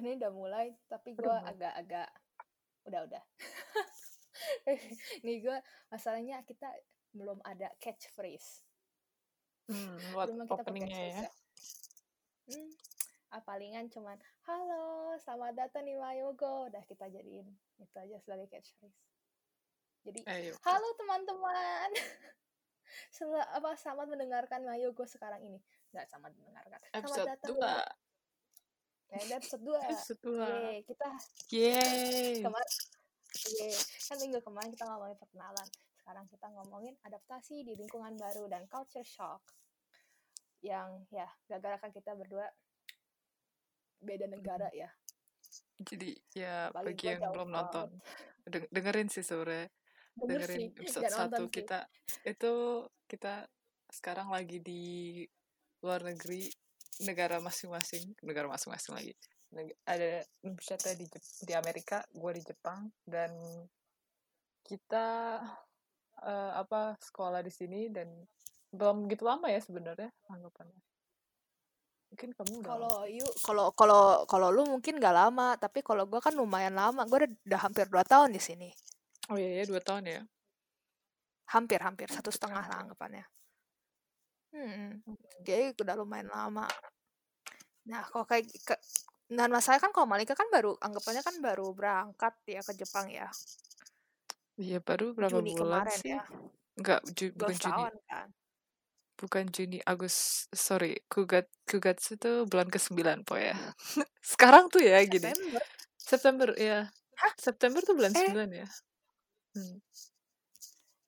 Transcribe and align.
ini 0.00 0.16
udah 0.16 0.32
mulai 0.32 0.66
tapi 0.88 1.12
gue 1.12 1.36
agak-agak 1.48 2.08
udah-udah 2.88 3.22
nih 5.26 5.36
gue 5.42 5.56
masalahnya 5.92 6.42
kita 6.42 6.68
belum 7.12 7.38
ada 7.44 7.68
catchphrase. 7.78 8.64
Hmm, 9.68 9.96
buat 10.16 10.32
belum 10.32 10.48
kita 10.48 10.52
pakai 10.56 10.64
openingnya 10.64 11.00
ya. 11.00 11.22
catchphrase 11.22 11.22
ya. 11.22 11.30
Hmm, 12.42 12.70
ah, 13.32 13.42
palingan 13.46 13.86
cuman 13.92 14.18
halo 14.48 15.14
selamat 15.22 15.52
datang 15.54 15.84
di 15.86 15.94
Mayogo. 15.94 16.72
Udah 16.72 16.82
kita 16.88 17.06
jadiin 17.12 17.46
itu 17.78 17.96
aja 17.96 18.16
sebagai 18.18 18.48
catchphrase. 18.48 19.00
Jadi 20.02 20.20
Ayo. 20.26 20.52
halo 20.66 20.88
teman-teman. 20.98 21.88
Sel 23.14 23.32
apa 23.32 23.72
selamat 23.76 24.06
mendengarkan 24.08 24.60
Mayogo 24.66 25.04
sekarang 25.04 25.40
ini. 25.44 25.60
Nggak 25.94 26.08
selamat 26.10 26.32
mendengarkan. 26.40 26.78
Selamat 26.80 26.96
Episode 26.98 27.28
datang 27.28 27.56
2. 27.60 28.11
Di 29.12 29.28
ya, 29.28 29.36
episode 29.36 29.62
2 29.62 29.92
Episode 29.92 30.20
2. 30.24 30.40
Yeay, 30.40 30.76
kita 30.82 31.08
Yeay. 31.50 32.40
kemarin 32.40 32.72
Yeay. 33.52 33.74
kan 34.02 34.16
minggu 34.18 34.38
kemarin 34.40 34.70
kita 34.70 34.84
ngomongin 34.86 35.16
perkenalan. 35.16 35.68
Sekarang 35.94 36.26
kita 36.26 36.46
ngomongin 36.50 36.94
adaptasi 37.00 37.62
di 37.62 37.72
lingkungan 37.76 38.16
baru 38.16 38.48
dan 38.48 38.64
culture 38.66 39.04
shock 39.04 39.44
yang 40.62 41.04
ya 41.10 41.26
gara-gara 41.44 41.76
kan 41.78 41.90
kita 41.90 42.14
berdua 42.14 42.48
beda 43.98 44.26
negara 44.26 44.72
ya. 44.72 44.88
Jadi 45.78 46.14
ya 46.32 46.70
Paling 46.70 46.94
bagi 46.94 47.06
yang 47.08 47.22
belum 47.28 47.48
nonton, 47.50 47.86
deng- 48.46 48.70
dengerin 48.70 49.08
sih 49.10 49.22
denger 50.14 50.46
Dengerin 50.46 50.58
sih 50.58 50.66
episode 50.78 51.04
nonton 51.10 51.40
1 51.42 51.46
sih. 51.46 51.52
kita. 51.52 51.78
Itu 52.24 52.52
kita 53.06 53.34
sekarang 53.92 54.32
lagi 54.32 54.58
di 54.58 54.82
luar 55.82 56.00
negeri 56.00 56.46
negara 57.00 57.40
masing-masing, 57.40 58.12
negara 58.20 58.44
masing-masing 58.50 58.92
lagi. 58.92 59.14
Neg- 59.52 59.76
Ada 59.84 60.24
misalnya 60.44 60.92
di 60.96 61.06
Jep- 61.08 61.40
di 61.44 61.52
Amerika, 61.56 62.04
gue 62.12 62.32
di 62.36 62.42
Jepang 62.44 62.92
dan 63.08 63.32
kita 64.62 65.40
eh, 66.22 66.52
apa 66.54 66.94
sekolah 67.00 67.40
di 67.42 67.50
sini 67.50 67.88
dan 67.90 68.08
belum 68.72 69.04
begitu 69.08 69.24
lama 69.26 69.48
ya 69.50 69.60
sebenarnya 69.60 70.08
anggapannya. 70.30 70.80
Mungkin 72.12 72.30
kamu 72.36 72.54
kalau 72.60 73.08
you 73.08 73.24
kalau 73.40 73.72
kalau 73.72 74.02
kalau 74.28 74.48
lu 74.52 74.68
mungkin 74.68 75.00
gak 75.00 75.16
lama 75.16 75.56
tapi 75.56 75.80
kalau 75.80 76.04
gua 76.04 76.20
kan 76.20 76.36
lumayan 76.36 76.76
lama 76.76 77.08
gua 77.08 77.24
udah, 77.24 77.32
udah 77.48 77.60
hampir 77.64 77.88
dua 77.88 78.04
tahun 78.04 78.36
di 78.36 78.40
sini 78.40 78.68
Oh 79.32 79.40
iya 79.40 79.60
ya, 79.60 79.64
dua 79.64 79.80
tahun 79.80 80.04
ya. 80.04 80.20
hampir 81.56 81.80
hampir 81.80 82.12
satu 82.12 82.28
setengah 82.28 82.68
lah 82.68 82.84
anggapannya 82.84 83.24
hmm, 84.52 85.02
jadi 85.42 85.72
udah 85.74 85.94
lumayan 85.96 86.28
lama 86.28 86.68
nah 87.82 88.06
kalau 88.06 88.22
kayak 88.22 88.46
ke, 88.62 88.74
dan 89.26 89.50
masalahnya 89.50 89.82
kan 89.82 89.92
kalau 89.92 90.06
Malika 90.06 90.38
kan 90.38 90.46
baru 90.48 90.76
anggapannya 90.78 91.22
kan 91.24 91.36
baru 91.40 91.72
berangkat 91.72 92.34
ya 92.46 92.60
ke 92.62 92.72
Jepang 92.76 93.08
ya 93.08 93.26
Iya, 94.52 94.84
baru 94.84 95.16
berapa 95.16 95.32
Juni 95.32 95.56
bulan 95.56 95.88
kemarin 95.88 95.98
sih? 95.98 96.12
ya 96.12 96.22
Enggak, 96.76 97.00
Ju- 97.16 97.32
dua 97.32 97.48
bukan 97.48 97.56
Juni. 97.56 97.82
kan 98.04 98.28
Bukan 99.12 99.44
Juni, 99.48 99.78
Agus. 99.86 100.44
Sorry, 100.50 100.98
Kugat 101.08 101.46
Kugatsu 101.64 102.18
tuh 102.18 102.42
bulan 102.44 102.66
ke-9 102.68 103.22
po 103.22 103.38
ya. 103.38 103.54
Sekarang 104.34 104.66
tuh 104.66 104.82
ya 104.82 104.98
gini. 105.06 105.30
September 105.30 105.62
September 105.96 106.48
ya. 106.58 106.90
Hah? 107.16 107.32
September 107.38 107.80
tuh 107.80 107.94
bulan 107.94 108.12
Eh. 108.12 108.28
9 108.28 108.50
ya. 108.50 108.68
Hmm. 109.54 109.76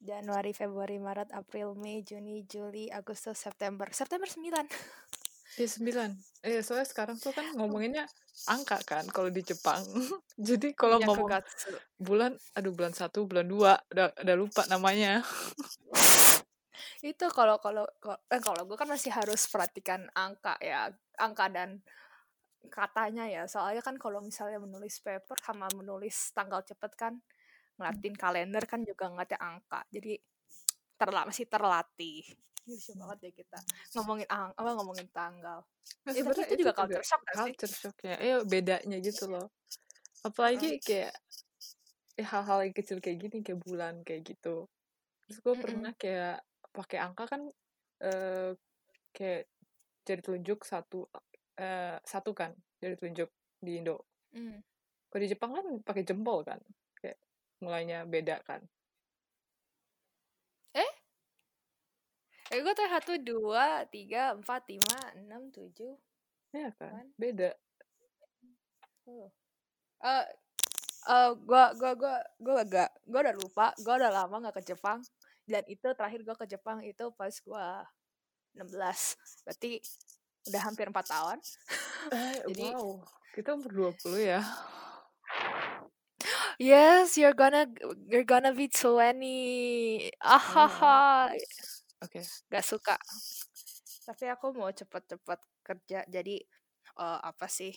Januari 0.05 0.53
Februari 0.53 1.01
Maret 1.01 1.33
April 1.33 1.73
Mei 1.75 2.05
Juni 2.05 2.45
Juli 2.45 2.93
Agustus 2.93 3.41
September 3.41 3.89
September 3.91 4.29
9 4.29 4.69
Ya 5.55 5.71
9. 5.71 6.19
Eh 6.43 6.61
soalnya 6.61 6.83
sekarang 6.83 7.15
tuh 7.15 7.31
kan 7.31 7.47
ngomonginnya 7.55 8.11
angka 8.45 8.83
kan 8.83 9.07
kalau 9.07 9.31
di 9.31 9.39
Jepang. 9.41 9.87
Jadi 10.51 10.75
kalau 10.75 10.99
Iya, 10.99 11.07
ngomong 11.07 11.31
Kugatsu. 11.31 11.71
bulan, 11.95 12.35
aduh 12.53 12.75
bulan 12.75 12.91
1, 12.91 13.23
bulan 13.23 13.47
2, 13.47 13.71
udah, 13.95 14.09
udah 14.19 14.35
lupa 14.35 14.67
namanya. 14.67 15.23
itu 17.01 17.27
kalau 17.31 17.63
kalau 17.63 17.87
kalau- 18.03 18.19
eh, 18.27 18.41
kalau 18.43 18.67
gue 18.67 18.75
kan 18.75 18.91
masih 18.91 19.15
harus 19.15 19.47
perhatikan 19.47 20.11
angka 20.11 20.59
ya 20.59 20.91
angka 21.21 21.47
dan 21.47 21.79
katanya 22.67 23.29
ya 23.29 23.45
soalnya 23.47 23.85
kan 23.85 23.95
kalau 23.95 24.19
misalnya 24.19 24.57
menulis 24.59 24.99
paper 25.05 25.37
sama 25.39 25.69
menulis 25.77 26.33
tanggal 26.33 26.65
cepet 26.65 26.93
kan 26.97 27.15
ngeliatin 27.77 28.15
kalender 28.15 28.65
kan 28.67 28.81
juga 28.87 29.11
ngeliatin 29.11 29.41
angka 29.41 29.81
jadi 29.91 30.19
terla 30.95 31.27
masih 31.27 31.47
terlatih 31.51 32.23
lucu 32.65 32.97
banget 32.97 33.19
ya 33.29 33.31
kita 33.45 33.59
ngomongin 33.99 34.29
ang 34.33 34.51
apa 34.57 34.71
ngomongin 34.79 35.09
tanggal 35.13 35.61
Nah, 36.05 36.13
Eh, 36.13 36.21
tapi 36.21 36.21
sebenarnya 36.21 36.45
itu 36.49 36.57
juga 36.65 36.73
culture 36.77 37.05
shock 37.05 37.23
sih? 37.29 37.37
culture 37.37 37.75
shock 37.77 37.97
ya. 38.05 38.17
Iya 38.21 38.37
bedanya 38.45 38.97
gitu 39.05 39.25
loh. 39.29 39.47
Apalagi 40.25 40.81
kayak 40.81 41.13
eh, 42.17 42.27
hal-hal 42.27 42.59
yang 42.65 42.75
kecil 42.77 42.99
kayak 43.05 43.19
gini 43.21 43.37
kayak 43.45 43.61
bulan 43.61 44.01
kayak 44.01 44.25
gitu. 44.25 44.65
Terus 45.29 45.39
gue 45.45 45.55
pernah 45.61 45.93
kayak 45.97 46.41
pakai 46.73 46.99
angka 47.05 47.25
kan 47.29 47.43
eh 48.05 48.53
kayak 49.15 49.49
jadi 50.05 50.21
telunjuk 50.21 50.65
satu 50.65 51.09
eh 51.57 51.97
satu 52.05 52.33
kan 52.33 52.53
jadi 52.81 52.97
telunjuk 52.97 53.29
di 53.61 53.81
Indo. 53.81 54.05
Hmm. 54.33 54.61
Kalau 55.13 55.21
di 55.21 55.29
Jepang 55.29 55.53
kan 55.53 55.67
pakai 55.85 56.03
jempol 56.05 56.43
kan. 56.45 56.61
Mulainya 57.65 58.05
beda 58.05 58.39
kan. 58.45 58.61
eh 62.53 62.63
gue 62.63 62.71
tuh 62.71 62.87
satu 62.87 63.13
dua 63.19 63.83
tiga 63.91 64.31
empat 64.31 64.63
lima 64.71 65.01
enam 65.19 65.51
tujuh 65.51 65.99
Iya 66.55 66.71
kan? 66.79 66.93
Kan? 67.03 67.07
Beda. 67.19 67.51
Oh. 69.11 69.27
Eh, 69.99 70.25
eh, 71.11 71.31
gua 71.43 71.75
gua 71.75 71.93
gua 71.99 72.15
gua 72.39 72.55
agak 72.63 72.95
gua 73.11 73.21
udah 73.27 73.35
lupa, 73.35 73.67
gua 73.83 73.95
udah 73.99 74.13
lama 74.15 74.37
nggak 74.39 74.63
ke 74.63 74.71
Jepang 74.71 75.03
dan 75.51 75.67
itu 75.67 75.83
terakhir 75.99 76.23
gua 76.23 76.39
ke 76.39 76.47
Jepang 76.47 76.79
itu 76.87 77.11
pas 77.19 77.35
gua 77.43 77.83
16. 78.55 79.19
Berarti 79.43 79.83
udah 80.47 80.63
hampir 80.63 80.87
empat 80.95 81.11
tahun. 81.11 81.39
Eh, 82.15 82.39
Jadi- 82.55 82.71
wow. 82.71 83.03
Kita 83.35 83.59
umur 83.59 83.91
20 83.99 84.23
ya. 84.31 84.39
Yes, 86.59 87.19
you're 87.19 87.35
gonna 87.37 87.67
you're 88.07 88.27
gonna 88.27 88.55
be 88.55 88.71
20. 88.71 90.11
Ahaha. 90.23 91.35
Oke. 92.03 92.21
Gak 92.51 92.65
suka. 92.65 92.95
Tapi 94.05 94.25
aku 94.29 94.53
mau 94.55 94.69
cepet-cepet 94.71 95.41
kerja. 95.65 95.99
Jadi 96.07 96.37
eh, 97.01 97.19
apa 97.25 97.47
sih? 97.49 97.73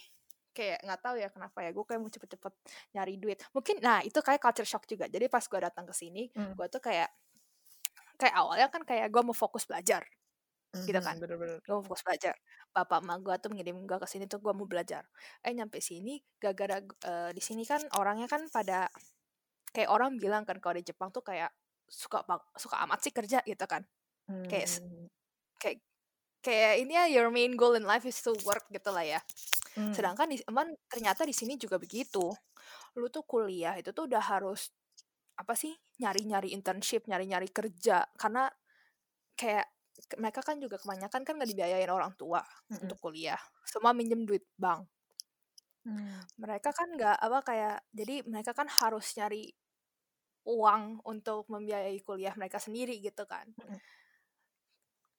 Kayak 0.53 0.81
nggak 0.85 1.01
tahu 1.05 1.15
ya 1.21 1.29
kenapa 1.29 1.57
ya. 1.65 1.69
Gue 1.73 1.85
kayak 1.85 2.01
mau 2.01 2.11
cepet-cepet 2.11 2.53
nyari 2.97 3.13
duit. 3.21 3.39
Mungkin 3.53 3.77
nah 3.81 4.01
itu 4.01 4.17
kayak 4.21 4.41
culture 4.41 4.67
shock 4.67 4.85
juga. 4.89 5.05
Jadi 5.09 5.29
pas 5.29 5.41
gue 5.45 5.59
datang 5.61 5.85
ke 5.85 5.93
sini, 5.93 6.29
Hmm. 6.33 6.53
gue 6.57 6.67
tuh 6.69 6.81
kayak 6.81 7.09
kayak 8.17 8.33
awalnya 8.33 8.67
kan 8.73 8.81
kayak 8.81 9.07
gue 9.13 9.21
mau 9.21 9.37
fokus 9.37 9.69
belajar. 9.69 10.01
Gitu 10.87 10.99
kan. 11.03 11.15
Mhm, 11.17 11.21
Bener-bener. 11.23 11.59
Gue 11.65 11.73
mau 11.79 11.83
fokus 11.85 12.03
belajar. 12.07 12.35
Bapak 12.75 12.99
emak 13.03 13.17
gue 13.25 13.35
tuh 13.43 13.49
mengirim 13.51 13.77
gue 13.87 13.97
ke 13.99 14.07
sini 14.07 14.25
tuh 14.29 14.39
gue 14.43 14.53
mau 14.55 14.67
belajar. 14.69 15.03
Eh 15.43 15.51
nyampe 15.55 15.79
sini, 15.83 16.19
gara-gara 16.39 16.79
eh, 16.83 17.31
di 17.35 17.41
sini 17.43 17.63
kan 17.67 17.81
orangnya 17.99 18.27
kan 18.31 18.47
pada 18.51 18.87
kayak 19.75 19.89
orang 19.91 20.17
bilang 20.21 20.43
kan 20.47 20.57
kalau 20.63 20.75
di 20.79 20.85
Jepang 20.87 21.09
tuh 21.13 21.23
kayak 21.25 21.51
suka 21.87 22.23
suka 22.59 22.77
amat 22.87 22.99
sih 23.05 23.13
kerja 23.15 23.39
gitu 23.45 23.65
kan. 23.69 23.83
Kayak 24.49 24.67
s- 24.69 24.81
Hmm. 24.83 25.07
kayak 26.41 26.79
ini 26.79 26.93
ya 26.95 27.05
your 27.11 27.27
main 27.33 27.53
goal 27.59 27.75
in 27.75 27.83
life 27.83 28.05
is 28.07 28.17
to 28.23 28.31
work 28.47 28.63
gitu 28.71 28.89
lah 28.93 29.03
ya. 29.03 29.19
Hmm. 29.75 29.91
Sedangkan 29.93 30.31
di, 30.31 30.39
emang 30.47 30.71
ternyata 30.89 31.23
di 31.27 31.35
sini 31.35 31.59
juga 31.59 31.77
begitu. 31.81 32.31
Lu 32.99 33.07
tuh 33.11 33.23
kuliah 33.27 33.75
itu 33.79 33.91
tuh 33.95 34.07
udah 34.09 34.23
harus 34.23 34.71
apa 35.39 35.53
sih 35.57 35.73
nyari-nyari 36.01 36.53
internship, 36.55 37.05
nyari-nyari 37.09 37.49
kerja 37.51 38.05
karena 38.17 38.49
kayak 39.37 39.67
mereka 40.17 40.39
kan 40.45 40.61
juga 40.61 40.77
kebanyakan 40.77 41.21
kan 41.25 41.33
nggak 41.35 41.49
dibiayain 41.51 41.89
orang 41.89 42.13
tua 42.15 42.39
Mm-mm. 42.69 42.87
untuk 42.87 42.97
kuliah. 43.01 43.39
Semua 43.65 43.91
minjem 43.91 44.23
duit 44.23 44.45
bank. 44.55 44.85
Hmm. 45.87 46.19
Mereka 46.39 46.75
kan 46.75 46.87
nggak 46.93 47.17
apa 47.17 47.39
kayak 47.43 47.77
jadi 47.95 48.15
mereka 48.27 48.51
kan 48.51 48.67
harus 48.67 49.07
nyari 49.17 49.51
uang 50.47 51.03
untuk 51.03 51.47
membiayai 51.51 51.99
kuliah 52.03 52.35
mereka 52.39 52.59
sendiri 52.61 52.99
gitu 53.03 53.27
kan. 53.27 53.47
Mm-mm. 53.57 53.79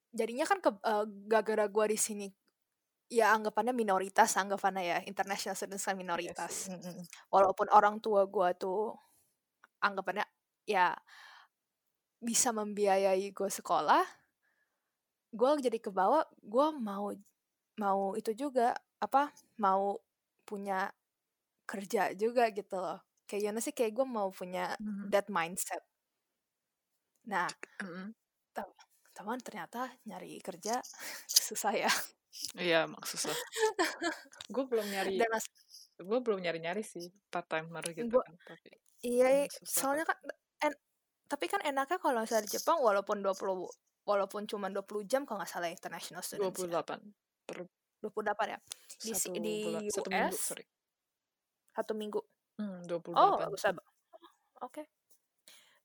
Jadinya 0.09 0.45
kan 0.49 0.57
ke, 0.57 0.69
eh, 0.73 1.05
gara-gara 1.29 1.65
gua 1.69 1.85
di 1.85 1.99
sini 1.99 2.27
ya 3.09 3.33
anggapannya 3.33 3.73
minoritas 3.73 4.37
anggapannya 4.37 4.83
ya 4.85 4.97
international 5.09 5.57
students 5.57 5.81
kan 5.81 5.97
Iya 5.97 6.01
minoritas 6.05 6.69
sih. 6.69 6.77
Mm-mm. 6.77 7.01
walaupun 7.33 7.65
orang 7.73 7.97
tua 7.97 8.29
gua 8.29 8.53
tuh 8.53 8.93
anggapannya 9.81 10.21
ya 10.69 10.93
bisa 12.19 12.51
membiayai 12.51 13.31
gue 13.31 13.49
sekolah 13.49 14.03
gue 15.33 15.49
jadi 15.61 15.77
ke 15.81 15.89
bawah 15.93 16.25
gue 16.41 16.67
mau 16.81 17.13
mau 17.79 18.01
itu 18.19 18.31
juga 18.35 18.73
apa 19.01 19.31
mau 19.61 19.97
punya 20.47 20.89
kerja 21.69 22.13
juga 22.17 22.49
gitu 22.53 22.75
loh 22.81 22.99
kayak 23.29 23.41
gimana 23.49 23.61
sih 23.63 23.73
kayak 23.75 23.93
gue 23.97 24.07
mau 24.07 24.29
punya 24.33 24.75
Mhm. 24.81 25.09
that 25.13 25.27
mindset 25.31 25.81
nah 27.27 27.47
Mm-mm. 27.81 28.13
teman 29.15 29.39
ternyata 29.43 29.91
nyari 30.07 30.39
kerja 30.39 30.79
susah 31.27 31.73
ya 31.75 31.91
Iya, 32.55 32.85
emang 32.87 33.03
susah. 33.03 33.35
Gue 34.53 34.63
belum 34.69 34.87
nyari 34.89 35.17
dan 35.19 35.29
mas 35.33 35.45
gue 35.99 36.19
belum 36.23 36.39
nyari-nyari 36.39 36.81
sih 36.81 37.11
part 37.27 37.45
timer 37.51 37.83
gitu 37.91 38.15
Gua 38.15 38.23
kan 38.23 38.33
tapi 38.47 38.69
iya, 39.05 39.47
soalnya 39.63 40.05
kan 40.09 40.17
en 40.65 40.73
tapi 41.31 41.45
kan 41.51 41.61
enaknya 41.63 41.97
kalau 42.03 42.23
misalnya 42.23 42.45
di 42.47 42.53
Jepang 42.59 42.79
walaupun 42.83 43.17
20 43.23 43.67
walaupun 44.09 44.49
cuma 44.49 44.73
20 44.73 45.05
jam 45.05 45.21
kalau 45.29 45.37
nggak 45.45 45.51
salah 45.53 45.69
international 45.69 46.25
students 46.25 46.57
ya. 46.57 46.81
28 46.81 46.97
per 47.45 47.57
28 48.01 48.53
ya. 48.53 48.59
Di 49.05 49.11
satu 49.13 49.29
di 49.37 49.53
bulan 49.61 49.81
satu 49.93 50.09
minggu 50.09 50.33
US 50.33 50.41
sorry 50.41 50.65
satu 51.69 51.93
minggu. 51.95 52.19
hmm, 52.59 52.79
28 52.89 53.15
Oh, 53.15 53.31
bagus. 53.37 53.61
Oke. 54.59 54.83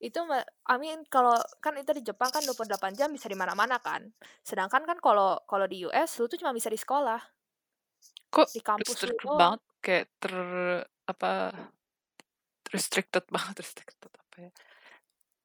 Itu 0.03 0.27
ma- 0.27 0.49
I 0.67 0.77
mean 0.83 1.07
kalau 1.07 1.39
kan 1.63 1.79
itu 1.79 1.95
di 1.95 2.03
Jepang 2.03 2.33
kan 2.35 2.43
28 2.43 2.99
jam 2.99 3.09
bisa 3.15 3.31
di 3.31 3.39
mana-mana 3.39 3.79
kan. 3.79 4.11
Sedangkan 4.43 4.83
kan 4.89 4.99
kalau 4.99 5.39
kalau 5.47 5.67
di 5.71 5.87
US 5.87 6.19
lu 6.19 6.27
tuh 6.27 6.41
cuma 6.41 6.51
bisa 6.51 6.67
di 6.67 6.77
sekolah, 6.81 7.21
kok 8.35 8.49
di 8.51 8.61
kampus 8.61 9.07
lu 9.07 9.15
restricted 9.15 9.23
doang. 9.31 9.39
banget 9.39 9.61
kayak 9.85 10.05
ter 10.19 10.35
apa 11.07 11.31
restricted 12.75 13.25
banget 13.35 13.55
restricted 13.63 14.11
apa 14.11 14.37
ya 14.41 14.51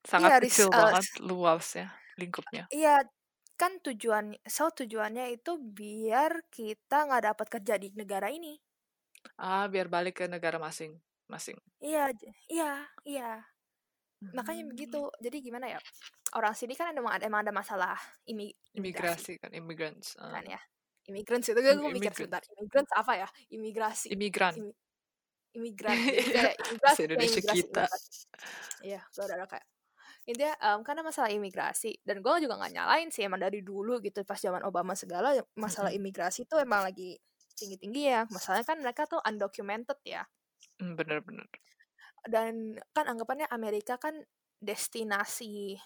sangat 0.07 0.31
Iya, 0.31 0.37
kecil 0.47 0.67
eh, 0.71 0.73
banget 0.73 1.05
luasnya 1.21 1.87
lingkupnya 2.19 2.67
Iya, 2.69 2.99
kan 3.55 3.79
tujuan 3.79 4.35
so 4.43 4.67
tujuannya 4.69 5.31
itu 5.35 5.55
biar 5.59 6.43
kita 6.51 7.07
nggak 7.07 7.23
dapat 7.33 7.47
kerja 7.59 7.75
di 7.79 7.91
negara 7.95 8.27
ini. 8.27 8.59
ah 9.39 9.67
biar 9.67 9.87
balik 9.87 10.23
ke 10.23 10.25
negara 10.27 10.59
masing-masing 10.59 11.55
Iya, 11.79 12.11
iya, 12.51 12.71
iya. 13.03 13.31
Makanya 14.35 14.67
Hmm, 14.67 14.71
begitu. 14.75 14.99
Jadi 15.23 15.37
gimana 15.39 15.71
ya? 15.71 15.79
Orang 16.35 16.51
sini 16.51 16.75
kan 16.75 16.91
emang 16.91 17.15
ada, 17.15 17.23
emang 17.23 17.39
ada 17.39 17.55
masalah 17.55 17.95
imi- 18.27 18.51
imigrasi 18.75 19.39
imigrasi 19.39 19.39
kan 19.39 19.51
immigrants 19.55 20.19
ah. 20.19 20.35
kan 20.35 20.43
ya. 20.43 20.59
Immigrants 21.07 21.47
itu 21.47 21.55
gue 21.55 21.71
Im- 21.71 21.95
mikir 21.95 22.11
sebentar. 22.11 22.43
Immigrants 22.59 22.91
apa 22.91 23.13
ya? 23.15 23.27
Imigrasi. 23.47 24.11
imigran 24.11 24.53
Imi- 24.59 24.75
imigran. 25.55 25.95
Kayak 26.35 26.55
imigrasi 26.67 27.01
Indonesia 27.07 27.39
imigrasi 27.39 27.59
kita. 27.63 27.85
Iya, 28.83 28.99
gue 29.07 29.23
udah 29.23 29.47
kayak 29.47 29.65
intinya 30.29 30.53
em, 30.61 30.79
karena 30.85 31.01
masalah 31.01 31.29
imigrasi 31.33 31.91
dan 32.05 32.21
gue 32.21 32.33
juga 32.45 32.55
nggak 32.61 32.73
nyalain 32.77 33.09
sih 33.09 33.25
emang 33.25 33.41
dari 33.41 33.59
dulu 33.65 33.97
gitu 34.05 34.21
pas 34.29 34.37
zaman 34.37 34.61
Obama 34.69 34.93
segala 34.93 35.33
masalah 35.57 35.89
imigrasi 35.89 36.45
tuh 36.45 36.61
emang 36.61 36.85
lagi 36.85 37.17
tinggi 37.57 37.75
tinggi 37.81 38.01
ya. 38.13 38.23
Masalahnya 38.29 38.65
kan 38.69 38.77
mereka 38.79 39.03
tuh 39.09 39.19
undocumented 39.25 39.99
ya. 40.05 40.23
Hmm, 40.79 40.95
bener-bener 40.95 41.47
dan 42.27 42.75
kan 42.91 43.05
anggapannya 43.07 43.47
Amerika 43.51 43.95
kan 43.95 44.25
destinasi. 44.59 45.79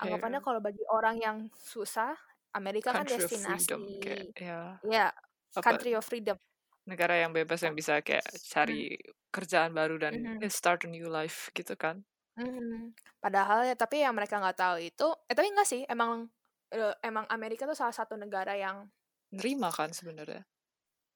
Anggapannya 0.00 0.40
kayak 0.40 0.46
kalau 0.46 0.60
bagi 0.64 0.84
orang 0.90 1.16
yang 1.20 1.36
susah 1.54 2.16
Amerika 2.56 2.90
kan 2.94 3.04
country 3.04 3.22
of 3.22 3.30
destinasi. 3.30 3.68
freedom 3.68 3.82
kayak 4.00 4.24
ya. 4.38 4.60
Ya 4.82 5.06
apa 5.54 5.62
country 5.62 5.92
of 5.94 6.04
freedom. 6.06 6.38
negara 6.84 7.16
yang 7.16 7.32
bebas 7.32 7.64
yang 7.64 7.72
bisa 7.72 8.04
kayak 8.04 8.26
cari 8.52 8.92
kerjaan 9.32 9.72
baru 9.72 9.96
dan 9.96 10.14
ya, 10.36 10.50
start 10.52 10.84
a 10.84 10.88
new 10.90 11.08
life 11.08 11.48
gitu 11.56 11.74
kan 11.80 12.04
mhm. 12.38 12.94
padahal 13.22 13.66
ya 13.66 13.74
tapi 13.78 14.02
yang 14.02 14.14
mereka 14.14 14.42
nggak 14.42 14.58
tahu 14.58 14.76
itu 14.82 15.08
eh 15.30 15.34
tapi 15.34 15.48
enggak 15.50 15.68
sih 15.68 15.82
emang 15.86 16.26
eh, 16.74 16.94
emang 17.06 17.24
Amerika 17.30 17.64
tuh 17.64 17.78
salah 17.78 17.94
satu 17.94 18.18
negara 18.18 18.58
yang 18.58 18.90
nerima 19.34 19.70
kan 19.74 19.90
sebenarnya? 19.90 20.42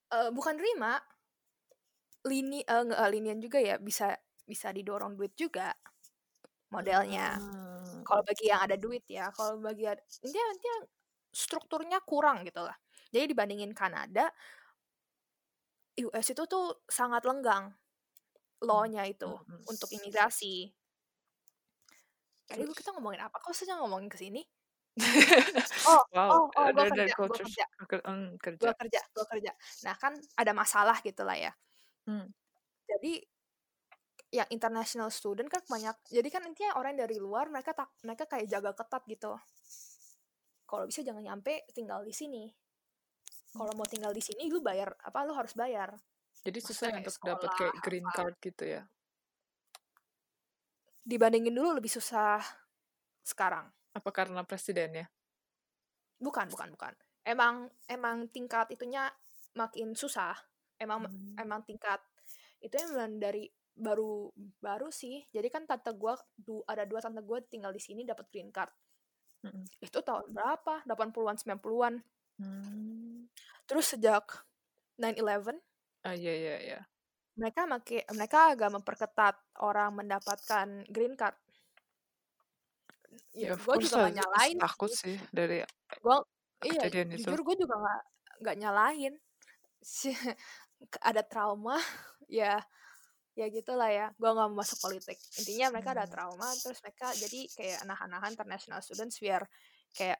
Eh, 0.08 0.30
bukan 0.34 0.58
terima 0.58 0.98
lini 2.26 2.62
eh, 2.62 2.82
nggak 2.86 2.98
eh, 2.98 3.10
linian 3.12 3.38
juga 3.38 3.58
ya 3.62 3.76
bisa 3.78 4.14
bisa 4.42 4.72
didorong 4.72 5.14
duit 5.14 5.36
juga 5.38 5.74
modelnya. 6.72 7.36
Ah, 7.36 8.00
kalau 8.04 8.22
bagi 8.24 8.48
yang 8.48 8.60
ada 8.64 8.76
duit 8.76 9.04
ya 9.08 9.28
kalau 9.32 9.60
bagi 9.60 9.84
ada, 9.88 10.00
intinya 10.24 10.46
intinya 10.52 10.78
strukturnya 11.32 11.98
kurang 12.04 12.44
gitu 12.44 12.64
lah. 12.64 12.76
Jadi 13.08 13.32
dibandingin 13.32 13.72
Kanada 13.72 14.28
US 15.98 16.26
itu 16.30 16.44
tuh 16.46 16.84
sangat 16.86 17.24
lenggang 17.26 17.72
hmm, 17.72 18.64
law-nya 18.64 19.02
itu 19.08 19.28
hmm, 19.28 19.44
hmm. 19.44 19.64
untuk 19.66 19.90
imigrasi 19.92 20.70
tadi 22.48 22.64
terus? 22.64 22.76
kita 22.80 22.90
ngomongin 22.96 23.20
apa? 23.28 23.36
Kok 23.38 23.52
saja 23.52 23.76
ngomongin 23.76 24.08
ke 24.08 24.16
sini? 24.16 24.42
Oh 25.86 26.02
wow 26.16 26.28
oh 26.32 26.44
oh 26.50 26.64
gue 26.74 26.82
ada 26.82 26.82
ada 26.82 26.90
kerja 26.90 27.14
gue 27.14 27.28
kerja. 27.30 27.64
ke- 27.86 28.02
hmm, 28.02 28.28
gue 28.40 28.52
kerja. 28.58 28.68
Kerja 28.74 29.00
gue 29.14 29.24
kerja. 29.36 29.52
Nah 29.86 29.94
kan 30.00 30.12
ada 30.34 30.52
masalah 30.56 30.96
gitu 31.04 31.22
lah 31.22 31.36
ya. 31.36 31.52
Hmm. 32.08 32.24
jadi 32.88 33.20
yang 34.32 34.48
international 34.48 35.12
student 35.12 35.52
kan 35.52 35.60
banyak 35.68 35.92
jadi 36.08 36.24
kan 36.32 36.40
intinya 36.48 36.80
orang 36.80 36.96
dari 36.96 37.20
luar 37.20 37.52
mereka 37.52 37.76
tak 37.76 37.92
mereka 38.00 38.24
kayak 38.24 38.48
jaga 38.48 38.72
ketat 38.72 39.04
gitu. 39.04 39.36
Kalau 40.64 40.84
bisa 40.88 41.04
jangan 41.04 41.20
nyampe 41.20 41.68
tinggal 41.76 42.00
di 42.00 42.16
sini. 42.16 42.48
Kalau 43.52 43.76
mau 43.76 43.84
tinggal 43.84 44.16
di 44.16 44.24
sini 44.24 44.48
lu 44.48 44.64
bayar 44.64 44.96
apa 45.04 45.20
lu 45.28 45.36
harus 45.36 45.52
bayar. 45.52 46.00
Jadi 46.40 46.58
susah 46.64 46.88
kayak 46.96 47.04
untuk 47.04 47.16
dapat 47.20 47.50
kayak 47.60 47.74
green 47.84 48.08
apa. 48.08 48.16
card 48.16 48.34
gitu 48.40 48.64
ya 48.64 48.82
dibandingin 51.04 51.54
dulu 51.54 51.78
lebih 51.78 51.90
susah 51.92 52.42
sekarang. 53.22 53.68
Apa 53.94 54.10
karena 54.14 54.42
presiden 54.46 55.04
ya 55.04 55.06
bukan 56.18 56.50
bukan 56.50 56.74
bukan. 56.74 56.92
Emang 57.22 57.70
emang 57.86 58.26
tingkat 58.30 58.70
itunya 58.74 59.06
makin 59.54 59.94
susah. 59.94 60.34
Emang 60.78 61.06
Hmm. 61.06 61.34
emang 61.38 61.62
tingkat 61.62 62.02
itu 62.58 62.74
emang 62.74 63.22
dari 63.22 63.46
baru 63.78 64.30
baru 64.58 64.90
sih. 64.90 65.22
Jadi 65.30 65.46
kan 65.46 65.62
tante 65.66 65.94
gua 65.94 66.18
du, 66.34 66.62
ada 66.66 66.82
dua 66.82 66.98
tante 66.98 67.22
gua 67.22 67.38
tinggal 67.46 67.70
di 67.70 67.78
sini 67.78 68.02
dapat 68.02 68.26
green 68.30 68.50
card. 68.50 68.70
Mm-mm. 69.38 69.70
itu 69.78 70.02
tahun 70.02 70.34
berapa? 70.34 70.82
80-an 70.82 71.38
90-an 71.38 71.94
Hmm. 72.42 73.30
terus 73.66 73.94
sejak 73.94 74.26
9/11 74.98 75.58
ah 76.02 76.14
iya 76.14 76.34
iya 76.34 76.56
iya 76.58 76.80
mereka 77.38 77.64
make, 77.70 78.02
mereka 78.10 78.38
agak 78.52 78.70
memperketat 78.74 79.34
orang 79.62 79.94
mendapatkan 79.94 80.66
green 80.90 81.14
card. 81.14 81.38
Ya 83.32 83.54
ya 83.54 83.54
gue 83.54 83.74
juga 83.78 83.96
nggak 84.04 84.14
nyalain 84.18 84.56
takut 84.58 84.90
sih. 84.90 85.16
dari 85.30 85.62
gue 86.02 86.16
iya 86.66 86.82
kejadian 86.82 87.14
itu. 87.14 87.30
jujur 87.30 87.40
gue 87.46 87.56
juga 87.62 87.74
nggak 87.78 88.00
nggak 88.42 88.56
nyalain. 88.58 89.14
Ada 91.08 91.22
trauma 91.26 91.78
ya 92.28 92.58
ya 93.38 93.46
gitulah 93.54 93.90
ya. 93.90 94.06
Gue 94.18 94.30
nggak 94.34 94.48
mau 94.50 94.58
masuk 94.60 94.78
politik. 94.82 95.18
Intinya 95.38 95.70
mereka 95.70 95.94
ada 95.94 96.04
Hmm. 96.06 96.12
trauma 96.14 96.48
terus 96.58 96.78
mereka 96.82 97.14
jadi 97.14 97.40
kayak 97.54 97.80
nahan-nahan 97.86 98.34
international 98.34 98.82
students 98.82 99.22
biar 99.22 99.46
kayak 99.94 100.18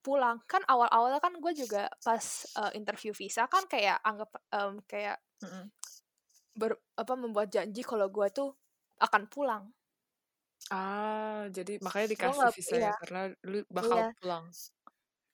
pulang. 0.00 0.40
Kan 0.48 0.64
awal-awalnya 0.64 1.20
kan 1.20 1.36
gue 1.36 1.52
juga 1.52 1.92
pas 2.00 2.24
uh, 2.56 2.72
interview 2.72 3.12
visa 3.12 3.44
kan 3.50 3.68
kayak 3.68 4.00
anggap 4.00 4.30
em, 4.52 4.80
kayak 4.88 5.20
Mm-mm. 5.44 5.68
Ber, 6.56 6.80
apa 6.96 7.12
membuat 7.14 7.52
janji 7.52 7.84
kalau 7.84 8.08
gue 8.08 8.26
tuh 8.32 8.56
akan 8.96 9.28
pulang. 9.28 9.64
Ah 10.72 11.46
jadi 11.52 11.78
makanya 11.84 12.16
dikasih 12.16 12.40
nggak 12.40 12.56
visa 12.56 12.74
ya 12.74 12.80
iya 12.80 12.92
karena 12.98 13.22
lu 13.44 13.60
bakal 13.68 13.98
iya. 14.00 14.10
pulang. 14.18 14.44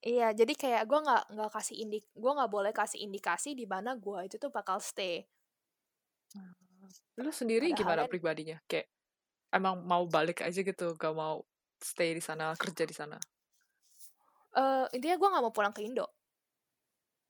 Iya 0.03 0.29
jadi 0.35 0.53
kayak 0.59 0.83
gue 0.91 0.99
nggak 0.99 1.23
nggak 1.39 1.51
kasih 1.55 1.77
indik 1.79 2.05
gue 2.11 2.33
nggak 2.35 2.51
boleh 2.51 2.73
kasih 2.75 2.99
indikasi 3.07 3.55
di 3.55 3.65
mana 3.71 3.95
gue 3.95 4.19
itu 4.27 4.37
tuh 4.37 4.51
bakal 4.51 4.83
stay. 4.83 5.23
Lu 7.23 7.31
sendiri 7.31 7.71
padahal 7.71 7.79
gimana 7.79 8.03
kan 8.05 8.11
pribadinya? 8.11 8.59
Kayak 8.67 8.91
emang 9.55 9.87
mau 9.87 10.05
balik 10.11 10.43
aja 10.43 10.59
gitu 10.59 10.99
gak 10.99 11.15
mau 11.15 11.47
stay 11.79 12.19
di 12.19 12.23
sana 12.25 12.53
kerja 12.59 12.83
di 12.83 12.93
sana? 12.97 13.17
Eh 14.59 14.87
intinya 14.99 15.17
gue 15.17 15.29
nggak 15.33 15.45
mau 15.47 15.55
pulang 15.55 15.71
ke 15.71 15.87
Indo. 15.87 16.11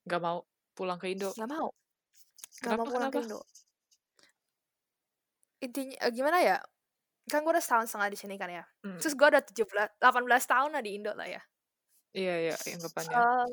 Gak 0.08 0.22
mau 0.22 0.42
pulang 0.72 0.96
ke 0.96 1.12
Indo? 1.12 1.30
Nggak 1.36 1.50
mau. 1.52 1.68
Nggak 1.70 2.72
kenapa 2.72 2.80
mau 2.80 2.88
pulang 2.88 3.10
ke 3.12 3.20
kenapa? 3.20 3.28
Indo 3.28 3.61
intinya 5.64 5.96
eh, 6.04 6.12
gimana 6.12 6.38
ya 6.42 6.56
kan 7.30 7.40
gue 7.46 7.52
udah 7.54 7.64
setahun 7.64 7.86
setengah 7.90 8.10
di 8.14 8.18
sini 8.22 8.34
kan 8.42 8.50
ya 8.50 8.64
Hmm. 8.84 8.98
terus 9.00 9.14
gue 9.18 9.26
udah 9.32 9.42
17 9.46 9.88
18 10.02 10.44
tahun 10.50 10.70
lah 10.74 10.82
di 10.84 10.90
Indo 10.98 11.12
lah 11.14 11.28
ya. 11.30 11.42
Iya 12.18 12.34
iya 12.44 12.54
anggapannya 12.74 13.16
Eh, 13.16 13.46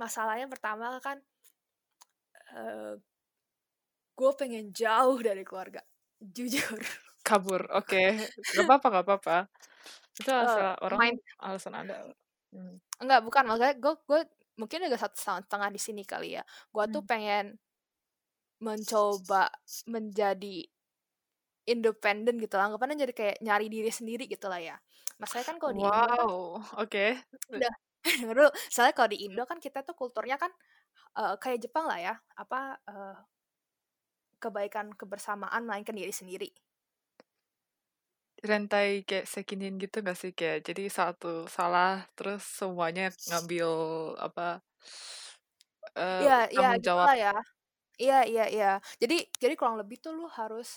masalahnya 0.00 0.46
pertama 0.52 0.86
kan 1.04 1.16
eh 2.56 2.94
gue 4.18 4.30
pengen 4.38 4.70
jauh 4.72 5.18
dari 5.20 5.42
keluarga 5.42 5.80
jujur. 6.36 6.78
Kabur 7.22 7.62
oke. 7.70 8.02
Gak 8.54 8.64
apa-apa 8.66 8.86
gak 8.98 9.04
apa-apa. 9.06 9.36
Itu 10.18 10.30
Eh, 10.30 10.42
asal 10.42 10.74
orang 10.82 10.98
main 11.00 11.16
alasan 11.40 11.74
ada 11.74 11.94
hmm. 12.52 12.76
enggak 13.02 13.20
bukan 13.26 13.44
maksudnya 13.48 13.74
gue 13.78 13.94
gue 14.08 14.20
mungkin 14.60 14.78
udah 14.90 15.00
satu 15.00 15.16
tahun 15.18 15.42
setengah 15.48 15.70
di 15.72 15.80
sini 15.80 16.02
kali 16.04 16.28
ya. 16.38 16.42
Gue 16.74 16.84
tuh 16.92 17.02
Hmm. 17.02 17.10
pengen 17.10 17.44
mencoba 18.62 19.50
menjadi 19.90 20.70
independen 21.66 22.34
gitu 22.42 22.54
lah 22.58 22.66
anggapannya 22.70 22.98
jadi 23.06 23.14
kayak 23.14 23.36
nyari 23.42 23.66
diri 23.70 23.90
sendiri 23.90 24.24
gitu 24.26 24.46
lah 24.50 24.58
ya. 24.62 24.76
Masalahnya 25.18 25.46
kan 25.54 25.56
kalau 25.62 25.72
di 25.78 25.82
Indo 25.86 26.02
kan 26.02 26.18
wow 26.18 26.58
oke. 26.82 27.06
Udah 27.54 27.72
denger 28.22 28.34
dulu 28.34 28.50
soalnya 28.70 28.94
kalau 28.98 29.10
di 29.14 29.18
Indo 29.26 29.42
kan 29.46 29.58
kita 29.62 29.86
tuh 29.86 29.94
kulturnya 29.94 30.36
kan 30.38 30.50
eh, 31.18 31.34
kayak 31.38 31.62
Jepang 31.62 31.86
lah 31.86 31.98
ya 32.02 32.14
apa 32.34 32.78
eh, 32.90 33.16
kebaikan 34.42 34.90
kebersamaan 34.98 35.62
melainkan 35.62 35.94
diri 35.94 36.10
sendiri. 36.10 36.50
Rantai 38.42 39.06
kayak 39.06 39.30
sekinin 39.30 39.78
gitu 39.78 40.02
gak 40.02 40.18
sih 40.18 40.34
kayak 40.34 40.66
jadi 40.66 40.90
satu 40.90 41.46
salah 41.46 42.02
terus 42.18 42.42
semuanya 42.42 43.14
ngambil 43.30 43.70
apa 44.18 44.58
iya 45.94 46.50
tanggung 46.50 46.82
jawab 46.82 47.06
gitulah 47.06 47.14
ya. 47.14 47.34
Iya, 48.02 48.18
iya, 48.32 48.44
iya. 48.56 48.70
Jadi 49.02 49.16
jadi 49.42 49.54
kurang 49.58 49.76
lebih 49.80 49.96
tuh 50.04 50.12
lu 50.18 50.26
harus 50.38 50.68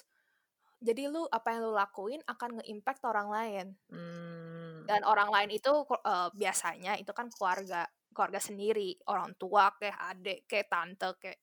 jadi 0.87 1.03
lu 1.13 1.21
apa 1.37 1.47
yang 1.53 1.61
lu 1.67 1.73
lakuin 1.81 2.21
akan 2.33 2.49
nge-impact 2.61 3.01
orang 3.11 3.27
lain. 3.37 3.67
hmm, 3.89 4.89
Dan 4.89 5.01
orang 5.11 5.29
lain 5.35 5.49
itu 5.57 5.71
eh, 6.13 6.29
biasanya 6.41 6.93
itu 7.01 7.11
kan 7.19 7.27
keluarga 7.35 7.81
keluarga 8.15 8.39
sendiri, 8.47 8.89
orang 9.13 9.31
tua 9.41 9.63
kayak 9.79 9.97
adik, 10.11 10.39
kayak 10.49 10.67
tante, 10.73 11.09
kayak 11.21 11.37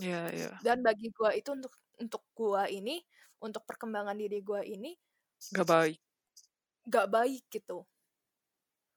iya 0.00 0.20
iya. 0.34 0.50
dan 0.64 0.78
bagi 0.86 1.08
gua 1.16 1.30
itu 1.40 1.50
untuk 1.58 1.72
untuk 2.02 2.22
gua 2.38 2.62
ini 2.78 2.96
untuk 3.46 3.62
perkembangan 3.68 4.16
diri 4.22 4.38
gua 4.48 4.62
ini 4.74 4.90
gak 5.54 5.66
baik. 5.68 5.98
gak 6.92 7.06
baik 7.14 7.44
gitu. 7.54 7.78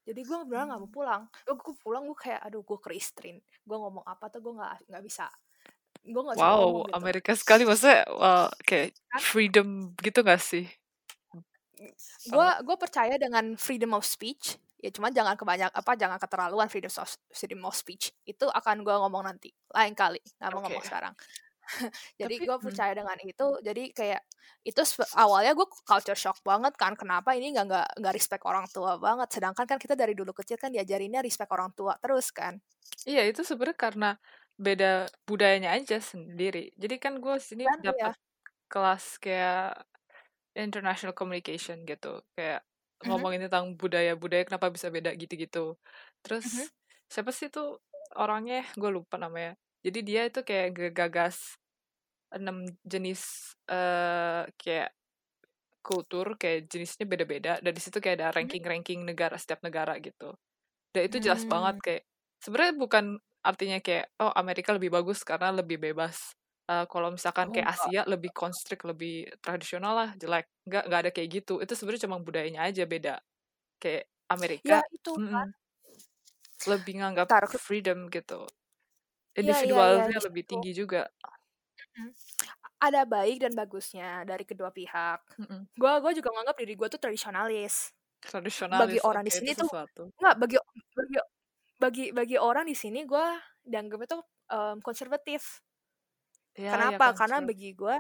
Jadi 0.01 0.21
gue 0.25 0.37
beneran 0.49 0.65
nggak 0.73 0.81
mau 0.81 0.89
pulang. 0.97 1.23
Gue 1.45 1.73
pulang 1.77 2.03
gue 2.09 2.17
kayak 2.17 2.41
aduh 2.45 2.61
gue 2.65 2.77
kerestrain 2.81 3.37
gue 3.67 3.77
ngomong 3.77 4.01
apa 4.13 4.25
tuh 4.33 4.41
gue 4.45 4.53
nggak 4.57 4.89
nggak 4.89 5.03
bisa 5.05 5.25
gue 6.01 6.21
nggak 6.21 6.35
bisa 6.37 6.43
wow 6.43 6.57
ngomong 6.65 6.87
gitu. 6.89 6.97
Amerika 6.97 7.31
sekali. 7.37 7.61
Maksudnya 7.63 8.01
wah, 8.09 8.49
kayak 8.65 8.97
Kan? 9.11 9.19
freedom 9.21 9.67
gitu 9.99 10.19
gak 10.23 10.41
sih? 10.41 10.65
Gue 12.29 12.49
gue 12.63 12.77
percaya 12.77 13.15
dengan 13.17 13.57
freedom 13.57 13.97
of 13.97 14.05
speech. 14.05 14.57
Ya 14.81 14.89
cuma 14.89 15.13
jangan 15.13 15.37
kebanyak 15.37 15.69
apa 15.69 15.91
jangan 15.93 16.17
keterlaluan 16.17 16.65
freedom 16.65 16.89
of 16.97 17.09
freedom 17.29 17.61
of 17.65 17.75
speech. 17.77 18.13
Itu 18.25 18.49
akan 18.49 18.81
gue 18.81 18.95
ngomong 18.95 19.25
nanti. 19.25 19.53
Lain 19.73 19.93
kali. 19.93 20.21
Nggak 20.41 20.49
mau 20.53 20.59
Oke. 20.61 20.65
ngomong 20.69 20.83
sekarang. 20.85 21.13
Jadi 22.21 22.35
gue 22.41 22.55
hmm. 22.55 22.65
percaya 22.65 22.93
dengan 22.97 23.17
itu. 23.21 23.47
Jadi 23.61 23.83
kayak 23.93 24.21
itu 24.61 24.81
awalnya 25.17 25.53
gue 25.57 25.67
culture 25.85 26.17
shock 26.17 26.41
banget 26.41 26.73
kan. 26.77 26.93
Kenapa 26.97 27.33
ini 27.37 27.53
nggak 27.53 27.65
nggak 27.69 27.87
nggak 28.01 28.13
respect 28.13 28.43
orang 28.45 28.65
tua 28.69 28.97
banget? 28.97 29.29
Sedangkan 29.37 29.65
kan 29.69 29.77
kita 29.77 29.93
dari 29.93 30.17
dulu 30.17 30.33
kecil 30.33 30.57
kan 30.57 30.73
diajarinnya 30.73 31.21
respect 31.21 31.49
orang 31.53 31.73
tua 31.73 31.97
terus 32.01 32.29
kan. 32.33 32.57
Iya 33.05 33.25
itu 33.25 33.41
sebenarnya 33.41 33.77
karena 33.77 34.09
beda 34.65 35.09
budayanya 35.29 35.69
aja 35.77 35.97
sendiri. 36.11 36.71
Jadi 36.81 36.95
kan 37.03 37.13
gue 37.23 37.35
sini 37.41 37.65
Kan, 37.65 37.79
iya. 37.93 38.11
dapat 38.11 38.15
kelas 38.71 39.19
kayak 39.23 39.85
international 40.57 41.15
communication 41.17 41.83
gitu, 41.89 42.21
kayak 42.37 42.61
Mhm. 43.03 43.25
ngomongin 43.25 43.47
tentang 43.49 43.75
budaya-budaya 43.79 44.43
kenapa 44.49 44.69
bisa 44.75 44.89
beda 44.93 45.11
gitu-gitu. 45.17 45.77
Terus 46.25 46.45
Mhm. 46.45 46.71
siapa 47.11 47.31
sih 47.35 47.49
tuh 47.53 47.81
orangnya? 48.17 48.65
Gue 48.79 48.91
lupa 48.93 49.17
namanya. 49.21 49.55
Jadi 49.85 49.99
dia 50.07 50.21
itu 50.29 50.41
kayak 50.45 50.93
gagas 50.97 51.57
enam 52.35 52.65
jenis 52.85 53.53
eh 53.71 54.43
kayak 54.59 54.91
kultur 55.81 56.37
kayak 56.37 56.69
jenisnya 56.71 57.05
beda-beda 57.09 57.57
dan 57.63 57.71
di 57.73 57.81
situ 57.81 57.97
kayak 58.03 58.17
ada 58.21 58.29
ranking-ranking 58.37 59.01
negara 59.07 59.35
setiap 59.41 59.61
negara 59.65 59.97
gitu. 60.03 60.37
Dan 60.95 61.07
itu 61.09 61.17
jelas 61.23 61.43
Hmm. 61.43 61.49
banget 61.49 61.77
kayak 61.85 62.03
sebenarnya 62.43 62.75
bukan 62.79 63.05
artinya 63.45 63.77
kayak 63.83 64.05
oh 64.21 64.31
Amerika 64.37 64.71
lebih 64.75 64.91
bagus 64.93 65.21
karena 65.25 65.49
lebih 65.53 65.77
bebas. 65.81 66.33
Eh, 66.69 66.85
kalau 66.91 67.09
misalkan 67.13 67.49
Oh, 67.49 67.53
kayak. 67.53 67.67
Asia 67.73 68.01
lebih 68.07 68.31
constrict, 68.33 68.83
lebih 68.87 69.27
tradisional 69.43 69.93
lah, 69.97 70.09
jelek. 70.17 70.45
Nggak, 70.67 70.83
nggak 70.87 70.99
ada 71.07 71.11
kayak 71.15 71.29
gitu. 71.41 71.53
Itu 71.63 71.73
sebenarnya 71.77 72.05
cuma 72.09 72.17
budayanya 72.21 72.61
aja 72.69 72.83
beda. 72.87 73.15
Kayak 73.81 74.09
ya 74.67 74.77
Amerika 74.77 74.85
itu 74.95 75.11
mm-mm, 75.17 75.27
kan 75.27 75.47
lebih 76.69 76.93
nganggap 77.01 77.29
Ntar 77.29 77.43
ke- 77.49 77.61
freedom 77.65 78.07
gitu. 78.13 78.45
Iya, 79.43 79.55
iya, 79.67 79.79
iya, 79.91 80.03
Individualnya 80.03 80.15
di 80.15 80.19
lebih 80.25 80.43
situ. 80.47 80.51
tinggi 80.51 80.71
juga. 80.75 81.07
ada 82.81 83.01
baik 83.05 83.37
dan 83.45 83.53
bagusnya 83.53 84.25
dari 84.25 84.43
kedua 84.47 84.69
pihak 84.73 85.19
gue 85.79 85.93
gue 86.03 86.11
juga 86.19 86.29
nganggap 86.35 86.55
diri 86.61 86.73
gue 86.77 86.87
tuh 86.91 86.99
tradisionalis 87.01 87.93
Tradisionalis, 88.25 88.77
bagi 88.79 88.99
orang 89.03 89.23
di 89.27 89.33
oke, 89.33 89.37
sini 89.37 89.53
tuh 89.57 89.69
nggak 90.21 90.35
bagi 90.41 90.57
bagi 90.97 91.17
bagi 91.81 92.05
bagi 92.13 92.37
orang 92.37 92.69
di 92.69 92.75
sini 92.77 93.01
gue 93.09 93.25
dianggapnya 93.65 94.07
tuh 94.15 94.23
em, 94.53 94.77
konservatif. 94.85 95.65
Ya, 96.55 96.67
ya, 96.67 96.71
kenapa? 96.77 97.05
Karena 97.17 97.37
konser- 97.41 97.49
bagi 97.49 97.69
gue 97.73 97.95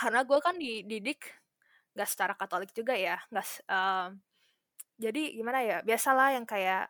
karena 0.00 0.20
gue 0.24 0.38
kan 0.40 0.56
dididik 0.56 1.20
nggak 1.92 2.08
secara 2.08 2.32
Katolik 2.38 2.72
juga 2.72 2.94
ya 2.96 3.20
nggak 3.28 3.46
em, 3.68 4.10
jadi 5.00 5.22
gimana 5.36 5.60
ya 5.64 5.78
biasalah 5.84 6.36
yang 6.36 6.46
kayak 6.48 6.88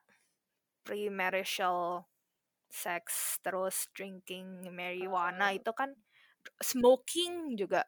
premarital 0.87 2.07
sex 2.71 3.37
terus 3.43 3.91
drinking 3.97 4.63
marijuana 4.71 5.51
itu 5.59 5.71
kan 5.75 5.91
smoking 6.63 7.59
juga 7.59 7.83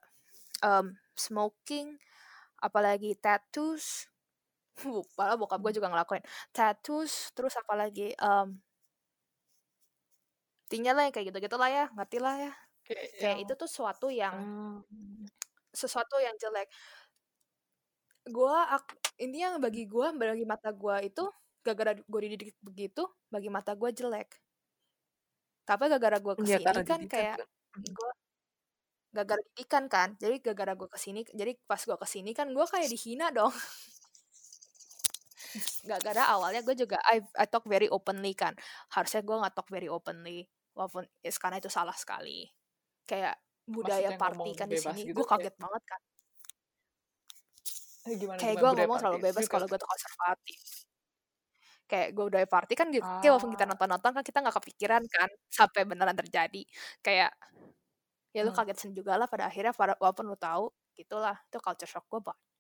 em, 0.65 0.99
smoking 1.15 1.99
apalagi 2.59 3.15
tattoos 3.19 4.11
Padahal 5.17 5.37
bokap 5.37 5.61
gue 5.61 5.73
juga 5.77 5.89
ngelakuin. 5.93 6.23
Tattoos 6.51 7.31
terus 7.37 7.55
apalagi 7.57 8.17
um, 8.19 8.57
intinya 10.69 10.97
lah 10.97 11.03
yang 11.09 11.15
kayak 11.15 11.27
gitu-gitu 11.29 11.57
lah 11.61 11.69
ya 11.69 11.85
ngerti 11.93 12.19
lah 12.19 12.35
ya. 12.41 12.53
Kayak, 12.83 13.05
kayak 13.21 13.23
yang- 13.23 13.41
itu 13.45 13.53
tuh 13.55 13.69
sesuatu 13.69 14.07
yang 14.09 14.35
Hmm. 14.35 14.81
sesuatu 15.73 16.17
yang 16.19 16.35
jelek. 16.41 16.69
Gue 18.27 18.55
intinya 19.21 19.59
bagi 19.61 19.85
gue 19.85 20.07
bagi 20.17 20.47
mata 20.49 20.71
gue 20.73 20.97
itu 21.07 21.25
gara-gara 21.63 21.93
gue 21.95 22.21
dididik 22.27 22.57
begitu 22.65 23.03
bagi 23.31 23.49
mata 23.53 23.77
gue 23.77 23.91
jelek. 23.93 24.29
Tapi 25.69 25.83
gara-gara 25.93 26.19
gue 26.19 26.33
Iya, 26.33 26.41
ke 26.41 26.45
sini 26.59 26.65
karena 26.67 26.83
kan 26.83 26.99
didikan 26.99 27.13
kayak 27.13 27.37
kan. 27.39 27.49
gue 27.93 28.11
gara-gara 29.13 29.43
didikan 29.53 29.85
kan 29.93 30.09
jadi 30.17 30.37
gara-gara 30.41 30.73
gue 30.73 30.89
ke 30.89 30.97
sini 30.99 31.21
jadi 31.37 31.53
pas 31.69 31.77
gue 31.85 31.97
ke 32.01 32.09
sini 32.09 32.31
kan 32.33 32.49
gue 32.49 32.65
kayak 32.65 32.89
dihina 32.89 33.29
dong 33.29 33.53
gara-gara 35.87 36.23
awalnya 36.35 36.61
gue 36.67 36.75
juga 36.79 36.99
I, 37.07 37.19
I 37.39 37.47
talk 37.51 37.65
very 37.69 37.89
openly 37.91 38.33
kan. 38.37 38.55
Harusnya 38.95 39.21
gue 39.27 39.37
nggak 39.41 39.55
talk 39.57 39.69
very 39.73 39.89
openly 39.91 40.49
walaupun 40.77 41.05
yes, 41.25 41.37
karena 41.43 41.59
itu 41.63 41.69
salah 41.73 41.95
sekali. 41.97 42.49
Kayak 43.09 43.37
budaya 43.69 44.11
Maksudnya 44.11 44.19
party 44.21 44.51
kan 44.59 44.69
di 44.71 44.79
sini 44.79 45.01
gitu 45.09 45.15
gue 45.17 45.25
kaget 45.27 45.55
banget 45.59 45.83
kan. 45.87 46.01
Eh, 48.07 48.15
gimana, 48.19 48.39
kayak 48.41 48.57
gue 48.61 48.71
ngomong 48.77 48.99
terlalu 48.99 49.19
party? 49.19 49.27
bebas 49.31 49.47
kalau 49.53 49.67
gue 49.71 49.79
tuh 49.79 49.91
konservatif. 49.93 50.61
Kayak 51.91 52.09
gue 52.17 52.25
budaya 52.31 52.49
party 52.49 52.75
kan 52.79 52.87
gitu 52.95 53.05
kayak 53.21 53.33
walaupun 53.37 53.53
kita 53.55 53.65
Ah. 53.65 53.71
nonton-nonton 53.71 54.11
kan 54.17 54.23
kita 54.25 54.39
nggak 54.43 54.57
kepikiran 54.59 55.03
kan 55.15 55.29
sampai 55.59 55.83
beneran 55.91 56.17
terjadi. 56.17 56.63
Kayak 57.05 57.31
ya 58.37 58.41
lu 58.47 58.51
Hmm. 58.51 58.57
kaget 58.57 58.77
sendiri 58.81 58.99
juga 59.05 59.13
lah 59.21 59.29
pada 59.29 59.45
akhirnya 59.51 59.73
pada 59.77 59.95
walaupun 60.03 60.25
lu 60.31 60.37
tahu 60.41 60.65
gitulah 60.97 61.37
itu 61.49 61.59
culture 61.61 61.89
shock 61.93 62.05
gue 62.13 62.21
banget 62.25 62.52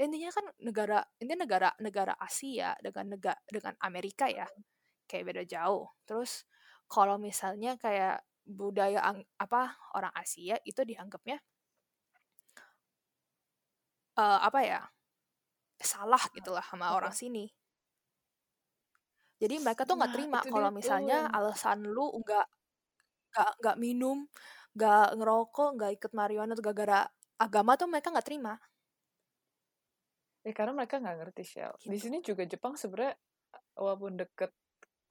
intinya 0.00 0.30
kan 0.32 0.46
negara 0.60 0.98
intinya 1.20 1.44
negara 1.46 1.68
negara 1.80 2.14
Asia 2.20 2.74
dengan 2.84 3.16
negara 3.16 3.38
dengan 3.48 3.74
Amerika 3.84 4.26
ya 4.30 4.46
kayak 5.10 5.24
beda 5.26 5.42
jauh. 5.48 5.88
Terus 6.08 6.44
kalau 6.90 7.16
misalnya 7.20 7.76
kayak 7.80 8.22
budaya 8.46 9.00
ang- 9.04 9.26
apa 9.38 9.76
orang 9.94 10.12
Asia 10.16 10.56
itu 10.66 10.82
dianggapnya 10.82 11.38
eh, 14.18 14.38
apa 14.48 14.60
ya 14.64 14.80
salah 15.80 16.20
gitulah 16.36 16.64
sama 16.64 16.92
Apa? 16.92 16.96
orang 17.00 17.14
sini. 17.16 17.48
Jadi 19.40 19.56
mereka 19.64 19.88
tuh 19.88 19.96
nggak 19.96 20.10
Nah, 20.12 20.16
terima 20.16 20.38
itu 20.44 20.52
kalau 20.52 20.68
tuh 20.68 20.76
misalnya 20.76 21.18
yang- 21.24 21.32
alasan 21.32 21.78
lu 21.88 22.12
nggak 22.20 22.46
nggak 23.30 23.50
nggak 23.62 23.76
minum 23.80 24.18
nggak 24.76 25.06
ngerokok 25.16 25.68
nggak 25.78 25.90
ikut 25.96 26.12
marijuana 26.12 26.52
tuh 26.58 26.64
gara-gara 26.66 27.00
agama 27.40 27.72
tuh 27.80 27.88
mereka 27.88 28.12
nggak 28.12 28.26
terima 28.26 28.54
Ya 30.44 30.52
karena 30.56 30.72
mereka 30.72 30.96
nggak 30.96 31.16
ngerti 31.20 31.42
Shell. 31.44 31.72
Di 31.84 31.98
Gitu. 31.98 32.00
sini 32.00 32.24
juga 32.24 32.48
Jepang 32.48 32.72
sebenarnya 32.72 33.12
walaupun 33.76 34.16
deket 34.20 34.52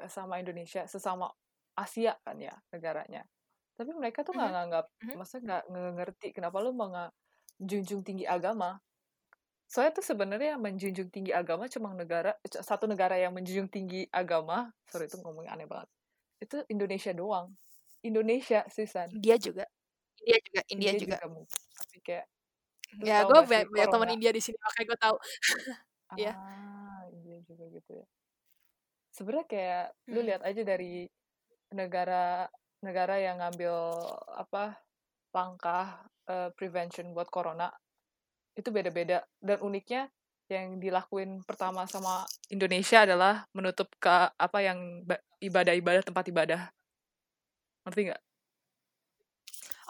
sama 0.10 0.42
Indonesia, 0.42 0.86
sesama 0.90 1.30
Asia 1.78 2.18
kan 2.26 2.38
ya 2.42 2.54
negaranya. 2.74 3.26
Tapi 3.78 3.92
mereka 3.98 4.22
tuh 4.26 4.34
nggak 4.38 4.50
Mhm. 4.50 4.54
nganggap, 4.56 4.86
Mhm. 5.04 5.18
maksudnya 5.18 5.62
nggak 5.68 5.94
ngerti 5.98 6.28
kenapa 6.38 6.58
lu 6.66 6.72
mau 6.78 6.90
nggak 6.94 7.12
junjung 7.62 8.02
tinggi 8.06 8.26
agama. 8.30 8.80
Soalnya 9.70 9.94
tuh 10.02 10.06
sebenarnya 10.08 10.58
yang 10.58 10.64
menjunjung 10.66 11.10
tinggi 11.14 11.32
agama 11.36 11.66
cuma 11.72 11.94
negara 11.98 12.36
satu 12.46 12.86
negara 12.90 13.16
yang 13.20 13.34
menjunjung 13.36 13.70
tinggi 13.72 14.06
agama, 14.14 14.72
sorry 14.90 15.08
itu 15.12 15.18
ngomongnya 15.22 15.54
aneh 15.58 15.68
banget. 15.70 15.90
Itu 16.44 16.58
Indonesia 16.72 17.12
doang. 17.16 17.56
Indonesia 18.06 18.66
Susan. 18.72 19.12
India 19.14 19.38
juga 19.42 19.66
India 20.22 20.38
juga 20.46 20.62
India, 20.70 20.94
juga, 20.94 21.16
mungkin. 21.30 21.60
Tapi 21.78 21.98
kayak 22.06 22.26
ya 23.03 23.24
gue 23.24 23.41
banyak, 23.46 23.67
banyak 23.69 23.89
teman 23.93 24.10
India 24.15 24.31
di 24.34 24.41
sini 24.41 24.58
makanya 24.60 24.86
gue 24.89 25.00
tahu 25.00 25.15
Iya. 26.19 26.34
Ah, 26.34 27.05
iya 27.22 27.38
juga 27.46 27.69
gitu 27.69 27.91
ya. 28.01 28.05
Sebenarnya 29.13 29.46
kayak 29.46 29.84
lu 30.10 30.19
Hmm. 30.22 30.27
lihat 30.27 30.41
aja 30.41 30.62
dari 30.65 31.05
negara 31.69 32.50
negara 32.81 33.15
yang 33.22 33.38
ngambil 33.38 33.75
apa 34.34 34.79
langkah 35.36 36.01
eh, 36.25 36.50
prevention 36.58 37.13
buat 37.13 37.29
corona 37.29 37.69
itu 38.58 38.69
beda-beda 38.74 39.22
dan 39.39 39.58
uniknya 39.62 40.10
yang 40.50 40.81
dilakuin 40.81 41.46
pertama 41.46 41.86
sama 41.86 42.25
Indonesia 42.50 43.05
adalah 43.05 43.46
menutup 43.53 43.93
ke 44.01 44.10
apa 44.34 44.60
yang 44.65 45.05
ba- 45.05 45.22
ibadah-ibadah 45.38 46.01
tempat 46.01 46.25
ibadah. 46.34 46.62
Ngerti 47.86 48.01
nggak? 48.10 48.22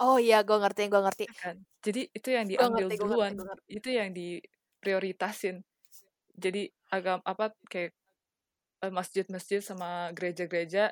oh 0.06 0.18
iya 0.26 0.38
gue 0.48 0.58
ngerti 0.62 0.82
gue 0.92 1.02
ngerti 1.06 1.26
kan 1.42 1.56
jadi 1.80 2.02
itu 2.12 2.30
yang 2.30 2.46
diambil 2.48 2.88
ngerti, 2.88 2.96
ngerti, 3.00 3.04
duluan 3.04 3.32
gua 3.36 3.46
ngerti. 3.56 3.72
itu 3.72 3.90
yang 3.90 4.10
diprioritasin. 4.12 5.56
Jadi 6.36 6.64
agam 6.92 7.20
apa 7.24 7.56
kayak 7.68 7.92
eh, 8.84 8.92
masjid-masjid 8.92 9.60
sama 9.64 10.12
gereja-gereja 10.12 10.92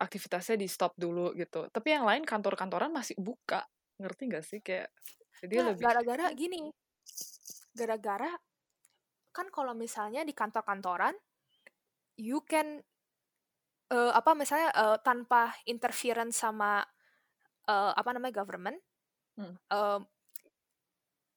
aktivitasnya 0.00 0.56
di 0.58 0.68
stop 0.68 0.96
dulu 0.96 1.36
gitu. 1.36 1.68
Tapi 1.68 1.88
yang 1.94 2.08
lain 2.08 2.24
kantor-kantoran 2.24 2.90
masih 2.90 3.14
buka. 3.20 3.62
Ngerti 4.00 4.22
gak 4.32 4.44
sih? 4.44 4.60
Kayak 4.64 4.90
jadi 5.44 5.54
Nah, 5.60 5.66
lebih 5.72 5.84
gara-gara 5.84 6.26
gini. 6.32 6.72
Gara-gara 7.76 8.32
kan 9.32 9.48
kalau 9.48 9.72
misalnya 9.72 10.24
di 10.28 10.36
kantor-kantoran 10.36 11.16
you 12.20 12.44
can 12.44 12.84
eh, 13.88 14.12
apa 14.12 14.32
misalnya 14.36 14.68
eh, 14.72 14.98
tanpa 15.00 15.56
interference 15.64 16.40
sama 16.40 16.84
eh, 17.68 17.92
apa 17.96 18.10
namanya 18.16 18.44
government 18.44 18.80
Hmm. 19.32 19.56
eh, 19.56 20.00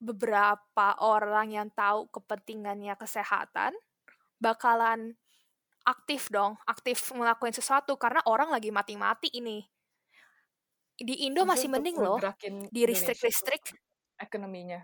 beberapa 0.06 0.88
orang 1.02 1.50
yang 1.50 1.68
tahu 1.74 2.06
kepentingannya 2.14 2.94
kesehatan 2.96 3.74
bakalan 4.38 5.18
aktif 5.86 6.30
dong 6.30 6.58
aktif 6.70 7.10
ngelakuin 7.10 7.54
sesuatu 7.54 7.98
karena 7.98 8.22
orang 8.30 8.54
lagi 8.54 8.70
mati-mati 8.70 9.34
ini. 9.34 9.66
Di 10.96 11.28
Indo 11.28 11.44
masih 11.44 11.68
untuk 11.68 11.82
mending 11.82 11.98
loh 12.00 12.18
di 12.72 12.82
restrict 12.88 13.76
ekonominya. 14.22 14.80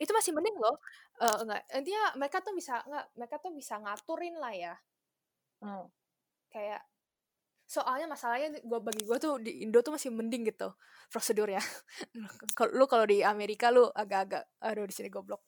Itu 0.00 0.10
masih 0.10 0.34
mending 0.34 0.58
loh 0.58 0.80
Eh, 1.14 1.36
enggak 1.46 1.62
intinya 1.70 2.04
mereka 2.18 2.42
tuh 2.42 2.50
bisa 2.58 2.82
enggak 2.82 3.06
mereka 3.14 3.36
tuh 3.38 3.52
bisa 3.54 3.74
ngaturin 3.78 4.34
lah 4.34 4.54
ya. 4.54 4.74
Hmm. 5.62 5.86
kayak 6.50 6.82
soalnya 7.74 8.06
masalahnya 8.14 8.48
gue 8.62 8.78
bagi 8.86 9.02
gue 9.08 9.18
tuh 9.24 9.32
di 9.42 9.52
Indo 9.66 9.78
tuh 9.86 9.92
masih 9.96 10.10
mending 10.14 10.42
gitu 10.50 10.68
prosedurnya. 11.12 11.60
Kalau 12.58 12.70
lu 12.78 12.84
kalau 12.92 13.04
di 13.08 13.18
Amerika 13.26 13.66
lu 13.74 13.84
agak-agak 13.92 14.42
aduh 14.62 14.86
di 14.86 14.94
sini 14.94 15.08
goblok. 15.10 15.42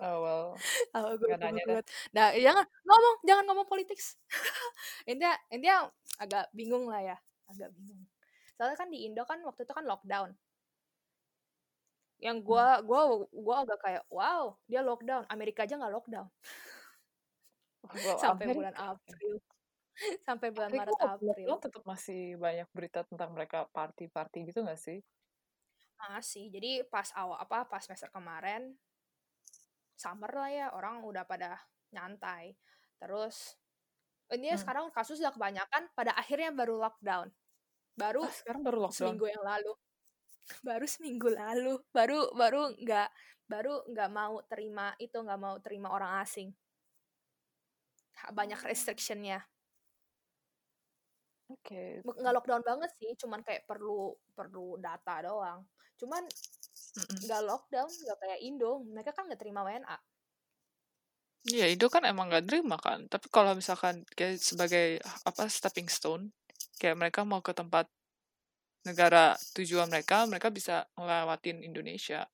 Oh 0.00 0.16
well 0.24 0.46
oh, 0.96 1.16
gue 1.16 1.32
nanya 1.40 1.64
banget 1.64 1.86
nah 2.12 2.28
jangan 2.36 2.64
ngomong 2.84 3.14
jangan 3.24 3.44
ngomong 3.48 3.64
politik 3.64 3.96
intinya 5.10 5.32
intinya 5.48 5.88
agak 6.20 6.44
bingung 6.52 6.84
lah 6.92 7.00
ya 7.00 7.16
agak 7.48 7.70
bingung. 7.72 8.04
Soalnya 8.56 8.76
kan 8.80 8.88
di 8.92 8.98
Indo 9.06 9.22
kan 9.24 9.38
waktu 9.46 9.62
itu 9.64 9.72
kan 9.76 9.84
lockdown. 9.86 10.30
Yang 12.24 12.38
Hmm. 12.40 12.46
gue 12.48 12.66
gua 12.88 13.02
gua 13.44 13.56
agak 13.64 13.78
kayak 13.84 14.04
wow 14.12 14.56
dia 14.70 14.80
lockdown. 14.84 15.24
Amerika 15.32 15.64
aja 15.64 15.74
nggak 15.80 15.92
lockdown. 15.96 16.26
Well 18.04 18.18
sampai 18.18 18.46
bulan 18.50 18.74
Amerika. 18.74 18.92
April 18.98 19.34
sampai 20.26 20.48
bulan 20.52 20.68
tapi 20.68 20.78
Maret 20.78 20.96
April. 21.00 21.48
lockdown 21.48 21.60
tetap 21.62 21.82
masih 21.84 22.20
banyak 22.36 22.68
berita 22.72 23.00
tentang 23.08 23.32
mereka 23.32 23.64
party-party 23.72 24.52
gitu 24.52 24.60
gak 24.62 24.76
sih? 24.78 25.00
Masih. 25.98 26.52
Jadi 26.52 26.84
pas 26.86 27.08
awal 27.16 27.40
apa 27.40 27.64
pas 27.64 27.80
semester 27.80 28.12
kemarin 28.12 28.76
summer 29.96 30.28
lah 30.28 30.50
ya 30.52 30.66
orang 30.76 31.00
udah 31.00 31.24
pada 31.24 31.56
nyantai. 31.90 32.52
Terus 33.00 33.56
ini 34.28 34.52
Hmm. 34.52 34.60
sekarang 34.60 34.84
kasus 34.92 35.22
udah 35.22 35.32
kebanyakan 35.32 35.88
pada 35.96 36.12
akhirnya 36.12 36.52
baru 36.52 36.76
lockdown. 36.76 37.32
Baru 37.96 38.28
ah 38.28 38.32
sekarang 38.32 38.60
baru 38.60 38.84
lockdown? 38.84 39.16
seminggu 39.16 39.26
yang 39.32 39.44
lalu. 39.44 39.72
Baru 40.68 40.86
seminggu 40.86 41.28
lalu. 41.32 41.74
Baru 41.90 42.30
baru 42.36 42.70
nggak 42.78 43.08
baru 43.48 43.82
nggak 43.90 44.10
mau 44.12 44.38
terima 44.46 44.94
itu 45.00 45.16
nggak 45.16 45.40
mau 45.40 45.56
terima 45.58 45.88
orang 45.90 46.20
asing. 46.22 46.52
Banyak 48.30 48.60
Hmm. 48.60 48.68
restrictionnya 48.68 49.40
oke 51.50 52.02
Nggak- 52.02 52.18
nggak 52.22 52.34
lockdown 52.34 52.62
banget 52.66 52.90
sih 52.98 53.12
cuman 53.18 53.40
kayak 53.42 53.64
perlu 53.66 54.14
perlu 54.34 54.76
data 54.78 55.22
doang 55.22 55.62
cuman 55.96 56.22
nggak 57.24 57.42
lockdown 57.44 57.88
nggak 57.88 58.18
kayak 58.20 58.38
Indo 58.44 58.80
mereka 58.84 59.10
kan 59.16 59.26
nggak 59.28 59.40
terima 59.40 59.62
WNA 59.64 59.98
Iya, 61.46 61.70
Indo 61.70 61.86
kan 61.86 62.02
emang 62.02 62.26
gak 62.26 62.50
terima 62.50 62.74
kan. 62.74 63.06
Tapi 63.06 63.30
kalau 63.30 63.54
misalkan 63.54 64.02
kayak 64.18 64.42
sebagai 64.42 64.98
apa 65.22 65.46
stepping 65.46 65.86
stone, 65.86 66.34
kayak 66.74 66.98
mereka 66.98 67.22
mau 67.22 67.38
ke 67.38 67.54
tempat 67.54 67.86
negara 68.82 69.30
tujuan 69.54 69.86
mereka, 69.86 70.26
mereka 70.26 70.50
bisa 70.50 70.82
ngelewatin 70.98 71.62
Indonesia. 71.62 72.26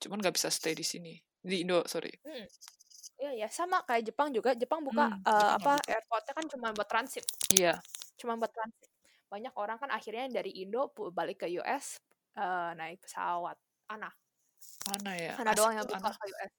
Cuman 0.00 0.24
gak 0.24 0.32
bisa 0.40 0.48
stay 0.48 0.72
di 0.72 0.80
sini. 0.80 1.12
Di 1.44 1.60
Indo, 1.60 1.84
sorry. 1.84 2.08
Hmm. 2.24 2.48
Iya 3.20 3.44
ya 3.44 3.48
sama 3.52 3.84
kayak 3.84 4.08
Jepang 4.08 4.32
juga 4.34 4.56
Jepang 4.56 4.80
buka 4.82 5.12
Hmm, 5.12 5.20
Jepang 5.22 5.78
apa 5.78 5.92
airportnya 5.92 6.32
kan 6.34 6.46
cuma 6.50 6.66
buat 6.74 6.88
transit 6.88 7.22
Iya. 7.54 7.78
Cuma 8.22 8.38
buat 8.38 8.54
transit. 8.54 8.90
Banyak 9.26 9.54
orang 9.58 9.76
kan 9.82 9.90
akhirnya 9.90 10.30
dari 10.30 10.54
Indo 10.62 10.88
balik 11.10 11.42
ke 11.42 11.46
US 11.58 11.98
eh, 12.38 12.70
naik 12.78 13.02
pesawat. 13.02 13.58
Ana. 13.90 14.08
Mana 14.88 15.12
ya? 15.18 15.34
Ana 15.36 15.50
Asik 15.52 15.58
doang 15.58 15.74
yang 15.74 15.86
buka 15.90 15.98
Ana. 16.06 16.14
ke 16.14 16.24
US 16.30 16.52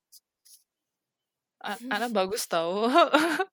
A- 1.63 1.80
Ana 1.95 2.08
bagus 2.12 2.43
tau. 2.52 2.91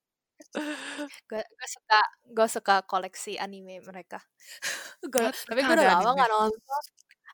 gue 1.30 1.38
gue 1.46 1.68
suka 1.70 2.00
gue 2.26 2.48
suka 2.50 2.74
koleksi 2.82 3.38
anime 3.38 3.78
mereka. 3.86 4.18
Gua- 5.12 5.30
tapi 5.30 5.62
gue 5.62 5.74
udah 5.78 5.94
lama 6.02 6.10
nggak 6.18 6.30
nonton. 6.34 6.82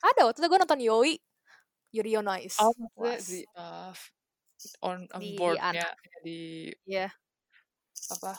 Ada 0.04 0.20
waktu 0.28 0.38
itu 0.44 0.48
gue 0.52 0.60
nonton 0.60 0.82
Yoi. 0.84 1.14
Yuri 1.96 2.12
on 2.20 2.28
Ice 2.44 2.60
Oh, 2.60 2.74
maksudnya 2.76 3.16
was 3.16 3.24
di 3.24 3.40
uh, 3.56 3.92
on, 4.84 5.08
on 5.16 5.20
di 5.22 5.32
boardnya 5.38 5.88
di 6.20 6.68
ya 6.84 7.08
apa 8.12 8.36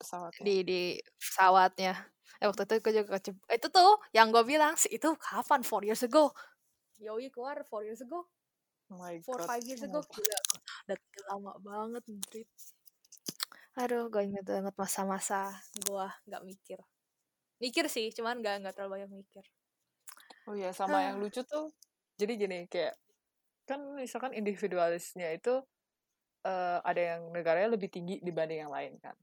pesawatnya. 0.00 0.42
di 0.42 0.56
di 0.64 0.80
pesawatnya. 1.20 1.92
Eh 2.40 2.46
waktu 2.48 2.62
itu 2.64 2.74
gue 2.80 2.92
juga 2.96 3.20
kece- 3.20 3.36
itu 3.52 3.66
tuh 3.68 4.00
yang 4.16 4.32
gue 4.32 4.40
bilang 4.48 4.72
sih 4.80 4.88
itu 4.96 5.12
kapan? 5.20 5.60
Four 5.60 5.84
years 5.84 6.00
ago. 6.00 6.32
Yoi 6.96 7.28
keluar 7.28 7.60
four 7.68 7.84
years 7.84 8.00
ago. 8.00 8.24
Oh 8.90 8.98
my 8.98 9.20
four 9.20 9.38
god. 9.38 9.46
five 9.46 9.64
years 9.68 9.84
ago. 9.84 10.00
gila. 10.00 10.38
Udah 10.88 10.98
lama 11.30 11.52
banget 11.60 12.02
Madrid. 12.08 12.48
Aduh 13.78 14.08
gue 14.08 14.22
inget 14.24 14.44
banget 14.48 14.74
masa-masa 14.74 15.52
gue 15.84 16.06
nggak 16.26 16.42
mikir. 16.42 16.80
Mikir 17.60 17.86
sih 17.92 18.08
cuman 18.16 18.40
nggak 18.40 18.64
nggak 18.64 18.74
terlalu 18.74 19.04
banyak 19.04 19.10
mikir. 19.20 19.44
Oh 20.48 20.56
iya, 20.56 20.72
sama 20.72 21.04
yang 21.04 21.20
lucu 21.20 21.44
tuh. 21.44 21.70
Jadi 22.16 22.32
gini, 22.40 22.58
kayak 22.66 22.96
kan 23.68 23.80
misalkan 23.94 24.34
individualisnya 24.34 25.30
itu 25.30 25.62
eh, 26.42 26.78
ada 26.82 27.00
yang 27.14 27.30
negaranya 27.30 27.76
lebih 27.76 27.92
tinggi 27.92 28.18
dibanding 28.24 28.66
yang 28.66 28.72
lain 28.72 28.96
kan. 28.98 29.14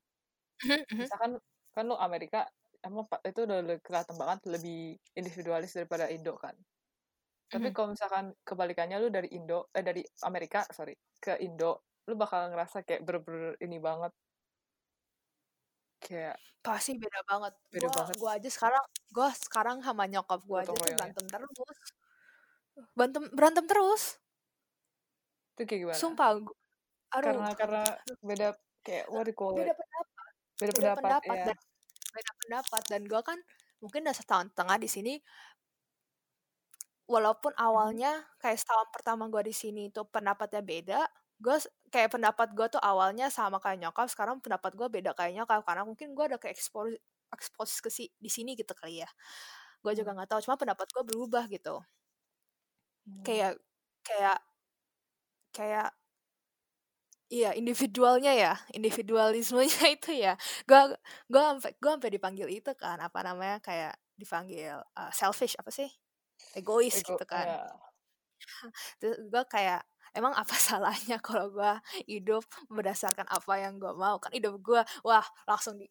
Misalkan 0.94 1.32
kan 1.72 1.84
lo 1.86 1.96
Amerika 1.98 2.50
emang 2.82 3.06
pa- 3.06 3.22
itu 3.22 3.46
udah 3.46 3.60
le- 3.62 3.82
kelihatan 3.82 4.16
banget 4.18 4.40
lebih 4.58 4.98
individualis 5.14 5.74
daripada 5.78 6.10
Indo 6.10 6.34
kan. 6.38 6.54
Tapi 7.48 7.72
kalau 7.72 7.96
misalkan 7.96 8.36
kebalikannya 8.44 9.00
lu 9.00 9.08
dari 9.08 9.32
Indo 9.32 9.72
eh 9.72 9.80
dari 9.80 10.04
Amerika 10.28 10.68
sorry 10.74 10.92
ke 11.16 11.40
Indo, 11.40 11.88
lu 12.10 12.20
bakal 12.20 12.52
ngerasa 12.52 12.84
kayak 12.84 13.08
bener-bener 13.08 13.56
ini 13.64 13.80
banget. 13.80 14.12
Kayak 16.04 16.36
pasti 16.62 17.00
beda 17.00 17.24
banget. 17.24 17.54
Beda 17.72 17.88
gue 17.88 17.96
banget. 17.96 18.16
gue 18.20 18.32
aja 18.36 18.50
sekarang 18.52 18.84
gue 19.16 19.28
sekarang 19.48 19.78
sama 19.80 20.04
nyokap 20.12 20.44
gue 20.44 20.58
aja 20.60 20.68
gotong 20.68 20.76
tuh 20.76 20.84
royongnya. 20.84 21.00
berantem 21.00 21.26
terus. 21.32 21.78
Berantem 22.94 23.24
berantem 23.32 23.66
terus. 23.66 24.04
Itu 25.58 25.62
kayak 25.66 25.80
gimana? 25.88 25.98
sumpah 25.98 26.30
gu- 26.44 26.58
aduh. 27.16 27.26
Karena 27.32 27.50
karena 27.56 27.84
beda 28.20 28.48
kayak 28.84 29.06
what 29.08 29.24
do 29.24 29.32
you 29.32 29.38
call 29.40 29.56
beda 29.56 29.72
pendapat 29.74 30.07
Beda 30.60 30.74
beda 30.74 30.90
pendapat 30.98 30.98
pendapat 30.98 31.38
ya. 31.38 31.48
dan 31.48 31.58
beda 32.16 32.32
pendapat 32.46 32.84
dan 32.92 33.02
gue 33.12 33.22
kan 33.26 33.40
mungkin 33.84 34.02
udah 34.06 34.16
setahun 34.18 34.48
setengah 34.54 34.78
di 34.82 34.90
sini 34.90 35.14
walaupun 37.08 37.56
Mhm. 37.80 37.98
awalnya 37.98 38.28
kayak 38.44 38.60
setahun 38.60 38.88
pertama 38.92 39.32
gue 39.32 39.44
di 39.48 39.56
sini 39.56 39.88
itu 39.92 40.04
pendapatnya 40.12 40.60
beda 40.64 41.00
gue 41.40 41.56
kayak 41.94 42.10
pendapat 42.16 42.52
gue 42.58 42.68
tuh 42.68 42.82
awalnya 42.84 43.30
sama 43.32 43.62
kayak 43.64 43.80
nyokap 43.80 44.08
sekarang 44.12 44.42
pendapat 44.44 44.74
gue 44.76 44.88
beda 44.92 45.12
kayak 45.16 45.34
nyokap 45.38 45.62
karena 45.64 45.84
mungkin 45.88 46.12
gue 46.18 46.26
udah 46.34 46.40
kayak 46.42 46.58
expose 46.58 46.98
expose 47.32 47.74
ke 47.84 47.90
si, 47.94 48.04
di 48.20 48.28
sini 48.32 48.58
gitu 48.60 48.74
kali 48.76 49.04
ya 49.06 49.10
gue 49.84 49.94
juga 50.00 50.12
Hmm. 50.12 50.18
nggak 50.18 50.30
tahu 50.36 50.42
cuma 50.48 50.58
pendapat 50.60 50.88
gue 50.96 51.04
berubah 51.08 51.46
gitu 51.52 51.80
Hmm. 53.06 53.26
kayak 53.26 53.58
kayak 54.06 54.40
kayak 55.56 55.92
iya 57.28 57.52
individualnya 57.56 58.34
ya 58.34 58.54
individualismenya 58.72 59.86
itu 60.00 60.12
ya 60.16 60.34
gue 60.64 60.96
gue 61.28 61.42
sampai 61.42 61.72
gue 61.76 61.92
sampai 61.92 62.12
dipanggil 62.12 62.48
itu 62.48 62.72
kan 62.76 63.00
apa 63.04 63.20
namanya 63.24 63.60
kayak 63.60 63.96
dipanggil 64.18 64.82
uh, 64.98 65.12
selfish 65.14 65.54
apa 65.60 65.70
sih 65.70 65.90
egois 66.56 67.04
Ego, 67.04 67.16
gitu 67.16 67.26
kan 67.28 67.46
ya. 67.46 67.62
terus 69.00 69.18
gue 69.28 69.44
kayak 69.50 69.84
emang 70.16 70.34
apa 70.34 70.56
salahnya 70.68 71.20
kalau 71.20 71.52
gue 71.52 71.74
hidup 72.08 72.44
berdasarkan 72.72 73.28
apa 73.28 73.54
yang 73.60 73.78
gue 73.78 73.92
mau 73.94 74.18
kan 74.18 74.32
hidup 74.32 74.58
gue 74.64 74.82
wah 75.04 75.26
langsung 75.46 75.78
di 75.78 75.88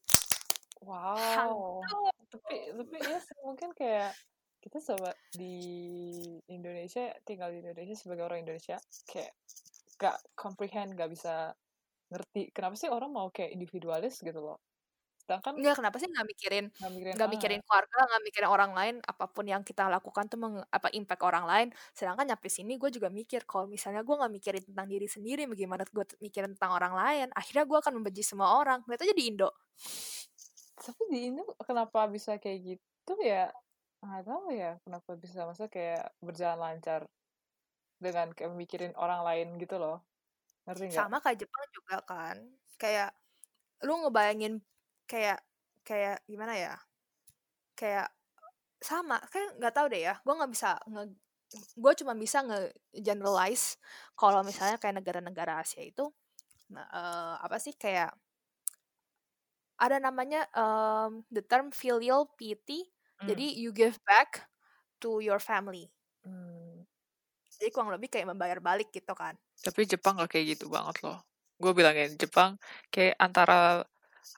Wow. 0.85 1.81
Tapi 2.29 2.68
tapi 2.77 2.96
ya 3.01 3.16
sih, 3.16 3.38
mungkin 3.40 3.72
kayak 3.72 4.12
kita 4.61 4.77
sama 4.77 5.09
di 5.33 5.57
Indonesia 6.53 7.16
tinggal 7.25 7.49
di 7.49 7.64
Indonesia 7.64 7.96
sebagai 7.96 8.29
orang 8.29 8.44
Indonesia 8.44 8.77
kayak 9.09 9.33
gak 10.00 10.16
comprehend 10.38 10.94
gak 10.98 11.11
bisa 11.14 11.54
ngerti 12.12 12.40
kenapa 12.54 12.74
sih 12.80 12.90
orang 12.92 13.11
mau 13.16 13.28
kayak 13.35 13.52
individualis 13.56 14.14
gitu 14.22 14.40
loh. 14.40 14.59
Sedangkan 15.22 15.56
Enggak, 15.56 15.80
kenapa 15.80 15.96
sih 16.00 16.09
nggak 16.12 16.26
mikirin 16.28 16.66
nggak 16.78 16.90
mikirin 16.94 17.16
nggak 17.16 17.28
ah 17.28 17.32
mikirin 17.32 17.61
keluarga, 17.64 17.98
nggak 18.12 18.22
mikirin 18.28 18.50
orang 18.52 18.72
lain, 18.76 18.94
apa 19.00 19.24
pun 19.32 19.44
yang 19.48 19.62
kita 19.64 19.88
lakukan 19.88 20.24
tuh 20.28 20.37
meng, 20.42 20.54
apa 20.68 20.88
impact 20.92 21.22
orang 21.24 21.44
lain. 21.48 21.68
Sedangkan 21.96 22.28
nyampe 22.28 22.48
sini 22.52 22.76
gue 22.76 22.90
juga 22.92 23.09
mikir 23.09 23.48
kalau 23.48 23.64
misalnya 23.70 24.04
gue 24.04 24.14
nggak 24.20 24.32
mikirin 24.37 24.62
tentang 24.68 24.87
diri 24.92 25.09
sendiri, 25.09 25.42
bagaimana 25.48 25.82
gue 25.88 26.04
mikirin 26.20 26.52
tentang 26.59 26.76
orang 26.76 26.92
lain, 26.92 27.26
akhirnya 27.32 27.64
gue 27.64 27.78
akan 27.80 27.92
membenci 27.96 28.22
semua 28.26 28.61
orang. 28.61 28.85
Lihat 28.85 29.00
aja 29.09 29.14
di 29.16 29.24
Indo, 29.32 29.48
tapi 30.76 31.02
di 31.12 31.18
Indo 31.32 31.42
kenapa 31.68 32.00
bisa 32.14 32.37
kayak 32.42 32.59
gitu 32.76 33.12
ya? 33.24 33.48
Nggak 34.04 34.22
tahu 34.28 34.46
ya 34.54 34.70
kenapa 34.85 35.11
bisa 35.18 35.40
masa 35.48 35.64
kayak 35.72 36.12
berjalan 36.26 36.59
lancar 36.64 37.00
dengan 38.04 38.28
kayak 38.37 38.52
mikirin 38.62 38.92
orang 39.04 39.20
lain 39.28 39.48
gitu 39.62 39.76
loh. 39.82 39.96
Ngerti 40.66 40.85
nggak? 40.92 41.09
Sama 41.09 41.16
kayak 41.22 41.38
Jepang 41.46 41.66
juga 41.76 41.96
kan. 42.11 42.37
Kayak 42.80 43.11
lu 43.87 43.94
ngebayangin 44.02 44.54
kayak 45.11 45.40
kayak 45.88 46.18
gimana 46.30 46.54
ya? 46.64 46.74
Kayak 47.76 48.09
sama 48.82 49.18
kayak 49.32 49.50
nggak 49.61 49.74
tahu 49.76 49.87
deh 49.92 50.02
ya. 50.09 50.14
Gue 50.24 50.35
nggak 50.38 50.52
bisa 50.54 50.70
nge 50.90 51.02
gue 51.78 51.92
cuma 52.02 52.14
bisa 52.18 52.38
nge 52.48 52.61
generalize 53.06 53.78
kalau 54.18 54.42
misalnya 54.42 54.76
kayak 54.82 54.98
negara-negara 55.00 55.62
Asia 55.62 55.82
itu 55.87 56.11
nah, 56.72 56.87
eh, 56.90 57.35
apa 57.46 57.56
sih 57.62 57.74
kayak 57.78 58.12
ada 59.76 60.00
namanya 60.00 60.48
um, 60.56 61.24
the 61.28 61.44
term 61.44 61.68
filial 61.72 62.32
piety 62.37 62.88
Hmm. 63.20 63.28
jadi 63.28 63.46
you 63.56 63.72
give 63.72 63.96
back 64.04 64.48
to 65.00 65.20
your 65.24 65.40
family. 65.40 65.88
Hmm. 65.88 65.95
Jadi 67.60 67.70
kurang 67.74 67.90
lebih 67.94 68.08
kayak 68.12 68.28
membayar 68.32 68.58
balik 68.68 68.88
gitu 68.96 69.12
kan 69.16 69.34
Tapi 69.64 69.80
Jepang 69.88 70.20
gak 70.20 70.30
kayak 70.36 70.56
gitu 70.56 70.66
banget 70.70 70.96
loh. 71.04 71.18
Gue 71.56 71.72
bilangin, 71.72 72.14
Jepang 72.20 72.60
kayak 72.92 73.16
antara 73.18 73.82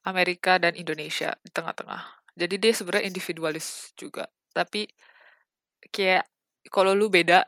Amerika 0.06 0.56
dan 0.62 0.74
Indonesia 0.78 1.34
di 1.42 1.50
tengah-tengah. 1.50 2.02
Jadi 2.38 2.54
dia 2.62 2.72
sebenarnya 2.74 3.10
individualis 3.10 3.92
juga. 3.98 4.30
Tapi 4.54 4.86
kayak 5.94 6.24
kalau 6.72 6.92
lu 6.96 7.06
beda, 7.12 7.44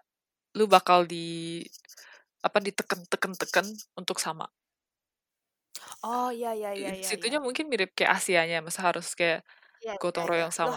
lu 0.58 0.64
bakal 0.70 1.04
di 1.08 1.60
apa 2.46 2.58
diteken-teken-teken 2.60 3.66
untuk 4.00 4.16
sama. 4.20 4.46
oh 6.04 6.28
iya 6.32 6.50
iya 6.58 6.70
iya 6.80 6.90
Di 6.98 7.02
iya 7.02 7.10
situnya 7.10 7.38
mungkin 7.42 7.66
mirip 7.70 7.90
kayak 7.96 8.12
Asianya, 8.18 8.58
masa 8.66 8.80
harus 8.88 9.06
kayak 9.18 9.42
iya 9.82 9.94
iya 9.96 9.96
gotong 10.02 10.26
iya 10.30 10.30
royong 10.30 10.52
lu 10.64 10.70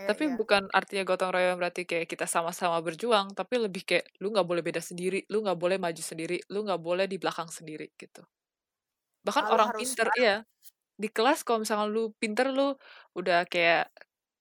Iya, 0.00 0.08
Tapi 0.08 0.24
iya. 0.24 0.34
bukan 0.38 0.66
artinya 0.78 1.02
gotong 1.08 1.30
royong 1.34 1.58
berarti 1.60 1.82
kayak 1.90 2.06
kita 2.12 2.26
sama-sama 2.28 2.78
berjuang, 2.86 3.26
tapi 3.38 3.54
lebih 3.64 3.82
kayak 3.88 4.06
lu 4.22 4.32
nggak 4.34 4.46
boleh 4.50 4.62
beda 4.66 4.82
sendiri, 4.82 5.22
lu 5.32 5.38
nggak 5.46 5.58
boleh 5.62 5.78
maju 5.84 6.02
sendiri, 6.02 6.36
lu 6.52 6.58
nggak 6.66 6.80
boleh 6.82 7.06
di 7.12 7.16
belakang 7.22 7.48
sendiri 7.52 7.86
gitu. 8.00 8.22
Bahkan 9.26 9.44
Ah, 9.44 9.50
lu 9.54 9.54
orang 9.54 9.70
pinter, 9.76 10.08
bareng 10.08 10.20
iya. 10.20 10.44
Di 10.98 11.08
kelas 11.12 11.42
kalau 11.46 11.62
misalnya 11.64 11.88
lu 11.90 12.12
pinter, 12.22 12.48
lu 12.52 12.76
udah 13.18 13.44
kayak 13.50 13.90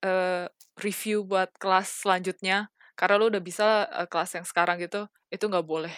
eh, 0.06 0.46
review 0.84 1.26
buat 1.28 1.50
kelas 1.62 2.04
selanjutnya, 2.06 2.70
karena 3.00 3.16
lu 3.22 3.26
udah 3.34 3.44
bisa 3.44 3.66
eh, 3.90 4.08
kelas 4.12 4.32
yang 4.40 4.46
sekarang 4.48 4.78
gitu, 4.84 5.08
itu 5.34 5.46
nggak 5.52 5.66
boleh. 5.68 5.94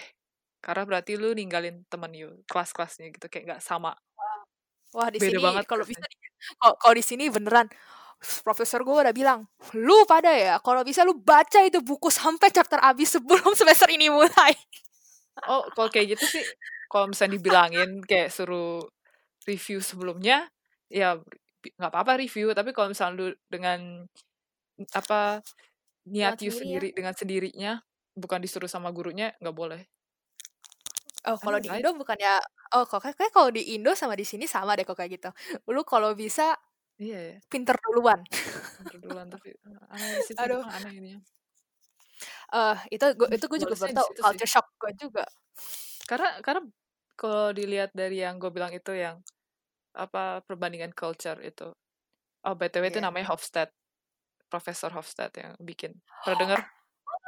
Karena 0.63 0.84
berarti 0.89 1.15
lu 1.21 1.34
ninggalin 1.38 1.84
temen 1.91 2.13
you, 2.17 2.30
kelas-kelasnya 2.52 3.12
gitu, 3.15 3.28
kayak 3.32 3.45
nggak 3.58 3.63
sama. 3.65 3.93
wah 4.95 5.10
di 5.15 5.19
Beda 5.19 5.39
sini 5.39 5.45
banget 5.45 5.63
kalau 5.69 5.84
bisa 5.88 6.04
kalau 6.82 6.93
di 7.00 7.04
sini 7.06 7.32
beneran 7.32 7.67
profesor 8.46 8.86
gue 8.86 8.94
udah 8.94 9.16
bilang 9.16 9.50
lu 9.74 10.06
pada 10.06 10.30
ya 10.30 10.56
kalau 10.62 10.86
bisa 10.86 11.02
lu 11.02 11.18
baca 11.18 11.66
itu 11.66 11.82
buku 11.82 12.14
sampai 12.14 12.54
chapter 12.54 12.78
habis 12.78 13.18
sebelum 13.18 13.52
semester 13.60 13.90
ini 13.90 14.14
mulai 14.14 14.54
Oh, 15.48 15.64
kalau 15.74 15.90
kayak 15.90 16.18
gitu 16.18 16.26
sih, 16.38 16.44
kalau 16.92 17.10
misalnya 17.10 17.40
dibilangin 17.40 18.04
kayak 18.04 18.30
suruh 18.30 18.84
review 19.48 19.80
sebelumnya, 19.82 20.52
ya 20.92 21.18
nggak 21.80 21.92
apa-apa 21.92 22.20
review. 22.22 22.52
Tapi 22.52 22.76
kalau 22.76 22.92
misalnya 22.92 23.16
lu 23.18 23.28
dengan 23.48 24.06
apa 24.94 25.42
niat 26.10 26.42
you 26.42 26.52
sendiri 26.52 26.92
ya 26.92 26.96
dengan 26.98 27.14
sendirinya, 27.16 27.72
bukan 28.14 28.44
disuruh 28.44 28.70
sama 28.70 28.92
gurunya, 28.94 29.34
nggak 29.40 29.56
boleh. 29.56 29.82
oh 31.30 31.38
kalau 31.38 31.62
Aneh 31.62 31.70
di? 31.70 31.78
Indo 31.78 31.94
bukannya 31.94 32.34
oh 32.74 32.84
kok 32.90 32.98
kayak 33.06 33.14
kayak 33.14 33.30
kalau 33.30 33.54
di 33.54 33.78
Indo 33.78 33.94
sama 33.94 34.18
di 34.18 34.26
sini 34.26 34.50
sama 34.50 34.74
deh 34.74 34.82
kok 34.82 34.98
kayak 34.98 35.22
gitu 35.22 35.30
lu 35.70 35.86
kalau 35.86 36.18
bisa 36.18 36.58
Iya 37.02 37.18
ya, 37.18 37.36
pinter 37.50 37.74
duluan 37.82 38.22
pinter 38.78 38.98
duluan 39.02 39.28
tapi 39.34 39.50
eh, 39.58 39.82
aneh 39.90 40.22
situ 40.22 40.38
aduh 40.38 40.62
aneh 40.62 40.94
ini. 41.02 41.12
eh 42.54 42.78
itu 42.94 43.06
gue 43.18 43.28
itu 43.34 43.46
gue 43.50 43.60
juga 43.64 43.76
baru 43.82 43.94
tau 43.98 44.08
sih. 44.14 44.22
culture 44.22 44.50
shock 44.54 44.68
gue 44.78 44.92
juga 45.02 45.26
Karena 46.06 46.30
karena 46.46 46.62
kalau 47.18 47.50
dilihat 47.56 47.90
dari 47.96 48.22
yang 48.22 48.38
gue 48.38 48.52
bilang 48.54 48.70
itu 48.76 48.92
yang 48.94 49.18
apa 49.96 50.40
perbandingan 50.46 50.92
culture 50.96 51.40
itu. 51.44 51.72
Oh, 52.48 52.54
BTW 52.58 52.90
itu 52.92 53.00
Iya. 53.00 53.08
namanya 53.08 53.28
Hofstad. 53.32 53.70
Profesor 54.52 54.92
Hofstad 54.92 55.32
yang 55.40 55.54
bikin. 55.64 55.96
Pernah 56.26 56.38
dengar? 56.44 56.60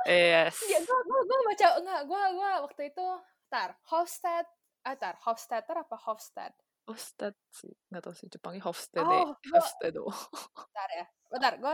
Yes. 0.08 0.60
Iya, 0.68 0.80
gue 0.84 1.00
gue 1.08 1.22
gue 1.30 1.40
baca 1.48 1.68
enggak 1.80 2.02
gue 2.12 2.22
gue 2.38 2.52
waktu 2.68 2.82
itu 2.92 3.06
tar 3.48 3.70
Hofstad 3.88 4.46
ah 4.84 4.96
tar 5.00 5.16
Hofstadter 5.24 5.76
apa 5.80 5.96
Hofstad 5.96 6.52
Hofstad 6.88 7.36
sih, 7.48 7.72
nggak 7.88 8.02
tahu 8.04 8.16
sih 8.20 8.28
Jepangnya 8.34 8.64
Hofstede. 8.68 9.20
oh 9.20 9.28
gue 9.48 9.52
Hofstede. 9.56 10.00
bentar 10.74 10.90
ya 11.00 11.06
bentar 11.32 11.54
gue 11.62 11.74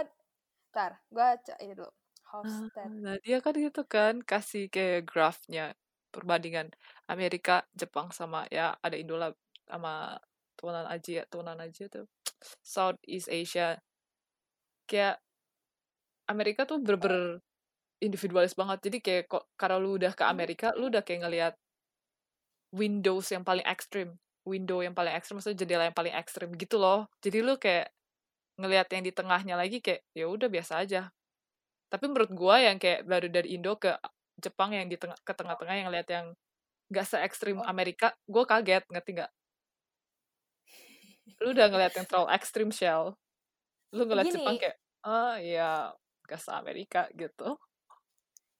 bentar 0.71 0.91
gue 1.15 1.27
ini 1.63 1.73
dulu 1.77 1.91
Ah, 2.43 2.71
Hofstad 2.71 2.91
Nah, 3.03 3.15
dia 3.25 3.37
kan 3.43 3.51
gitu 3.65 3.81
kan 3.93 4.13
kasih 4.23 4.71
kayak 4.71 5.03
grafnya 5.09 5.75
perbandingan 6.13 6.67
Amerika, 7.11 7.67
Jepang 7.75 8.07
sama 8.15 8.47
ya 8.47 8.79
ada 8.85 8.95
Indo 8.95 9.15
lah 9.19 9.31
sama 9.67 10.15
turunan 10.55 10.87
Asia, 10.87 11.21
turunan 11.31 11.59
Asia 11.59 11.85
tuh 11.91 12.05
Southeast 12.63 13.27
Asia. 13.27 13.79
Kayak 14.89 15.21
Amerika 16.31 16.61
tuh 16.69 16.77
bener-bener 16.83 17.41
individualis 18.07 18.53
banget. 18.59 18.79
Jadi 18.87 18.97
kayak 19.05 19.23
kok 19.31 19.43
karena 19.59 19.77
lu 19.83 19.91
udah 19.99 20.13
ke 20.19 20.23
Amerika, 20.27 20.67
lu 20.79 20.89
udah 20.91 21.03
kayak 21.07 21.21
ngelihat 21.27 21.53
windows 22.73 23.29
yang 23.33 23.45
paling 23.45 23.65
ekstrim. 23.65 24.17
Window 24.49 24.81
yang 24.81 24.97
paling 24.97 25.13
ekstrim 25.13 25.37
maksudnya 25.37 25.59
jendela 25.61 25.85
yang 25.85 25.97
paling 25.97 26.13
ekstrim 26.17 26.49
gitu 26.57 26.81
loh. 26.81 27.05
Jadi 27.21 27.45
lu 27.45 27.55
kayak 27.61 27.93
ngelihat 28.59 28.87
yang 28.91 29.03
di 29.05 29.13
tengahnya 29.13 29.55
lagi 29.55 29.79
kayak 29.79 30.01
ya 30.17 30.25
udah 30.27 30.49
biasa 30.49 30.81
aja. 30.83 31.13
Tapi 31.89 32.05
menurut 32.09 32.31
gua 32.33 32.59
yang 32.61 32.77
kayak 32.81 33.05
baru 33.05 33.27
dari 33.29 33.55
Indo 33.55 33.77
ke 33.77 33.93
Jepang 34.39 34.71
yang 34.73 34.87
di 34.89 34.97
tengah 34.97 35.19
ke 35.21 35.33
tengah-tengah 35.35 35.75
yang 35.75 35.89
lihat 35.93 36.07
yang 36.09 36.25
gak 36.89 37.05
se 37.05 37.17
ekstrim 37.21 37.61
Oh. 37.61 37.67
Amerika, 37.69 38.17
gue 38.25 38.43
kaget 38.49 38.83
ngerti 38.89 39.11
nggak? 39.21 39.31
Lu 41.45 41.53
udah 41.53 41.67
ngeliat 41.69 41.93
yang 41.93 42.07
terlalu 42.09 42.27
ekstrim 42.33 42.69
shell. 42.73 43.13
Lu 43.93 44.03
ngeliat 44.09 44.25
Jepang 44.33 44.57
kayak, 44.57 44.77
oh 45.05 45.35
ya 45.37 45.93
gak 46.25 46.41
se 46.41 46.49
Amerika 46.49 47.05
gitu. 47.13 47.57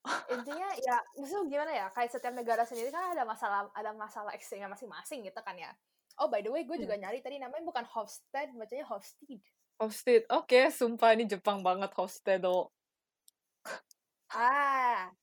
intinya 0.34 0.70
ya 0.80 0.98
maksudnya 1.20 1.46
gimana 1.52 1.72
ya 1.76 1.86
kayak 1.92 2.10
setiap 2.10 2.32
negara 2.32 2.64
sendiri 2.64 2.88
kan 2.90 3.12
ada 3.12 3.28
masalah 3.28 3.68
ada 3.76 3.92
masalah 3.92 4.32
ekstrimnya 4.32 4.72
masing-masing 4.72 5.28
gitu 5.28 5.40
kan 5.44 5.56
ya. 5.60 5.72
Oh 6.20 6.28
by 6.28 6.44
the 6.44 6.52
way 6.52 6.64
gue 6.68 6.78
juga 6.80 6.96
nyari 7.00 7.24
tadi 7.24 7.40
namanya 7.40 7.64
bukan 7.64 7.86
Hofstad 7.88 8.52
bacanya 8.56 8.88
Hofstede. 8.88 9.44
Hosted, 9.80 10.28
oke, 10.28 10.68
sumpah 10.76 11.16
ini 11.16 11.24
Jepang 11.24 11.64
banget 11.64 11.92
Hosted 11.96 12.44
ah. 14.36 15.08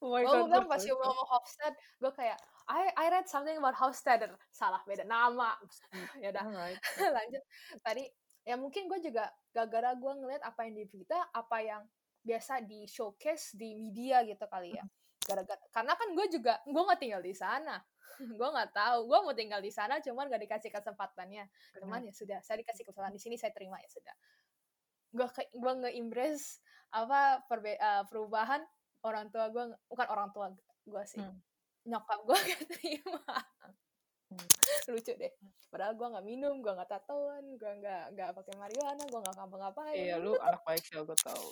Oh 0.00 0.10
my 0.14 0.24
gue 0.24 0.32
god, 0.32 0.48
bilang 0.48 0.64
gue 0.64 0.72
pas 0.72 0.82
you 0.84 0.96
ngomong 0.96 1.28
Hofstad 1.28 1.74
gue 1.76 2.12
kayak 2.16 2.38
I 2.68 2.92
I 2.96 3.06
read 3.08 3.24
something 3.28 3.56
about 3.56 3.76
Hofstadter 3.80 4.28
salah 4.52 4.84
beda 4.84 5.08
nama. 5.08 5.56
Ya 6.22 6.28
udah. 6.36 6.44
Alright. 6.44 6.78
lanjut. 7.00 7.42
Tadi 7.80 8.04
ya 8.44 8.56
mungkin 8.60 8.88
gue 8.88 9.00
juga 9.00 9.28
gara-gara 9.52 9.96
gue 9.96 10.12
ngeliat 10.20 10.44
apa 10.44 10.68
yang 10.68 10.76
di 10.76 10.84
berita 10.88 11.16
apa 11.32 11.56
yang 11.64 11.82
biasa 12.22 12.60
di 12.64 12.84
showcase 12.84 13.54
di 13.56 13.74
media 13.78 14.22
gitu 14.26 14.44
kali 14.46 14.74
ya. 14.74 14.84
Gara-gara 15.24 15.60
karena 15.70 15.92
kan 15.92 16.08
gue 16.16 16.26
juga 16.32 16.58
gue 16.64 16.82
nggak 16.82 17.00
tinggal 17.00 17.22
di 17.22 17.34
sana. 17.36 17.76
Gue 18.40 18.48
nggak 18.50 18.74
tahu 18.74 19.06
gue 19.06 19.18
mau 19.22 19.30
tinggal 19.36 19.62
di 19.62 19.70
sana 19.70 20.02
cuman 20.02 20.26
gak 20.26 20.42
dikasih 20.42 20.74
kesempatannya. 20.74 21.46
Cuman 21.78 22.02
ya 22.02 22.10
sudah 22.10 22.42
saya 22.42 22.58
dikasih 22.58 22.82
kesempatan 22.82 23.14
di 23.14 23.22
sini 23.22 23.38
saya 23.38 23.54
terima 23.54 23.78
ya 23.78 23.86
sudah. 23.86 24.14
Gue 25.14 25.28
gue 25.54 25.72
nge-embrace 25.86 26.58
apa 26.90 27.46
perbe- 27.46 27.78
eh, 27.78 28.04
perubahan 28.10 28.64
orang 29.06 29.30
tua 29.30 29.52
gue 29.54 29.70
bukan 29.86 30.06
orang 30.10 30.34
tua 30.34 30.50
gue 30.82 31.04
sih. 31.06 31.22
Hmm. 31.22 31.38
nyokap 31.86 32.20
gue 32.26 32.38
gak 32.50 32.62
terima. 32.74 33.34
Hmm. 34.34 34.46
lucu 34.90 35.12
deh. 35.14 35.32
Padahal 35.68 35.94
gue 35.94 36.06
nggak 36.10 36.26
minum 36.26 36.54
gue 36.64 36.72
nggak 36.74 36.90
tatoan 36.90 37.44
gue 37.54 37.72
nggak 37.80 38.18
nggak 38.18 38.30
pakai 38.34 38.54
marijuana 38.56 39.02
gue 39.04 39.20
nggak 39.20 39.36
ngapa-ngapain. 39.36 39.94
Iya, 39.94 40.16
lu 40.18 40.32
anak 40.48 40.64
baik 40.64 40.82
sih, 40.82 40.96
gue 40.96 41.18
tahu. 41.22 41.48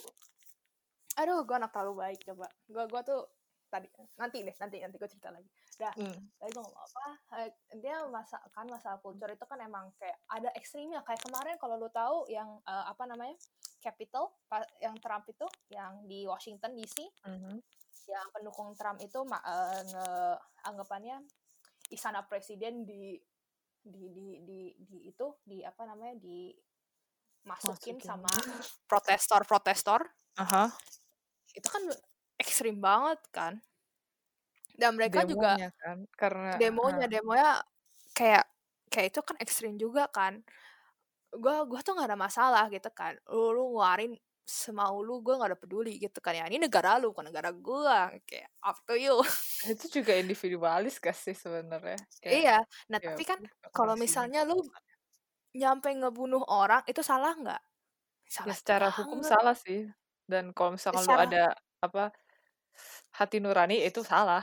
Aduh 1.16 1.42
gue 1.42 1.54
anak 1.54 1.70
terlalu 1.70 1.94
baik 1.98 2.20
coba 2.22 2.46
gue 2.62 2.84
gue 2.86 3.02
tuh 3.02 3.20
tadi 3.66 3.88
nanti 4.14 4.40
deh 4.40 4.54
nanti 4.54 4.76
nanti 4.78 4.94
gue 4.94 5.08
cerita 5.08 5.28
lagi 5.28 5.48
dah 5.74 5.90
Hmm. 5.92 6.16
tadi 6.34 6.50
gue 6.50 6.62
ngomong 6.62 6.76
apa 6.78 7.06
Eh, 7.36 7.50
dia 7.76 8.00
masa 8.06 8.38
kan 8.48 8.64
masalah 8.66 8.96
culture 8.96 9.28
itu 9.28 9.42
kan 9.42 9.58
emang 9.58 9.90
kayak 9.94 10.16
ada 10.26 10.48
ekstrimnya 10.52 11.02
kayak 11.02 11.20
kemarin 11.20 11.56
kalau 11.56 11.74
lu 11.74 11.90
tahu 11.90 12.28
yang 12.28 12.60
eh, 12.62 12.84
apa 12.86 13.04
namanya 13.04 13.34
Capitol 13.78 14.30
pa- 14.46 14.66
yang 14.78 14.94
Trump 14.96 15.26
itu 15.26 15.44
yang 15.68 16.00
di 16.02 16.24
Washington 16.24 16.72
DC 16.72 16.96
Mhm. 17.24 17.58
yang 18.06 18.26
pendukung 18.30 18.70
Trump 18.72 19.00
itu 19.00 19.18
eh, 19.18 19.80
nge 19.84 20.06
anggapannya 20.62 21.16
istana 21.88 22.22
presiden 22.22 22.82
di 22.82 23.18
di 23.80 24.04
di 24.08 24.26
di, 24.42 24.58
di 24.76 24.98
itu 25.06 25.26
di 25.40 25.60
apa 25.60 25.82
namanya 25.84 26.14
di 26.16 26.50
masukin 27.42 27.94
Masukin. 27.94 27.98
sama 28.00 28.26
protestor-protestor 28.90 30.02
Aha. 30.36 30.68
Itu 31.56 31.68
kan 31.72 31.82
ekstrim 32.36 32.76
banget 32.78 33.20
kan. 33.32 33.58
Dan 34.76 34.92
mereka 34.92 35.24
juga 35.24 35.56
Demonya 35.56 35.70
kan, 35.80 35.98
karena 36.12 36.50
demonya 36.60 37.06
ah, 37.08 37.08
demonya 37.08 37.50
kayak 38.12 38.44
kayak 38.92 39.06
itu 39.08 39.20
kan 39.24 39.36
ekstrim 39.40 39.74
juga 39.80 40.04
kan. 40.12 40.44
Gue 41.32 41.56
gue 41.64 41.80
tuh 41.80 41.96
nggak 41.96 42.12
ada 42.12 42.20
masalah 42.20 42.68
gitu 42.68 42.92
kan. 42.92 43.16
Lu, 43.32 43.56
lu 43.56 43.72
ngeluarin 43.72 44.12
semau 44.46 45.02
lu 45.02 45.24
gue 45.24 45.34
nggak 45.34 45.56
ada 45.56 45.58
peduli 45.58 45.96
gitu 45.96 46.20
kan. 46.20 46.36
Ya 46.36 46.44
ini 46.44 46.60
negara 46.60 47.00
lu 47.00 47.10
bukan 47.10 47.32
negara 47.32 47.50
gue 47.56 47.96
kayak 48.28 48.52
up 48.60 48.76
to 48.84 48.94
you. 49.00 49.16
Itu 49.64 49.88
juga 49.88 50.12
individualis 50.12 51.00
gak 51.00 51.16
sih 51.16 51.32
sebenarnya? 51.32 51.98
Iya. 52.20 52.60
Nah 52.92 52.98
ya, 53.00 53.16
tapi 53.16 53.24
kan 53.24 53.40
kalau 53.72 53.96
misalnya 53.96 54.44
lu 54.44 54.60
nyampe 55.56 55.88
ngebunuh 55.88 56.44
orang 56.52 56.84
itu 56.84 57.00
salah 57.00 57.32
nggak? 57.32 57.62
Ya 58.28 58.44
salah 58.44 58.56
secara 58.58 58.88
hukum 58.92 59.24
salah 59.24 59.56
sih 59.56 59.88
dan 60.26 60.50
kalau 60.50 60.74
misalkan 60.74 61.06
lu 61.06 61.14
ada 61.14 61.54
apa 61.78 62.10
hati 63.16 63.38
nurani 63.38 63.86
itu 63.86 64.02
salah. 64.02 64.42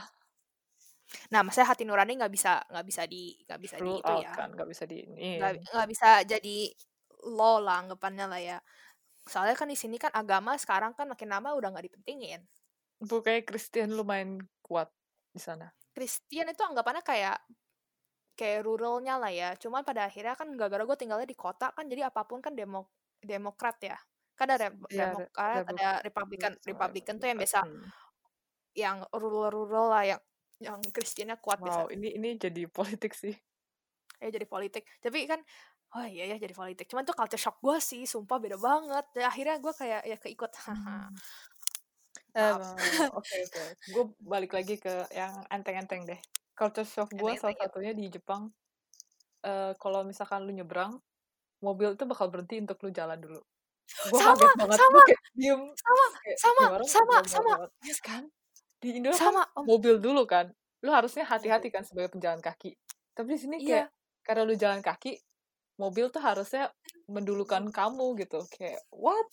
Nah 1.30 1.44
maksudnya 1.44 1.68
hati 1.68 1.84
nurani 1.84 2.16
nggak 2.18 2.32
bisa 2.32 2.64
nggak 2.66 2.86
bisa 2.88 3.02
di 3.06 3.36
nggak 3.44 3.60
bisa 3.60 3.76
di 3.78 3.84
rule 3.84 4.00
itu 4.00 4.12
out 4.12 4.24
ya. 4.24 4.32
Kan 4.32 4.48
nggak 4.56 4.68
bisa 4.68 4.84
di 4.88 4.98
nggak 5.04 5.52
nggak 5.70 5.88
bisa 5.92 6.08
jadi 6.24 6.58
law 7.30 7.60
lah 7.60 7.84
anggapannya 7.84 8.26
lah 8.26 8.40
ya. 8.40 8.58
Soalnya 9.28 9.54
kan 9.56 9.68
di 9.68 9.78
sini 9.78 10.00
kan 10.00 10.10
agama 10.12 10.56
sekarang 10.56 10.96
kan 10.96 11.06
makin 11.06 11.30
lama 11.30 11.54
udah 11.54 11.68
nggak 11.70 11.86
dipentingin. 11.92 12.40
Bukannya 13.04 13.44
Kristen 13.44 13.92
lumayan 13.94 14.40
kuat 14.64 14.88
di 15.30 15.40
sana. 15.40 15.68
Kristen 15.92 16.50
itu 16.50 16.62
anggapannya 16.64 17.04
kayak 17.04 17.38
kayak 18.34 18.66
ruralnya 18.66 19.20
lah 19.20 19.30
ya. 19.30 19.54
Cuman 19.60 19.84
pada 19.86 20.08
akhirnya 20.08 20.34
kan 20.34 20.48
gara-gara 20.56 20.82
gue 20.82 20.96
tinggalnya 20.98 21.28
di 21.28 21.38
kota 21.38 21.70
kan 21.70 21.86
jadi 21.86 22.08
apa 22.10 22.26
pun 22.26 22.42
kan 22.42 22.56
demo 22.56 22.90
demokrat 23.22 23.78
ya 23.80 23.96
kan 24.34 24.50
ada 24.50 24.70
Rem- 24.70 24.82
Iya, 24.90 25.14
demokrat 25.14 25.54
Republik- 25.62 25.78
ada 25.78 25.88
republikan 26.02 26.52
republikan 26.66 27.14
tuh 27.18 27.26
yang 27.30 27.38
biasa 27.38 27.58
Hmm. 27.62 27.86
yang 28.74 28.96
rural-rural 29.14 29.86
lah 29.90 30.04
yang 30.04 30.20
yang 30.58 30.78
Kristennya 30.90 31.38
kuat 31.38 31.58
wow 31.62 31.86
biasa 31.86 31.94
ini 31.94 32.14
ini 32.14 32.28
jadi 32.38 32.62
politik 33.00 33.14
sih. 33.14 33.34
Ya 34.22 34.28
jadi 34.30 34.46
politik. 34.46 34.86
Tapi 35.02 35.26
kan 35.26 35.42
oh 35.94 36.06
iya 36.06 36.34
ya 36.34 36.36
jadi 36.38 36.54
politik. 36.54 36.86
Cuman 36.90 37.06
tuh 37.06 37.14
culture 37.14 37.38
shock 37.38 37.58
gue 37.62 37.78
sih 37.78 38.02
sumpah 38.06 38.38
beda 38.38 38.58
banget. 38.58 39.06
Ya, 39.14 39.30
akhirnya 39.30 39.56
gue 39.58 39.72
kayak 39.74 40.02
ya 40.06 40.16
keikut. 40.18 40.50
Maaf. 42.34 42.74
oke 43.14 43.34
oke. 43.46 43.62
Gue 43.94 44.04
balik 44.18 44.52
lagi 44.54 44.74
ke 44.78 45.06
yang 45.14 45.46
enteng-enteng 45.50 46.02
deh. 46.02 46.18
Culture 46.54 46.86
shock 46.86 47.10
gue 47.14 47.38
salah 47.38 47.54
ya. 47.54 47.66
satunya 47.66 47.92
di 47.94 48.10
Jepang. 48.10 48.50
Eh 49.42 49.72
kalau 49.78 50.02
misalkan 50.02 50.42
lu 50.42 50.50
nyebrang 50.50 50.98
mobil 51.62 51.94
tuh 51.94 52.06
bakal 52.10 52.28
berhenti 52.30 52.58
untuk 52.58 52.78
lu 52.82 52.90
jalan 52.90 53.16
dulu 53.16 53.40
gue 53.84 54.18
Sama, 54.18 54.48
banget 54.58 54.78
sama, 54.80 54.96
Gua 54.96 55.04
kayak 55.06 55.22
diem 55.36 55.62
sama 55.76 56.04
kayak, 56.20 56.38
sama 56.40 56.62
"Ini 56.64 56.72
orang 56.74 56.88
sama 56.88 57.04
goblok 57.04 57.26
sama. 57.30 57.52
banget." 57.54 57.70
yes 57.84 58.00
kan? 58.00 58.22
Di 58.80 58.88
Indo 58.96 59.08
kan 59.12 59.20
sama 59.20 59.42
om. 59.56 59.64
mobil 59.64 59.94
dulu 60.00 60.22
kan 60.24 60.46
lu 60.84 60.90
harusnya 60.92 61.24
hati-hati 61.24 61.72
kan 61.72 61.80
sebagai 61.80 62.12
penjalan 62.12 62.44
kaki. 62.44 62.76
Tapi 63.16 63.28
di 63.32 63.40
sini 63.40 63.56
iya. 63.64 63.64
kayak 63.64 63.88
karena 64.24 64.42
lu 64.44 64.54
jalan 64.56 64.80
kaki 64.84 65.16
mobil 65.80 66.12
tuh 66.12 66.20
harusnya 66.20 66.68
mendulukan 67.08 67.64
kamu 67.72 68.20
gitu 68.20 68.44
kayak 68.52 68.84
what? 68.92 69.24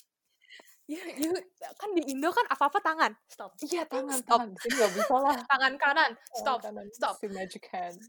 Ya, 0.87 0.99
ya, 1.07 1.31
kan 1.79 1.95
di 1.95 2.03
Indo 2.11 2.31
kan 2.35 2.43
apa 2.51 2.67
apa 2.67 2.79
tangan 2.83 3.11
stop. 3.27 3.55
Iya 3.63 3.87
tangan 3.87 4.19
stop. 4.19 4.43
tangan 4.43 4.47
di 4.51 4.59
sini 4.59 4.73
nggak 4.75 4.91
bisa 4.95 5.15
lah. 5.15 5.35
Tangan 5.51 5.73
kanan 5.79 6.11
Tangan 6.11 6.35
stop 6.35 6.59
kanan. 6.63 6.85
stop. 6.91 7.13
si 7.19 7.27
magic 7.31 7.63
hand 7.71 7.99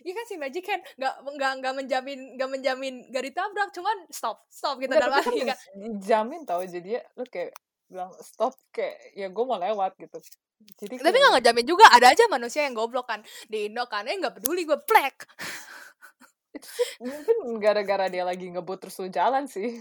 Iya 0.00 0.12
kan 0.16 0.24
si 0.24 0.34
Magic 0.40 0.64
Hand 0.64 0.82
nggak 0.96 1.14
nggak 1.36 1.52
nggak 1.60 1.74
menjamin 1.76 2.20
nggak 2.36 2.50
menjamin 2.50 2.94
gak 3.12 3.24
ditabrak 3.24 3.68
cuman 3.76 3.96
stop 4.08 4.48
stop 4.48 4.80
gitu 4.80 4.92
dalam 4.92 5.12
arti 5.12 5.44
kan 5.44 5.52
kan. 5.52 5.58
dijamin 5.82 6.40
tau 6.48 6.64
jadi 6.64 7.04
lu 7.16 7.24
kayak 7.28 7.52
bilang 7.90 8.10
stop 8.22 8.54
kayak 8.70 8.96
ya 9.18 9.28
gue 9.28 9.44
mau 9.44 9.58
lewat 9.58 9.98
gitu. 9.98 10.18
Jadi 10.84 11.00
tapi 11.00 11.16
nggak 11.16 11.32
ngejamin 11.40 11.66
juga 11.66 11.84
ada 11.90 12.12
aja 12.12 12.24
manusia 12.30 12.64
yang 12.64 12.76
goblok 12.76 13.08
kan. 13.08 13.20
Di 13.48 13.68
Indo 13.68 13.84
kan 13.88 14.06
eh 14.06 14.16
nggak 14.16 14.40
peduli 14.40 14.64
gue 14.64 14.78
itu 16.50 16.66
sih 16.66 16.98
mungkin 17.00 17.56
gara-gara 17.62 18.12
dia 18.12 18.26
lagi 18.26 18.52
ngebut 18.52 18.84
terus 18.84 19.00
lu 19.00 19.08
jalan 19.08 19.48
sih. 19.48 19.80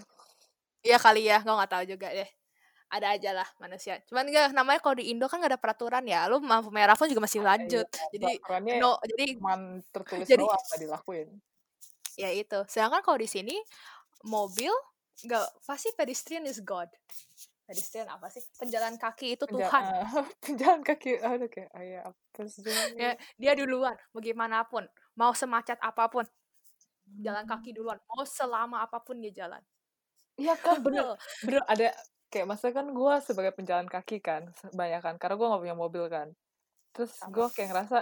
Iya 0.80 0.96
kali 0.96 1.28
ya 1.28 1.44
gue 1.44 1.52
nggak 1.52 1.72
tahu 1.72 1.84
juga 1.86 2.08
deh 2.12 2.39
ada 2.90 3.08
aja 3.14 3.32
lah 3.32 3.48
manusia. 3.62 4.02
Cuman 4.10 4.26
gak 4.28 4.50
namanya 4.52 4.82
kalau 4.82 4.98
di 4.98 5.14
Indo 5.14 5.30
kan 5.30 5.38
gak 5.38 5.54
ada 5.54 5.62
peraturan 5.62 6.02
ya. 6.04 6.26
Lu 6.26 6.42
lampu 6.42 6.74
merah 6.74 6.98
pun 6.98 7.06
juga 7.06 7.22
masih 7.22 7.46
lanjut. 7.46 7.86
jadi 8.10 8.38
peraturannya 8.42 8.74
no 8.82 8.98
jadi 9.06 9.38
cuman 9.38 9.60
tertulis 9.94 10.26
Jadi- 10.26 10.42
doang 10.42 10.58
nggak 10.60 10.80
dilakuin. 10.82 11.28
Ya 12.18 12.30
itu. 12.34 12.60
Sedangkan 12.66 13.06
kalau 13.06 13.22
di 13.22 13.30
sini 13.30 13.56
mobil 14.26 14.74
nggak 15.22 15.46
pasti 15.64 15.94
pedestrian 15.94 16.44
is 16.44 16.60
God. 16.60 16.90
Pedestrian 17.64 18.10
apa 18.10 18.34
sih? 18.34 18.42
Penjalan 18.58 18.98
kaki 18.98 19.38
itu 19.38 19.46
Penja- 19.46 19.70
Tuhan. 19.70 19.84
eh, 19.86 20.06
penjalan 20.44 20.82
kaki. 20.82 21.12
Aduh 21.22 21.46
kayak 21.48 21.70
ah, 21.70 21.84
ya 21.86 22.00
apa 22.10 22.42
sih 22.50 22.66
ya 22.98 23.14
dia 23.38 23.52
duluan 23.54 23.94
bagaimanapun. 24.12 24.90
Mau 25.14 25.38
semacet 25.38 25.78
apa 25.78 26.10
pun 26.10 26.26
jalan 27.22 27.46
kaki 27.46 27.70
duluan. 27.72 28.02
Mau 28.10 28.26
selama 28.26 28.82
apa 28.82 28.98
pun 28.98 29.22
dia 29.22 29.46
jalan. 29.46 29.62
Iya 30.42 30.58
kan 30.58 30.82
bener. 30.86 31.14
Bener 31.46 31.62
ada 31.70 31.94
kayak 32.30 32.48
masa 32.48 32.70
kan 32.70 32.86
gue 32.90 33.14
sebagai 33.26 33.54
penjalan 33.58 33.90
kaki 33.90 34.22
kan 34.22 34.50
banyak 34.72 35.02
kan 35.02 35.16
karena 35.18 35.36
gue 35.38 35.48
nggak 35.50 35.64
punya 35.66 35.78
mobil 35.78 36.06
kan. 36.08 36.28
Terus 36.94 37.14
gue 37.30 37.46
kayak 37.54 37.70
ngerasa 37.74 37.98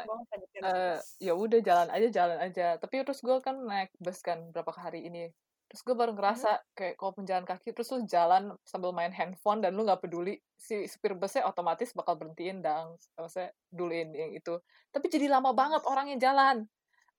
eh 0.63 0.97
ya 1.19 1.33
udah 1.35 1.59
jalan 1.63 1.87
aja 1.91 2.07
jalan 2.11 2.37
aja. 2.39 2.67
Tapi 2.79 3.03
terus 3.03 3.19
gue 3.23 3.37
kan 3.43 3.55
naik 3.59 3.91
bus 3.99 4.19
kan 4.23 4.51
berapa 4.51 4.71
hari 4.75 5.07
ini. 5.07 5.27
Terus 5.67 5.83
gue 5.83 5.95
baru 5.99 6.15
ngerasa 6.15 6.63
kayak 6.79 6.95
kalau 6.95 7.11
penjalan 7.11 7.43
kaki 7.43 7.75
terus 7.75 7.91
lu 7.91 8.07
jalan 8.07 8.55
sambil 8.63 8.95
main 8.95 9.11
handphone 9.11 9.59
dan 9.59 9.75
lu 9.75 9.83
nggak 9.83 9.99
peduli 9.99 10.39
si 10.55 10.87
supir 10.87 11.11
busnya 11.19 11.43
otomatis 11.43 11.91
bakal 11.91 12.15
berhentiin 12.15 12.63
dan 12.63 12.95
maksudnya 13.19 13.51
duluin 13.71 14.15
yang 14.15 14.31
itu. 14.31 14.55
Tapi 14.95 15.05
jadi 15.11 15.27
lama 15.27 15.51
banget 15.51 15.83
orangnya 15.83 16.15
jalan. 16.31 16.63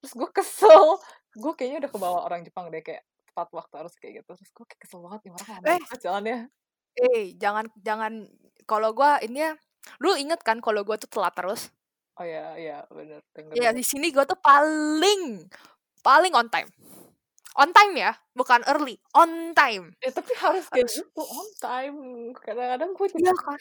Terus 0.01 0.13
gue 0.17 0.29
kesel. 0.33 0.97
Gue 1.37 1.53
kayaknya 1.53 1.85
udah 1.85 1.91
kebawa 1.93 2.19
orang 2.25 2.41
Jepang 2.49 2.73
deh 2.73 2.81
kayak 2.81 3.05
tepat 3.29 3.49
waktu 3.53 3.75
harus 3.77 3.95
kayak 4.01 4.25
gitu. 4.25 4.33
Terus 4.41 4.51
gue 4.57 4.65
kayak 4.65 4.81
kesel 4.81 4.99
banget 5.05 5.21
nih 5.29 5.33
orang 5.37 5.49
lama 5.53 5.65
Eh. 5.69 5.81
jalannya 6.01 6.39
eh 6.99 7.35
jangan 7.39 7.71
jangan 7.81 8.27
kalau 8.67 8.91
gua 8.93 9.23
ini 9.23 9.39
ya 9.47 9.53
lu 10.03 10.13
inget 10.19 10.43
kan 10.45 10.59
kalau 10.61 10.83
gua 10.85 10.99
tuh 11.01 11.09
telat 11.09 11.33
terus? 11.33 11.71
Oh 12.19 12.27
ya 12.27 12.59
ya 12.59 12.83
bener 12.91 13.23
denger 13.33 13.55
ya 13.55 13.71
di 13.71 13.85
sini 13.87 14.11
gua 14.11 14.27
tuh 14.27 14.37
paling 14.39 15.47
paling 16.03 16.35
on 16.35 16.51
time. 16.51 16.69
On 17.59 17.71
time 17.75 17.95
ya 17.99 18.15
bukan 18.35 18.63
early 18.71 18.99
on 19.15 19.55
time. 19.55 19.95
Eh 20.03 20.11
tapi 20.15 20.31
harus 20.39 20.67
kayak 20.71 20.87
gitu 20.91 21.23
on 21.23 21.49
time. 21.59 21.99
Kadang-kadang 22.39 22.91
gue 22.95 23.07
iya 23.19 23.35
kan? 23.35 23.59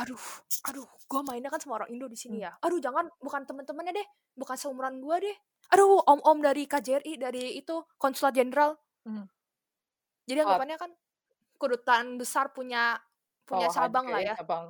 Aduh 0.00 0.20
aduh 0.68 0.88
gua 1.08 1.20
mainnya 1.24 1.48
kan 1.48 1.60
sama 1.60 1.80
orang 1.80 1.92
Indo 1.92 2.08
di 2.08 2.16
sini 2.16 2.40
Hmm. 2.40 2.46
ya. 2.48 2.52
Aduh 2.64 2.80
jangan 2.80 3.08
bukan 3.20 3.44
temen-temennya 3.48 3.92
deh 3.96 4.06
bukan 4.36 4.56
seumuran 4.56 5.00
gua 5.00 5.20
deh. 5.20 5.36
Aduh 5.72 6.04
om-om 6.04 6.44
dari 6.44 6.68
KJRI 6.68 7.16
dari 7.16 7.56
itu 7.56 7.84
konsulat 7.96 8.34
jenderal. 8.36 8.76
Hmm. 9.04 9.28
jadi 10.24 10.40
anggapannya 10.48 10.80
kan 10.80 10.88
kedutaan 11.64 12.20
besar 12.20 12.52
punya 12.52 13.00
punya 13.48 13.68
bawahan 13.68 13.76
cabang 13.88 14.06
lah 14.12 14.20
ya. 14.20 14.34
cabang. 14.36 14.64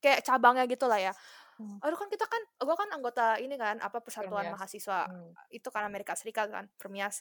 Kayak 0.00 0.20
cabangnya 0.24 0.64
gitu 0.68 0.86
lah 0.88 1.00
ya. 1.00 1.14
Hmm. 1.60 1.76
aduh 1.84 1.92
kan 2.00 2.08
kita 2.08 2.24
kan 2.24 2.40
gua 2.64 2.72
kan 2.72 2.88
anggota 2.88 3.36
ini 3.36 3.52
kan 3.60 3.76
apa 3.84 4.00
persatuan 4.00 4.48
Permias. 4.48 4.56
mahasiswa 4.56 5.00
Hmm, 5.12 5.36
itu 5.52 5.68
kan 5.68 5.84
Amerika 5.84 6.16
Serikat 6.16 6.48
kan 6.48 6.72
Permias. 6.80 7.20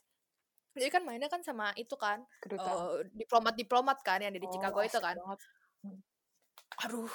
Jadi 0.80 0.88
kan 0.88 1.04
mainnya 1.04 1.28
kan 1.28 1.44
sama 1.44 1.76
itu 1.76 2.00
kan 2.00 2.24
kedutaan 2.40 3.04
diplomat 3.12 3.60
diplomat 3.60 4.00
kan 4.00 4.24
yang 4.24 4.32
di 4.32 4.40
Oh, 4.40 4.48
Chicago 4.48 4.80
itu 4.80 4.96
kan. 5.04 5.20
banget. 5.20 5.40
aduh 6.88 7.12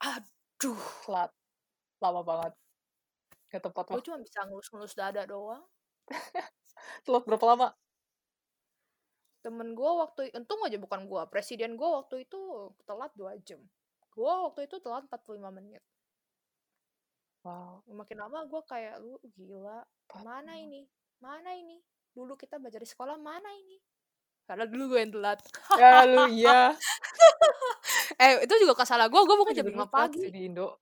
aduh. 0.00 0.80
Telat. 1.04 1.30
Lama 2.00 2.20
banget. 2.24 2.52
Ke 3.52 3.60
tempat 3.60 3.84
gue 3.92 4.00
cuma 4.00 4.16
bisa 4.24 4.40
ngelus-ngelus 4.48 4.96
dada 4.96 5.28
doang. 5.28 5.60
Telat 7.04 7.22
berapa 7.28 7.44
lama 7.52 7.68
temen 9.46 9.78
gue 9.78 9.90
waktu 10.02 10.34
untung 10.34 10.58
aja 10.66 10.74
bukan 10.74 11.06
gue 11.06 11.22
presiden 11.30 11.78
gue 11.78 11.86
waktu 11.86 12.26
itu 12.26 12.74
telat 12.82 13.14
dua 13.14 13.38
jam. 13.46 13.62
Gue 14.10 14.26
waktu 14.26 14.66
itu 14.66 14.82
telat 14.82 15.06
45 15.06 15.38
menit. 15.54 15.86
Wow. 17.46 17.86
Makin 17.86 18.18
lama 18.18 18.42
gue 18.50 18.62
kayak 18.66 18.98
lu 18.98 19.22
gila 19.38 19.86
mana 20.26 20.58
ini? 20.58 20.82
Mana 21.22 21.54
ini? 21.54 21.78
Dulu 22.10 22.34
kita 22.34 22.58
belajar 22.58 22.82
di 22.82 22.90
sekolah 22.90 23.14
mana 23.14 23.46
ini? 23.54 23.78
Karena 24.50 24.66
dulu 24.66 24.98
gue 24.98 25.00
yang 25.06 25.14
telat. 25.14 25.38
Ya 25.78 26.02
lu 26.02 26.26
iya. 26.34 26.74
Eh 28.16 28.48
itu 28.48 28.54
juga 28.66 28.82
salah 28.82 29.06
gue 29.06 29.20
gue 29.22 29.36
bukan 29.38 29.54
jam 29.54 29.66
juga 29.70 29.86
5 29.86 29.86
dulu 29.86 29.86
telat 29.86 30.10
pagi. 30.10 30.20
di 30.34 30.40
Indo. 30.50 30.74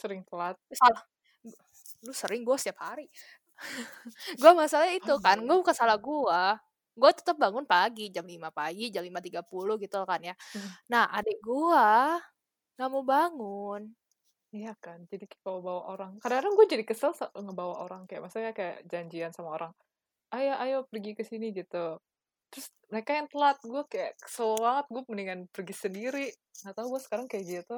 Sering 0.00 0.24
telat. 0.24 0.56
Salah. 0.72 1.04
Lu 2.00 2.12
sering 2.16 2.48
gue 2.48 2.56
setiap 2.56 2.80
hari. 2.80 3.12
Gue 4.40 4.52
masalah 4.52 4.92
itu 4.92 5.16
kan 5.24 5.40
gue 5.40 5.56
bukan 5.64 5.72
salah 5.72 5.96
gue 5.96 6.40
gue 6.96 7.10
tetap 7.12 7.36
bangun 7.36 7.68
pagi 7.68 8.08
jam 8.08 8.24
5 8.24 8.48
pagi 8.50 8.88
jam 8.88 9.04
5.30 9.04 9.84
gitu 9.84 9.96
kan 10.08 10.20
ya. 10.24 10.34
Hmm. 10.56 10.70
nah 10.88 11.04
adik 11.12 11.38
gue 11.44 11.86
nggak 12.76 12.88
mau 12.90 13.04
bangun. 13.04 13.82
Iya 14.56 14.72
kan 14.80 15.04
jadi 15.12 15.28
kayak 15.28 15.42
bawa 15.44 15.60
bawa 15.60 15.82
orang. 15.92 16.10
Kadang-kadang 16.24 16.54
gue 16.56 16.66
jadi 16.72 16.84
kesel 16.88 17.12
ngebawa 17.36 17.74
orang 17.84 18.02
kayak 18.08 18.24
maksudnya 18.24 18.52
kayak 18.56 18.88
janjian 18.88 19.36
sama 19.36 19.52
orang 19.52 19.72
ayo 20.34 20.52
ayo 20.58 20.78
pergi 20.88 21.12
ke 21.14 21.22
sini 21.22 21.54
gitu. 21.54 22.00
Terus 22.50 22.66
mereka 22.90 23.10
yang 23.14 23.28
telat 23.30 23.58
gue 23.62 23.82
kayak 23.86 24.12
kesel 24.18 24.58
banget 24.58 24.86
gue 24.90 25.02
mendingan 25.06 25.40
pergi 25.52 25.74
sendiri. 25.76 26.26
Nggak 26.64 26.74
tahu 26.74 26.86
gue 26.96 27.00
sekarang 27.02 27.26
kayak 27.30 27.44
gitu. 27.46 27.76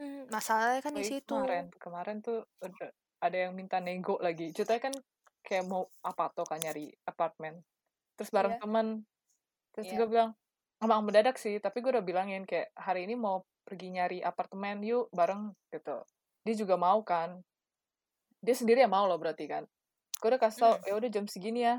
Hmm, 0.00 0.24
masalahnya 0.32 0.80
kan 0.80 0.92
di 0.96 1.04
situ. 1.04 1.36
kemarin 1.36 1.68
kemarin 1.76 2.16
tuh 2.24 2.48
ada, 2.64 2.86
ada 3.20 3.36
yang 3.36 3.52
minta 3.54 3.78
nego 3.78 4.16
lagi. 4.18 4.50
Ceritanya 4.50 4.90
kan 4.90 4.94
kayak 5.44 5.64
mau 5.68 5.84
apa 6.02 6.32
tuh 6.32 6.46
kan 6.48 6.58
nyari 6.62 6.88
apartemen 7.04 7.60
terus 8.14 8.30
bareng 8.30 8.56
Iya. 8.56 8.62
temen. 8.62 8.86
Terus 9.72 9.86
Iya. 9.88 9.96
gue 9.98 10.06
bilang 10.08 10.30
emang 10.78 11.00
mendadak 11.02 11.36
sih 11.38 11.56
tapi 11.58 11.80
gue 11.80 11.90
udah 11.90 12.04
bilangin 12.04 12.42
kayak 12.44 12.70
hari 12.74 13.06
ini 13.06 13.14
mau 13.14 13.42
pergi 13.62 13.94
nyari 13.94 14.18
apartemen 14.20 14.82
yuk 14.82 15.08
bareng 15.10 15.54
gitu. 15.70 16.02
Dia 16.42 16.54
juga 16.54 16.74
mau 16.74 17.00
kan. 17.02 17.38
Dia 18.42 18.54
sendiri 18.54 18.82
yang 18.82 18.90
mau 18.90 19.06
loh 19.06 19.16
berarti 19.16 19.46
kan. 19.46 19.64
Gue 20.18 20.28
udah 20.34 20.40
kasih 20.40 20.60
tau 20.60 20.74
Hmm. 20.76 20.86
ya 20.86 20.92
udah 20.98 21.10
jam 21.10 21.24
segini 21.26 21.62
ya 21.62 21.78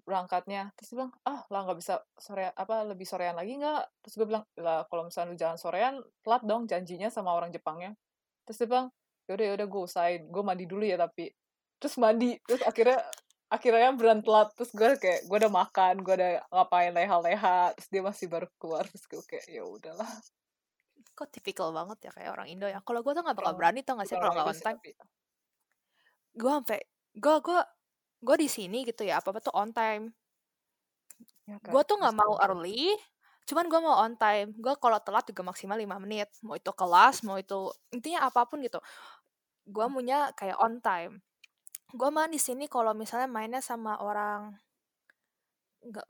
berangkatnya. 0.00 0.72
Terus 0.80 0.88
dia 0.90 0.96
bilang 1.04 1.12
ah 1.28 1.44
lah 1.46 1.60
nggak 1.68 1.78
bisa 1.78 1.94
sore 2.16 2.48
apa 2.50 2.88
lebih 2.88 3.04
sorean 3.04 3.36
lagi 3.36 3.60
nggak? 3.60 3.84
Terus 4.00 4.14
gue 4.16 4.26
bilang 4.26 4.44
lah 4.56 4.88
kalau 4.88 5.06
misalnya 5.06 5.28
lu 5.32 5.36
jalan 5.36 5.58
sorean 5.60 5.94
telat 6.24 6.42
dong 6.42 6.64
janjinya 6.64 7.12
sama 7.12 7.36
orang 7.36 7.52
Jepangnya. 7.52 7.92
Terus 8.48 8.56
dia 8.64 8.68
bilang 8.68 8.88
yaudah 9.28 9.46
yaudah 9.52 9.66
gue 9.68 9.82
usahain. 9.84 10.22
Gue 10.26 10.40
mandi 10.42 10.64
dulu 10.64 10.82
ya 10.88 10.96
tapi. 10.96 11.28
Terus 11.76 11.94
mandi 12.00 12.40
terus 12.48 12.64
akhirnya 12.64 13.04
akhirnya 13.50 13.90
beran 13.98 14.22
telat 14.22 14.54
terus 14.54 14.70
gue 14.70 14.94
kayak 14.94 15.26
gue 15.26 15.36
udah 15.42 15.52
makan 15.52 16.06
gue 16.06 16.14
udah 16.14 16.32
ngapain 16.54 16.94
leha-leha 16.94 17.74
terus 17.74 17.88
dia 17.90 18.02
masih 18.06 18.26
baru 18.30 18.46
keluar 18.62 18.86
terus 18.86 19.04
gue 19.10 19.22
kayak 19.26 19.46
ya 19.50 19.66
udahlah 19.66 20.10
Kok 21.20 21.28
tipikal 21.28 21.68
banget 21.74 22.08
ya 22.08 22.10
kayak 22.16 22.30
orang 22.32 22.48
Indo 22.48 22.64
ya. 22.64 22.80
Kalau 22.80 23.04
gue 23.04 23.12
tuh 23.12 23.20
nggak 23.20 23.36
bakal 23.36 23.52
Emang 23.52 23.60
berani 23.60 23.80
tau 23.84 24.00
gak 24.00 24.08
sih 24.08 24.16
kalau 24.16 24.32
nggak 24.32 24.48
on 24.48 24.56
time. 24.56 24.78
tapi 24.80 24.90
Gue 26.32 26.50
sampai 26.56 26.80
gue 27.12 27.36
gue 27.44 27.60
gue 28.20 28.36
di 28.40 28.48
sini 28.48 28.78
gitu 28.88 29.02
ya 29.04 29.20
apa 29.20 29.28
apa 29.28 29.40
tuh 29.44 29.52
on 29.52 29.70
time. 29.74 30.16
ya 31.44 31.60
kan 31.60 31.70
Gue 31.76 31.82
tuh 31.84 32.00
nggak 32.00 32.16
mau 32.16 32.40
early, 32.40 32.94
cuman 33.44 33.64
gue 33.68 33.80
mau 33.84 33.96
on 34.00 34.14
time. 34.16 34.48
Gue 34.56 34.72
kalau 34.80 34.96
telat 35.04 35.28
juga 35.28 35.42
maksimal 35.44 35.76
5 35.76 36.04
menit. 36.08 36.28
Mau 36.40 36.56
itu 36.56 36.72
kelas, 36.72 37.20
mau 37.26 37.36
itu 37.36 37.68
intinya 37.92 38.24
apa 38.24 38.48
pun 38.48 38.64
gitu. 38.64 38.80
Gue 39.68 39.84
maunya 39.92 40.32
kayak 40.32 40.56
on 40.56 40.80
time. 40.80 41.20
Gue 41.94 42.10
main 42.10 42.30
di 42.30 42.40
sini 42.40 42.70
kalau 42.70 42.94
misalnya 42.94 43.26
mainnya 43.26 43.62
sama 43.62 43.98
orang 44.02 44.54
nggak 45.80 46.06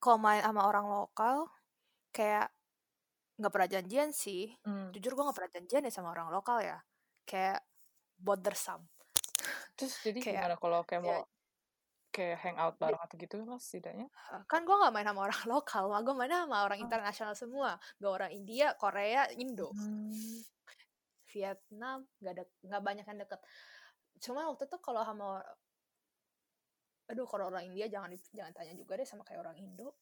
kalau 0.00 0.16
main 0.16 0.40
sama 0.40 0.64
orang 0.64 0.86
lokal 0.88 1.50
kayak 2.10 2.48
nggak 3.36 3.52
pernah 3.52 3.68
janjian 3.70 4.10
sih. 4.12 4.52
Hmm. 4.64 4.90
Jujur 4.92 5.16
gue 5.16 5.24
nggak 5.24 5.36
pernah 5.36 5.52
janjian 5.54 5.86
ya 5.86 5.92
sama 5.92 6.12
orang 6.12 6.28
lokal 6.28 6.60
ya. 6.60 6.78
Kayak 7.24 7.62
bothersome. 8.20 8.84
terus 9.78 9.96
jadi 10.04 10.20
Kayak 10.20 10.36
gimana 10.44 10.56
kalau 10.60 10.80
kayak 10.84 11.00
ya 11.00 11.08
mau 11.08 11.24
kayak 12.10 12.36
hangout 12.42 12.76
bareng 12.76 13.00
atau 13.00 13.16
gitu 13.16 13.34
mas 13.46 13.62
setidaknya 13.64 14.10
kan 14.50 14.66
gue 14.66 14.76
nggak 14.76 14.92
main 14.92 15.06
sama 15.06 15.20
orang 15.30 15.42
lokal, 15.56 15.84
gue 15.88 16.14
main 16.18 16.28
sama 16.28 16.56
orang 16.66 16.78
oh. 16.82 16.84
internasional 16.84 17.34
semua. 17.38 17.70
Gak 18.02 18.12
orang 18.12 18.30
India, 18.34 18.74
Korea, 18.76 19.30
Indo. 19.38 19.72
Hmm. 19.72 20.42
Vietnam 21.30 22.02
nggak 22.18 22.32
ada 22.34 22.44
nggak 22.66 22.82
banyak 22.82 23.04
yang 23.06 23.18
deket 23.22 23.40
cuma 24.20 24.46
waktu 24.52 24.68
itu 24.68 24.76
kalau 24.84 25.00
sama 25.02 25.40
aduh 27.10 27.26
kalau 27.26 27.50
orang 27.50 27.66
India 27.66 27.90
jangan 27.90 28.14
jangan 28.30 28.52
tanya 28.54 28.76
juga 28.78 28.94
deh 28.94 29.08
sama 29.08 29.26
kayak 29.26 29.42
orang 29.42 29.56
Indo. 29.58 29.96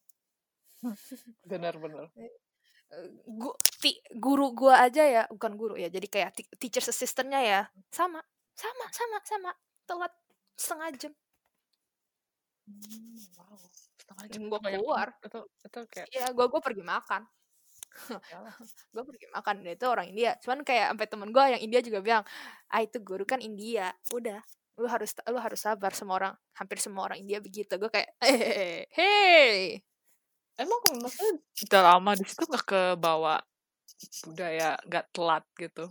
Bener-bener 1.49 2.11
Eh, 2.89 3.05
gu, 3.29 3.53
ti- 3.85 4.01
guru 4.17 4.57
gua 4.57 4.89
aja 4.89 5.05
ya 5.05 5.23
bukan 5.29 5.61
guru 5.61 5.77
ya 5.77 5.93
jadi 5.93 6.09
kayak 6.09 6.31
ti- 6.33 6.49
teacher 6.57 6.81
assistantnya 6.81 7.37
ya 7.45 7.61
sama 7.93 8.25
sama 8.57 8.89
sama 8.89 9.19
sama 9.29 9.51
telat 9.85 10.13
setengah 10.57 10.89
jam. 10.97 11.13
Hmm, 12.65 13.13
wow 13.37 13.61
setengah 14.01 14.25
jam 14.33 14.41
banyak 14.49 14.81
keluar. 14.81 15.09
itu 15.21 15.41
itu 15.69 15.81
kayak 15.93 16.07
Iya, 16.17 16.27
gue 16.33 16.47
gue 16.49 16.61
pergi 16.65 16.81
makan. 16.81 17.23
ya 18.33 18.39
gue 18.95 19.03
pergi 19.03 19.27
makan 19.33 19.55
dan 19.65 19.73
itu 19.75 19.87
orang 19.89 20.07
India. 20.13 20.37
Cuman 20.41 20.63
kayak 20.63 20.95
sampai 20.95 21.07
temen 21.09 21.29
gue 21.33 21.43
yang 21.43 21.63
India 21.63 21.81
juga 21.83 21.99
bilang, 22.05 22.25
ah 22.71 22.81
itu 22.81 22.99
guru 23.03 23.25
kan 23.25 23.41
India. 23.43 23.91
Udah, 24.15 24.39
lu 24.79 24.87
harus 24.87 25.17
lu 25.27 25.39
harus 25.41 25.61
sabar 25.61 25.93
semua 25.97 26.15
orang, 26.21 26.35
hampir 26.57 26.79
semua 26.79 27.09
orang 27.09 27.19
India 27.19 27.39
begitu. 27.43 27.75
Gue 27.81 27.91
kayak, 27.91 28.09
eh, 28.23 28.87
hey, 28.99 29.83
emang 30.59 30.81
maksudnya 31.03 31.43
udah 31.71 31.83
lama 31.95 32.11
di 32.19 32.25
situ 32.27 32.45
nggak 32.47 32.67
ke 32.67 32.83
bawa 32.99 33.39
budaya 34.27 34.79
nggak 34.87 35.07
telat 35.11 35.43
gitu 35.59 35.91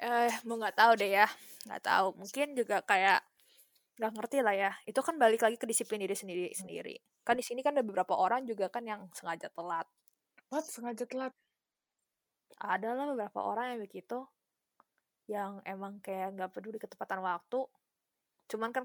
eh 0.00 0.32
mau 0.46 0.58
nggak 0.58 0.74
tahu 0.74 0.92
deh 0.98 1.10
ya, 1.10 1.26
nggak 1.66 1.82
tahu. 1.86 2.06
Mungkin 2.18 2.46
juga 2.58 2.82
kayak 2.82 3.22
nggak 3.98 4.12
ngerti 4.18 4.38
lah 4.42 4.54
ya. 4.54 4.70
Itu 4.88 5.00
kan 5.06 5.14
balik 5.22 5.40
lagi 5.46 5.56
ke 5.56 5.66
disiplin 5.70 6.02
diri 6.02 6.16
sendiri 6.18 6.50
sendiri. 6.50 6.94
Kan 7.22 7.38
di 7.38 7.44
sini 7.46 7.62
kan 7.62 7.78
ada 7.78 7.86
beberapa 7.86 8.14
orang 8.18 8.42
juga 8.44 8.66
kan 8.68 8.82
yang 8.84 9.06
sengaja 9.14 9.48
telat. 9.54 9.86
What 10.50 10.64
sengaja 10.66 11.04
telat 11.08 11.32
Ada 12.60 12.94
lah 12.94 13.06
beberapa 13.12 13.42
orang 13.42 13.76
yang 13.76 13.80
begitu, 13.82 14.24
yang 15.26 15.58
emang 15.66 15.98
kayak 16.00 16.38
nggak 16.38 16.52
peduli 16.54 16.78
ketepatan 16.78 17.20
waktu. 17.20 17.66
Cuman 18.48 18.70
kan 18.70 18.84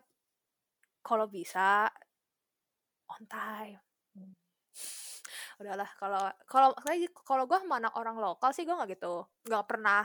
kalau 1.05 1.29
bisa 1.29 1.87
on 3.09 3.23
time. 3.29 3.79
Hmm. 4.17 4.33
Udahlah 5.61 5.89
kalau 5.99 6.23
kalau 6.47 6.69
lagi 6.87 7.07
kalau 7.13 7.43
gue 7.45 7.59
sama 7.61 7.77
anak 7.77 7.93
orang 7.99 8.17
lokal 8.17 8.49
sih 8.55 8.63
gue 8.63 8.73
nggak 8.73 8.95
gitu, 8.95 9.27
nggak 9.47 9.63
pernah 9.69 10.03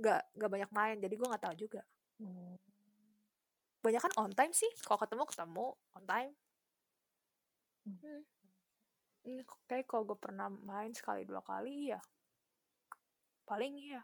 nggak 0.00 0.20
nggak 0.36 0.50
banyak 0.50 0.70
main, 0.72 0.96
jadi 0.98 1.14
gue 1.14 1.26
nggak 1.30 1.44
tahu 1.44 1.54
juga. 1.56 1.82
Hmm. 2.18 2.56
Banyak 3.80 4.00
kan 4.00 4.12
on 4.20 4.32
time 4.32 4.52
sih, 4.52 4.70
kalau 4.84 4.98
ketemu 5.00 5.24
ketemu 5.28 5.66
on 5.96 6.04
time. 6.04 6.32
Hmm. 7.84 8.22
Ini 9.30 9.46
kayak 9.70 9.86
kalau 9.86 10.02
gue 10.10 10.18
pernah 10.18 10.50
main 10.50 10.90
sekali 10.90 11.22
dua 11.22 11.38
kali 11.46 11.94
ya, 11.94 12.02
paling 13.46 13.78
iya 13.78 14.02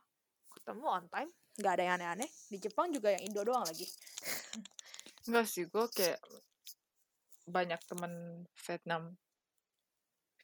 ketemu 0.55 0.87
on 0.87 1.05
time, 1.11 1.31
nggak 1.59 1.73
ada 1.75 1.83
yang 1.83 1.95
aneh-aneh. 1.99 2.31
Di 2.47 2.63
Jepang 2.63 2.95
juga 2.95 3.11
yang 3.11 3.27
Indo 3.27 3.43
doang 3.43 3.67
lagi. 3.67 3.91
Enggak 5.27 5.47
sih, 5.51 5.67
gue 5.67 5.85
kayak 5.91 6.23
banyak 7.51 7.81
temen 7.91 8.47
Vietnam. 8.55 9.19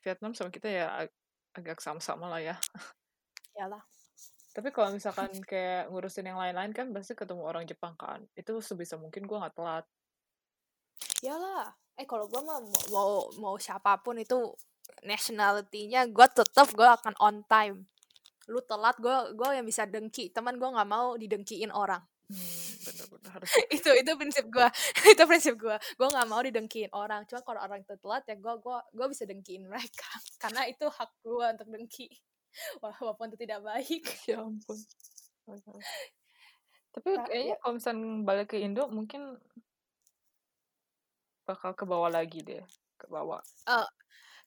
Vietnam 0.03 0.35
sama 0.35 0.51
kita 0.51 0.67
ya 0.67 1.07
ag- 1.07 1.19
agak 1.55 1.79
sama-sama 1.79 2.27
lah 2.27 2.43
ya. 2.43 2.57
Yalah. 3.55 3.83
Tapi 4.53 4.69
kalau 4.69 4.93
misalkan 4.93 5.33
kayak 5.47 5.89
ngurusin 5.89 6.29
yang 6.29 6.37
lain-lain 6.37 6.75
kan 6.75 6.91
pasti 6.91 7.15
ketemu 7.15 7.47
orang 7.47 7.65
Jepang 7.65 7.95
kan. 7.95 8.27
Itu 8.35 8.59
sebisa 8.59 8.99
mungkin 8.99 9.25
gue 9.25 9.39
nggak 9.39 9.55
telat. 9.55 9.87
Yalah. 11.23 11.71
Eh 11.97 12.09
kalau 12.09 12.27
gue 12.29 12.41
mah 12.41 12.59
mau, 12.61 12.83
mau 12.93 13.11
mau 13.39 13.57
siapa 13.57 14.01
pun 14.01 14.17
itu 14.19 14.53
nationality-nya 15.03 16.07
gue 16.09 16.27
tetap 16.31 16.69
gue 16.73 16.89
akan 16.89 17.15
on 17.19 17.43
time. 17.47 17.87
Lu 18.51 18.63
telat 18.63 18.99
gue 18.99 19.35
gue 19.35 19.49
yang 19.55 19.67
bisa 19.67 19.87
dengki. 19.87 20.31
Teman 20.31 20.59
gue 20.59 20.69
nggak 20.69 20.89
mau 20.89 21.15
didengkiin 21.19 21.71
orang. 21.75 22.03
Hmm, 22.33 22.71
bener-bener 22.87 23.31
harus. 23.35 23.51
itu 23.77 23.91
itu 23.93 24.11
prinsip 24.17 24.47
gue. 24.49 24.67
itu 25.13 25.23
prinsip 25.27 25.55
gue. 25.59 25.77
Gue 25.99 26.09
nggak 26.09 26.29
mau 26.31 26.41
didengkiin 26.41 26.91
orang. 26.95 27.27
Cuma 27.29 27.43
kalau 27.45 27.61
orang 27.61 27.83
itu 27.83 27.95
telat 27.99 28.25
ya 28.27 28.35
gue 28.39 28.55
gue 28.63 28.79
gue 28.95 29.07
bisa 29.11 29.23
dengkiin 29.29 29.69
mereka. 29.69 30.11
Karena 30.43 30.65
itu 30.71 30.87
hak 30.89 31.11
gue 31.23 31.47
untuk 31.59 31.69
dengki. 31.71 32.09
Wah, 32.85 32.93
Walaupun 33.01 33.33
itu 33.33 33.39
tidak 33.49 33.61
baik. 33.65 34.05
ya 34.29 34.45
ampun. 34.45 34.79
Tapi 36.93 37.09
Nah, 37.17 37.25
kayaknya 37.25 37.57
ya, 37.57 37.61
kalau 37.65 37.73
misalnya 37.81 38.09
balik 38.21 38.47
ke 38.53 38.57
Indo 38.61 38.85
mungkin 38.93 39.41
bakal 41.49 41.73
ke 41.73 41.85
bawah 41.89 42.13
lagi 42.13 42.45
deh. 42.45 42.61
Ke 43.01 43.09
bawah 43.09 43.41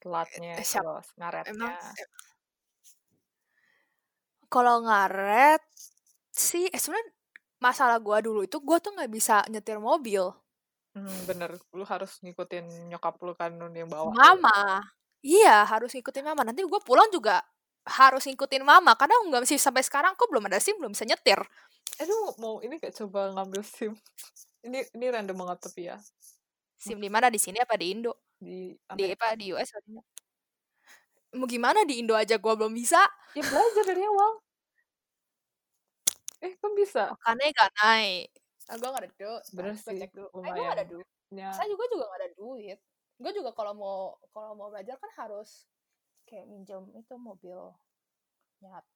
eh, 0.06 0.08
telatnya, 0.08 0.54
siap 0.72 0.86
terus 0.86 1.08
emang 1.50 1.74
ngaretnya. 1.74 1.74
eh, 2.02 2.08
kalau 4.54 4.76
ngaret 4.86 5.62
sih 6.32 6.66
eh 6.70 6.80
sebenarnya 6.80 7.12
masalah 7.60 7.98
gue 8.00 8.18
dulu 8.28 8.40
itu 8.46 8.58
gue 8.62 8.78
tuh 8.84 8.92
nggak 8.96 9.12
bisa 9.12 9.36
nyetir 9.52 9.80
mobil 9.82 10.32
Hmm, 10.96 11.12
bener. 11.28 11.52
Lu 11.76 11.84
harus 11.84 12.24
ngikutin 12.24 12.88
nyokap 12.88 13.20
lu 13.20 13.36
kan 13.36 13.52
yang 13.76 13.92
bawa. 13.92 14.16
mama 14.16 14.80
iya 15.20 15.68
harus 15.68 15.92
ngikutin 15.92 16.24
mama 16.24 16.48
nanti 16.48 16.64
gue 16.64 16.82
pulang 16.88 17.10
juga 17.12 17.44
harus 17.86 18.24
ngikutin 18.26 18.64
mama 18.64 18.96
kadang 18.96 19.28
nggak 19.28 19.44
sih 19.44 19.60
sampai 19.60 19.84
sekarang 19.84 20.16
kok 20.16 20.30
belum 20.32 20.48
ada 20.48 20.58
sim 20.64 20.76
belum 20.80 20.96
bisa 20.96 21.04
nyetir 21.04 21.40
Eh, 22.00 22.08
lu 22.08 22.16
mau 22.44 22.60
ini 22.60 22.76
kayak 22.80 22.96
coba 22.96 23.32
ngambil 23.32 23.62
SIM? 23.64 23.94
Ini 24.68 24.80
ini 24.96 25.06
random 25.08 25.38
banget 25.48 25.60
tapi 25.72 25.82
ya. 25.88 25.96
sim 26.76 26.98
di 27.00 27.10
mana 27.12 27.28
di 27.32 27.40
sini 27.40 27.58
apa 27.60 27.76
di 27.80 27.92
Indo 27.96 28.35
Di 28.46 28.78
di 28.94 29.06
Amerika. 29.10 29.26
apa 29.26 29.28
di 29.40 29.46
US 29.54 29.70
di 29.82 29.92
mana? 29.96 30.06
mau 31.36 31.48
gimana 31.50 31.84
di 31.84 32.00
Indo 32.00 32.16
aja 32.16 32.36
gue 32.40 32.54
belum 32.56 32.72
bisa 32.72 33.02
Ya 33.36 33.44
belajar 33.44 33.84
dari 33.84 34.04
awal. 34.08 34.32
Eh, 36.44 36.54
kan 36.62 36.72
bisa. 36.78 37.02
makanya 37.12 37.48
gak 37.58 37.72
naik 37.82 38.28
ah, 38.70 38.76
gue 38.78 38.88
gak 38.94 39.02
ada 39.04 39.12
duit 39.12 39.44
Bener 39.56 39.74
sih, 39.76 39.98
cek 40.00 40.12
dulu 40.14 40.30
eh 40.44 40.52
gue 40.54 40.64
gak 40.64 40.78
ada 40.80 40.88
duit 40.88 41.08
Ya, 41.34 41.50
saya 41.52 41.68
juga 41.68 41.84
juga 41.92 42.04
gak 42.12 42.20
ada 42.22 42.32
duit 42.38 42.80
gue 43.18 43.32
juga 43.34 43.50
kalau 43.58 43.74
mau 43.74 43.98
kalau 44.36 44.52
mau 44.54 44.68
belajar 44.70 44.96
kan 45.00 45.12
harus 45.18 45.66
kayak 46.28 46.46
minjem 46.46 46.84
itu 46.94 47.14
mobilnya 47.18 47.74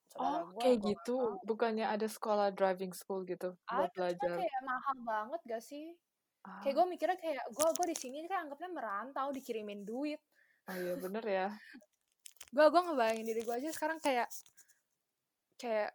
saudara 0.10 0.42
Oh, 0.42 0.42
gue 0.54 0.62
kayak 0.62 0.78
gue 0.78 0.84
gak 0.84 0.90
gitu. 1.06 1.18
Bukannya 1.46 1.86
ada 1.86 2.08
sekolah 2.10 2.48
driving 2.54 2.94
school 2.94 3.22
gitu 3.26 3.54
buat 3.68 3.90
ada 3.90 3.90
cuma 3.90 3.98
belajar. 3.98 4.36
kayak 4.38 4.62
mahal 4.64 4.96
banget 5.04 5.40
gak 5.48 5.64
sih 5.64 5.86
kayak 6.44 6.74
Ah, 6.74 6.76
gue 6.82 6.86
mikirnya 6.88 7.18
kayak 7.20 7.44
gue 7.52 7.68
gue 7.76 7.86
di 7.92 7.98
sini 7.98 8.24
kan 8.26 8.48
anggapnya 8.48 8.70
merantau 8.72 9.28
dikirimin 9.36 9.84
duit. 9.84 10.20
Oh 10.70 10.76
iya 10.76 10.96
bener 10.96 11.24
ya. 11.26 11.48
gue 12.56 12.66
gue 12.66 12.82
ngebayangin 12.82 13.26
diri 13.28 13.42
gue 13.46 13.56
aja 13.56 13.70
sekarang 13.76 14.00
kayak 14.02 14.28
kayak 15.60 15.94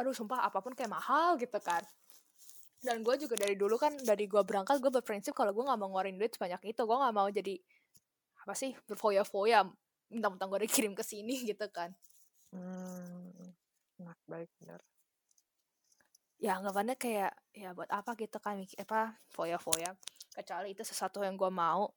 aduh 0.00 0.16
sumpah 0.16 0.46
apa 0.48 0.64
pun 0.64 0.72
kayak 0.72 0.90
mahal 0.90 1.36
gitu 1.36 1.58
kan. 1.58 1.82
Dan 2.80 3.04
gue 3.04 3.14
juga 3.20 3.36
dari 3.36 3.58
dulu 3.58 3.76
kan 3.76 3.92
dari 4.00 4.24
gue 4.24 4.40
berangkat 4.40 4.80
gue 4.80 4.88
berprinsip 4.88 5.36
kalau 5.36 5.52
gue 5.52 5.64
nggak 5.66 5.78
mau 5.78 5.92
ngeluarin 5.92 6.16
duit 6.16 6.32
sebanyak 6.32 6.72
itu. 6.72 6.80
Gue 6.86 6.96
nggak 6.96 7.14
mau 7.14 7.28
jadi 7.28 7.54
apa 8.40 8.54
sih 8.56 8.72
berfoya-foya 8.88 9.68
mentang-mentang 10.10 10.48
gue 10.48 10.60
dikirim 10.64 10.92
ke 10.96 11.04
sini 11.04 11.42
gitu 11.50 11.66
kan. 11.68 11.92
Hmm, 12.50 13.30
nah 14.02 14.16
baik 14.26 14.50
benar 14.58 14.82
ya 16.40 16.56
anggapannya 16.56 16.96
kayak 16.96 17.36
ya 17.52 17.76
buat 17.76 17.92
apa 17.92 18.16
gitu 18.16 18.40
kan 18.40 18.56
mikir 18.56 18.80
apa 18.80 19.20
foya-foya. 19.28 19.92
Kecuali 20.32 20.72
itu 20.72 20.82
sesuatu 20.82 21.20
yang 21.20 21.36
gue 21.36 21.52
mau. 21.52 21.92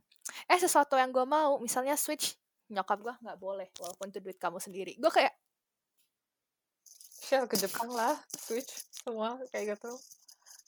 Eh 0.51 0.59
sesuatu 0.59 0.99
yang 0.99 1.15
gue 1.15 1.23
mau 1.23 1.57
misalnya 1.63 1.95
switch 1.95 2.35
nyokap 2.67 2.99
gue 2.99 3.13
nggak 3.23 3.39
boleh 3.39 3.67
walaupun 3.79 4.11
itu 4.11 4.19
duit 4.19 4.35
kamu 4.35 4.59
sendiri. 4.59 4.99
Gue 4.99 5.11
kayak 5.11 5.31
share 7.23 7.47
ke 7.47 7.55
Jepang 7.55 7.87
lah 7.95 8.19
switch 8.35 8.83
semua 8.91 9.39
kayak 9.55 9.79
gitu. 9.79 9.95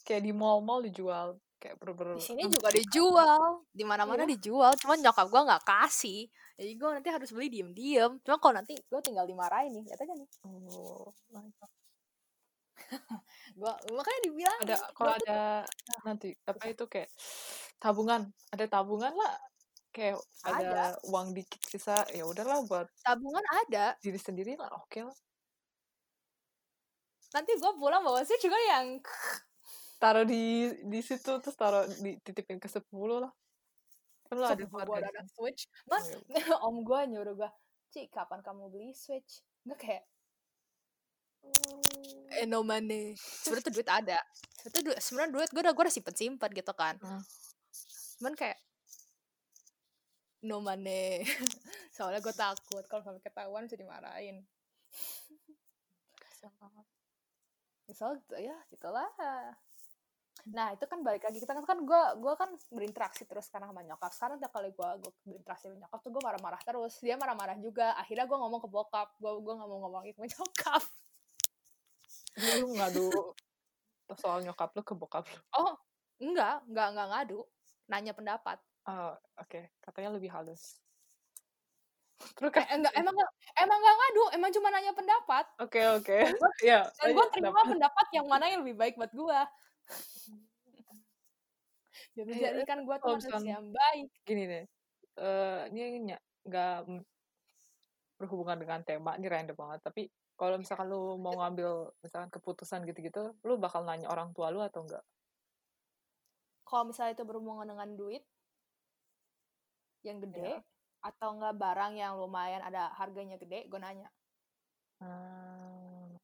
Kayak 0.07 0.21
di 0.23 0.31
mall-mall 0.31 0.87
dijual 0.87 1.35
kayak 1.59 1.81
bener-bener 1.81 2.15
di 2.19 2.23
sini 2.23 2.45
juga 2.45 2.69
di 2.69 2.83
dijual 2.83 3.65
di 3.73 3.83
mana-mana 3.83 4.23
Iya. 4.23 4.37
dijual 4.37 4.71
cuman 4.79 5.03
nyokap 5.03 5.27
gue 5.27 5.41
nggak 5.51 5.63
kasih. 5.67 6.19
Jadi 6.55 6.71
gue 6.79 6.89
nanti 6.95 7.09
harus 7.11 7.29
beli 7.35 7.51
diem-diem. 7.51 8.23
Cuma 8.23 8.39
kalau 8.39 8.55
nanti 8.55 8.79
gue 8.79 9.01
tinggal 9.03 9.27
dimarahin 9.27 9.75
nih 9.75 9.83
lihat 9.91 9.99
aja 9.99 10.13
nih. 10.15 10.29
Oh, 10.47 11.11
gue 13.59 13.73
makanya 13.95 14.19
dibilang 14.27 14.59
ada 14.67 14.77
kalau 14.91 15.13
ada 15.15 15.41
nanti 16.03 16.35
apa 16.43 16.63
itu 16.67 16.85
kayak 16.91 17.09
tabungan 17.79 18.31
ada 18.51 18.65
tabungan 18.67 19.13
lah. 19.15 19.35
Kayak 19.95 20.19
ada, 20.43 20.99
uang 21.07 21.31
dikit 21.31 21.63
sisa 21.63 22.03
ya 22.11 22.27
udahlah 22.27 22.67
buat 22.67 22.83
tabungan 22.99 23.39
ada. 23.63 23.95
diri 24.03 24.19
sendiri 24.19 24.59
lah 24.59 24.67
oke 24.75 24.99
lah. 25.07 25.15
Nanti 27.31 27.55
gue 27.55 27.71
pulang 27.79 28.03
bawa 28.03 28.19
sih 28.27 28.35
juga 28.43 28.59
yang 28.59 28.99
taruh 30.03 30.27
di 30.27 30.67
di 30.83 30.99
situ 30.99 31.39
terus 31.39 31.55
taruh 31.55 31.87
di 32.03 32.19
titipin 32.19 32.59
ke 32.59 32.67
sepuluh 32.67 33.23
lah. 33.23 33.31
Kan 34.27 34.35
lo 34.35 34.45
ada 34.51 34.67
buat 34.67 34.83
gua 34.83 34.99
ada 34.99 35.23
switch. 35.31 35.71
Man 35.87 36.03
Oh, 36.03 36.19
ya 36.27 36.43
om 36.67 36.83
gue 36.83 36.99
nyuruh 37.15 37.35
gue 37.39 37.49
Cik, 37.95 38.11
kapan 38.11 38.43
kamu 38.43 38.67
beli 38.67 38.91
switch? 38.91 39.39
Gue 39.63 39.79
kayak. 39.79 40.03
Eh 42.35 42.47
no 42.47 42.61
money. 42.61 43.15
Sebenarnya 43.15 43.65
tuh 43.65 43.73
duit 43.73 43.89
ada. 43.89 44.19
Sebenarnya 44.59 44.83
duit 44.91 44.97
sebenarnya 44.99 45.31
duit 45.31 45.49
gue 45.49 45.61
udah 45.63 45.73
gue 45.73 45.83
udah 45.87 45.95
simpen 45.95 46.15
simpen 46.15 46.51
gitu 46.51 46.73
kan. 46.75 46.99
Hmm. 46.99 47.23
cuman 48.15 48.31
kayak 48.31 48.59
no 50.47 50.63
money. 50.63 51.23
Soalnya 51.95 52.23
gue 52.23 52.35
takut 52.35 52.83
kalau 52.87 53.03
sampai 53.03 53.23
ketahuan 53.23 53.67
bisa 53.67 53.79
dimarahin. 53.79 54.43
Misal 57.89 58.21
ya 58.39 58.55
gitulah. 58.71 59.09
Nah 60.45 60.71
itu 60.77 60.85
kan 60.85 61.01
balik 61.01 61.25
lagi 61.25 61.41
kita 61.41 61.57
kan 61.57 61.65
kan 61.65 61.79
gue 61.81 62.01
gue 62.21 62.33
kan 62.37 62.49
berinteraksi 62.71 63.27
terus 63.27 63.51
karena 63.51 63.67
sama 63.67 63.83
nyokap. 63.83 64.11
Sekarang 64.15 64.37
tiap 64.39 64.55
kali 64.55 64.71
gue 64.71 64.89
gue 65.03 65.11
berinteraksi 65.27 65.67
sama 65.67 65.75
nyokap 65.83 65.99
tuh 65.99 66.11
gue 66.13 66.23
marah-marah 66.23 66.61
terus. 66.63 66.93
Dia 67.03 67.19
marah-marah 67.19 67.57
juga. 67.59 67.97
Akhirnya 67.99 68.23
gue 68.23 68.37
ngomong 68.37 68.61
ke 68.63 68.69
bokap. 68.71 69.11
Gue 69.19 69.31
gue 69.43 69.53
nggak 69.59 69.67
mau 69.67 69.79
ngomong 69.87 70.01
ke 70.07 70.23
nyokap 70.23 70.83
lu 72.61 72.75
ngadu. 72.75 73.07
Soal 74.19 74.45
nyokap 74.45 74.75
lu 74.75 74.81
ke 74.83 74.93
bokap 74.93 75.25
lu. 75.27 75.39
Oh 75.55 75.73
enggak 76.21 76.63
enggak 76.67 76.87
enggak 76.93 77.07
ngadu. 77.11 77.39
Nanya 77.85 78.13
pendapat. 78.17 78.57
Oh, 78.85 79.13
oke. 79.37 79.69
Katanya 79.81 80.13
lebih 80.13 80.29
halus. 80.33 80.81
Terus 82.35 82.51
eh, 82.55 82.67
enggak 82.71 82.93
emang 82.95 83.15
emang 83.59 83.77
enggak 83.79 83.97
ngadu 83.99 84.23
emang 84.39 84.51
cuma 84.55 84.67
nanya 84.71 84.93
pendapat. 84.95 85.45
Oke 85.59 85.81
oke. 85.83 86.17
Ya 86.65 86.87
dan 87.01 87.11
gue 87.11 87.25
terima 87.35 87.61
pendapat 87.61 88.05
yang 88.15 88.25
mana 88.25 88.47
yang 88.47 88.63
lebih 88.63 88.79
baik 88.79 88.95
buat 88.95 89.11
gue 89.11 89.39
jadi 92.15 92.63
kan 92.63 92.79
gue 92.87 92.95
tuh 93.03 93.19
yang 93.43 93.69
baik. 93.75 94.07
gini 94.23 94.47
deh 94.47 94.65
eh 95.19 95.61
ini 95.69 96.15
nggak 96.47 96.87
berhubungan 98.15 98.57
dengan 98.59 98.79
tema 98.83 99.19
ini 99.19 99.27
random 99.27 99.55
banget. 99.55 99.79
Tapi 99.83 100.03
kalau 100.39 100.55
misalkan 100.61 100.87
lu 100.91 101.01
mau 101.25 101.35
ngambil 101.39 101.69
misalkan 102.03 102.29
keputusan 102.35 102.83
gitu-gitu 102.89 103.21
lu 103.47 103.53
bakal 103.65 103.81
nanya 103.87 104.07
orang 104.13 104.29
tua 104.35 104.47
lu 104.53 104.59
atau 104.63 104.81
enggak? 104.85 105.03
Kalau 106.67 106.83
misalnya 106.89 107.13
itu 107.17 107.23
berhubungan 107.29 107.67
dengan 107.71 107.89
duit 107.99 108.23
yang 110.07 110.17
gede 110.23 110.51
Ya. 110.55 110.63
atau 111.09 111.29
enggak 111.35 111.55
barang 111.63 111.93
yang 112.03 112.13
lumayan 112.21 112.61
ada 112.67 112.81
harganya 112.99 113.35
gede 113.41 113.59
gue 113.71 113.79
nanya. 113.85 114.09
Hmm, 114.99 116.17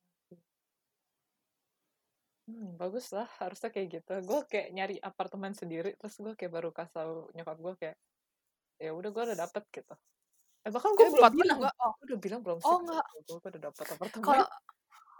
hmm, 2.47 2.68
bagus 2.82 3.05
lah 3.16 3.28
harusnya 3.41 3.70
kayak 3.74 3.88
gitu. 4.01 4.12
Gue 4.30 4.39
kayak 4.51 4.68
nyari 4.76 4.95
apartemen 5.09 5.53
sendiri 5.62 5.89
terus 5.99 6.16
gue 6.24 6.34
kayak 6.39 6.53
baru 6.55 6.70
kasih 6.78 6.93
tau 6.95 7.14
nyokap 7.36 7.57
gue 7.66 7.74
kayak 7.82 7.95
ya 8.84 8.91
udah 8.97 9.09
gue 9.16 9.24
udah 9.30 9.38
dapet 9.43 9.64
gitu 9.76 9.93
eh 10.62 10.70
bahkan 10.70 10.93
gue 10.93 11.01
Eh, 11.01 11.09
belum 11.09 11.22
apartemen 11.24 11.41
bilang 11.41 11.57
enggak 11.59 11.76
oh. 11.78 11.91
Gue 11.91 12.05
udah 12.05 12.20
bilang 12.20 12.39
belum 12.41 12.57
Oh, 12.62 12.78
enggak. 12.80 13.05
gue 13.20 13.38
udah 13.41 13.72
apartemen. 13.72 14.22
Kalau 14.22 14.45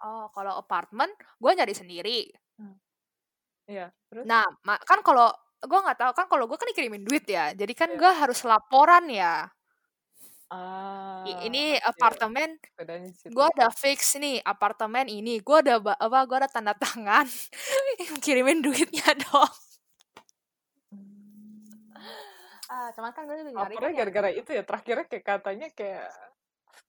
oh 0.02 0.26
kalau 0.30 0.54
apartemen 0.56 1.10
gue 1.38 1.52
nyari 1.52 1.74
sendiri. 1.74 2.18
Iya 3.66 3.90
terus? 4.06 4.26
Nah 4.26 4.46
kan 4.82 5.02
kalau 5.02 5.30
gue 5.62 5.80
nggak 5.80 5.98
tahu 5.98 6.12
kan 6.14 6.26
kalau 6.26 6.46
gue 6.46 6.58
kan 6.58 6.68
dikirimin 6.68 7.02
duit 7.02 7.26
ya 7.26 7.54
jadi 7.54 7.74
kan 7.74 7.90
Iya. 7.92 7.98
gue 7.98 8.12
harus 8.18 8.40
laporan 8.44 9.06
ya. 9.08 9.46
Ah 10.52 11.24
ini 11.42 11.80
apartemen 11.80 12.60
bedanya 12.76 13.08
di 13.08 13.16
situ. 13.16 13.32
gue 13.32 13.46
udah 13.48 13.72
fix 13.72 14.20
nih 14.20 14.44
apartemen 14.44 15.08
ini. 15.08 15.40
Gue 15.40 15.62
udah 15.62 15.78
ba- 15.80 15.96
apa 15.96 16.18
gue 16.28 16.38
ada 16.38 16.50
tanda 16.52 16.74
tangan. 16.76 17.24
Kirimin 18.26 18.60
duitnya 18.60 19.06
dong 19.24 19.50
ah 22.72 22.88
cuman 22.96 23.12
kan 23.12 23.28
gue 23.28 23.36
juga 23.44 23.52
nyari 23.52 23.76
kan 23.76 23.92
gara-gara 23.92 24.30
itu 24.32 24.50
ya 24.56 24.64
terakhirnya 24.64 25.06
kayak 25.12 25.26
katanya 25.28 25.68
kayak 25.76 26.08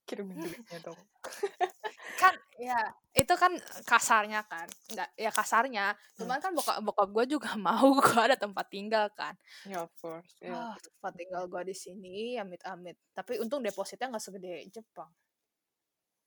kirimin 0.07 0.39
duitnya 0.39 0.79
dong. 0.83 0.99
Kan 2.13 2.35
ya 2.55 2.77
itu 3.17 3.33
kan 3.35 3.51
kasarnya 3.83 4.45
kan 4.45 4.69
nggak 4.93 5.09
ya 5.17 5.33
kasarnya 5.33 5.97
cuman 6.13 6.37
kan 6.37 6.53
bokap 6.53 6.77
bokap 6.85 7.09
gue 7.09 7.35
juga 7.35 7.51
mau 7.67 7.89
gue 7.99 8.21
ada 8.21 8.37
tempat 8.37 8.63
tinggal 8.69 9.09
kan. 9.11 9.35
Ya 9.67 9.83
of 9.83 9.91
course 9.99 10.37
ya. 10.39 10.53
Ah 10.53 10.75
tempat 10.77 11.13
tinggal 11.19 11.49
gue 11.49 11.73
di 11.73 11.75
sini 11.75 12.37
amit 12.39 12.61
amit 12.69 12.95
tapi 13.11 13.41
untung 13.41 13.59
depositnya 13.65 14.07
nggak 14.13 14.23
segede 14.23 14.63
Jepang. 14.71 15.09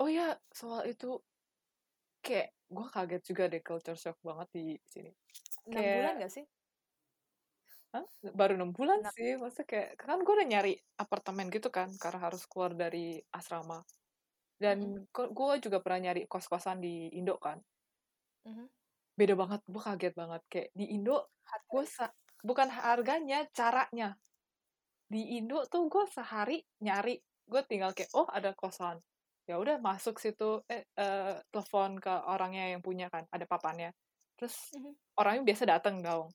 Oh 0.03 0.11
ya 0.11 0.37
soal 0.53 0.85
itu 0.91 1.17
kayak 2.21 2.53
gue 2.67 2.87
kaget 2.93 3.23
juga 3.23 3.43
deh 3.49 3.63
culture 3.63 3.97
shock 3.97 4.19
banget 4.21 4.49
di 4.53 4.65
sini. 4.85 5.13
Enam 5.71 5.81
bulan 5.81 6.15
gak 6.21 6.33
sih 6.35 6.45
Hah? 7.97 8.05
baru 8.37 8.61
enam 8.61 8.77
bulan 8.77 9.01
Enam. 9.01 9.15
sih 9.17 9.41
maksudnya 9.41 9.67
kayak 9.73 9.89
kan 9.97 10.21
gue 10.21 10.35
udah 10.37 10.49
nyari 10.53 10.73
apartemen 11.01 11.49
gitu 11.49 11.69
kan 11.73 11.89
karena 11.97 12.21
harus 12.29 12.45
keluar 12.45 12.77
dari 12.77 13.17
asrama. 13.33 13.81
Dan 14.61 15.09
gue 15.13 15.53
juga 15.65 15.79
pernah 15.81 16.01
nyari 16.13 16.29
kos-kosan 16.29 16.81
di 16.85 17.09
Indo 17.17 17.41
kan. 17.41 17.61
Mhm. 18.45 18.69
beda 19.17 19.33
banget 19.33 19.61
gue 19.65 19.83
kaget 19.83 20.13
banget. 20.13 20.43
Kayak 20.53 20.69
di 20.77 20.85
Indo 20.93 21.17
gue 21.73 21.85
bukan 22.45 22.69
harganya 22.69 23.49
caranya. 23.57 24.09
Di 25.09 25.41
Indo 25.41 25.65
tuh 25.73 25.89
gue 25.89 26.05
sehari 26.13 26.61
nyari 26.85 27.17
gue 27.49 27.63
tinggal 27.65 27.97
kayak 27.97 28.13
oh 28.13 28.29
ada 28.29 28.53
kosan. 28.53 29.01
Ya 29.49 29.57
udah 29.57 29.81
masuk 29.81 30.21
situ 30.21 30.61
eh, 30.69 30.85
eh, 30.99 31.41
telepon 31.49 31.97
ke 32.03 32.13
orangnya 32.29 32.77
yang 32.77 32.83
punya 32.85 33.09
kan 33.09 33.25
ada 33.33 33.47
papannya. 33.49 33.91
Terus 34.37 34.77
Mhm. 34.77 34.93
orangnya 35.17 35.43
biasa 35.49 35.65
datang 35.65 36.05
dong 36.05 36.29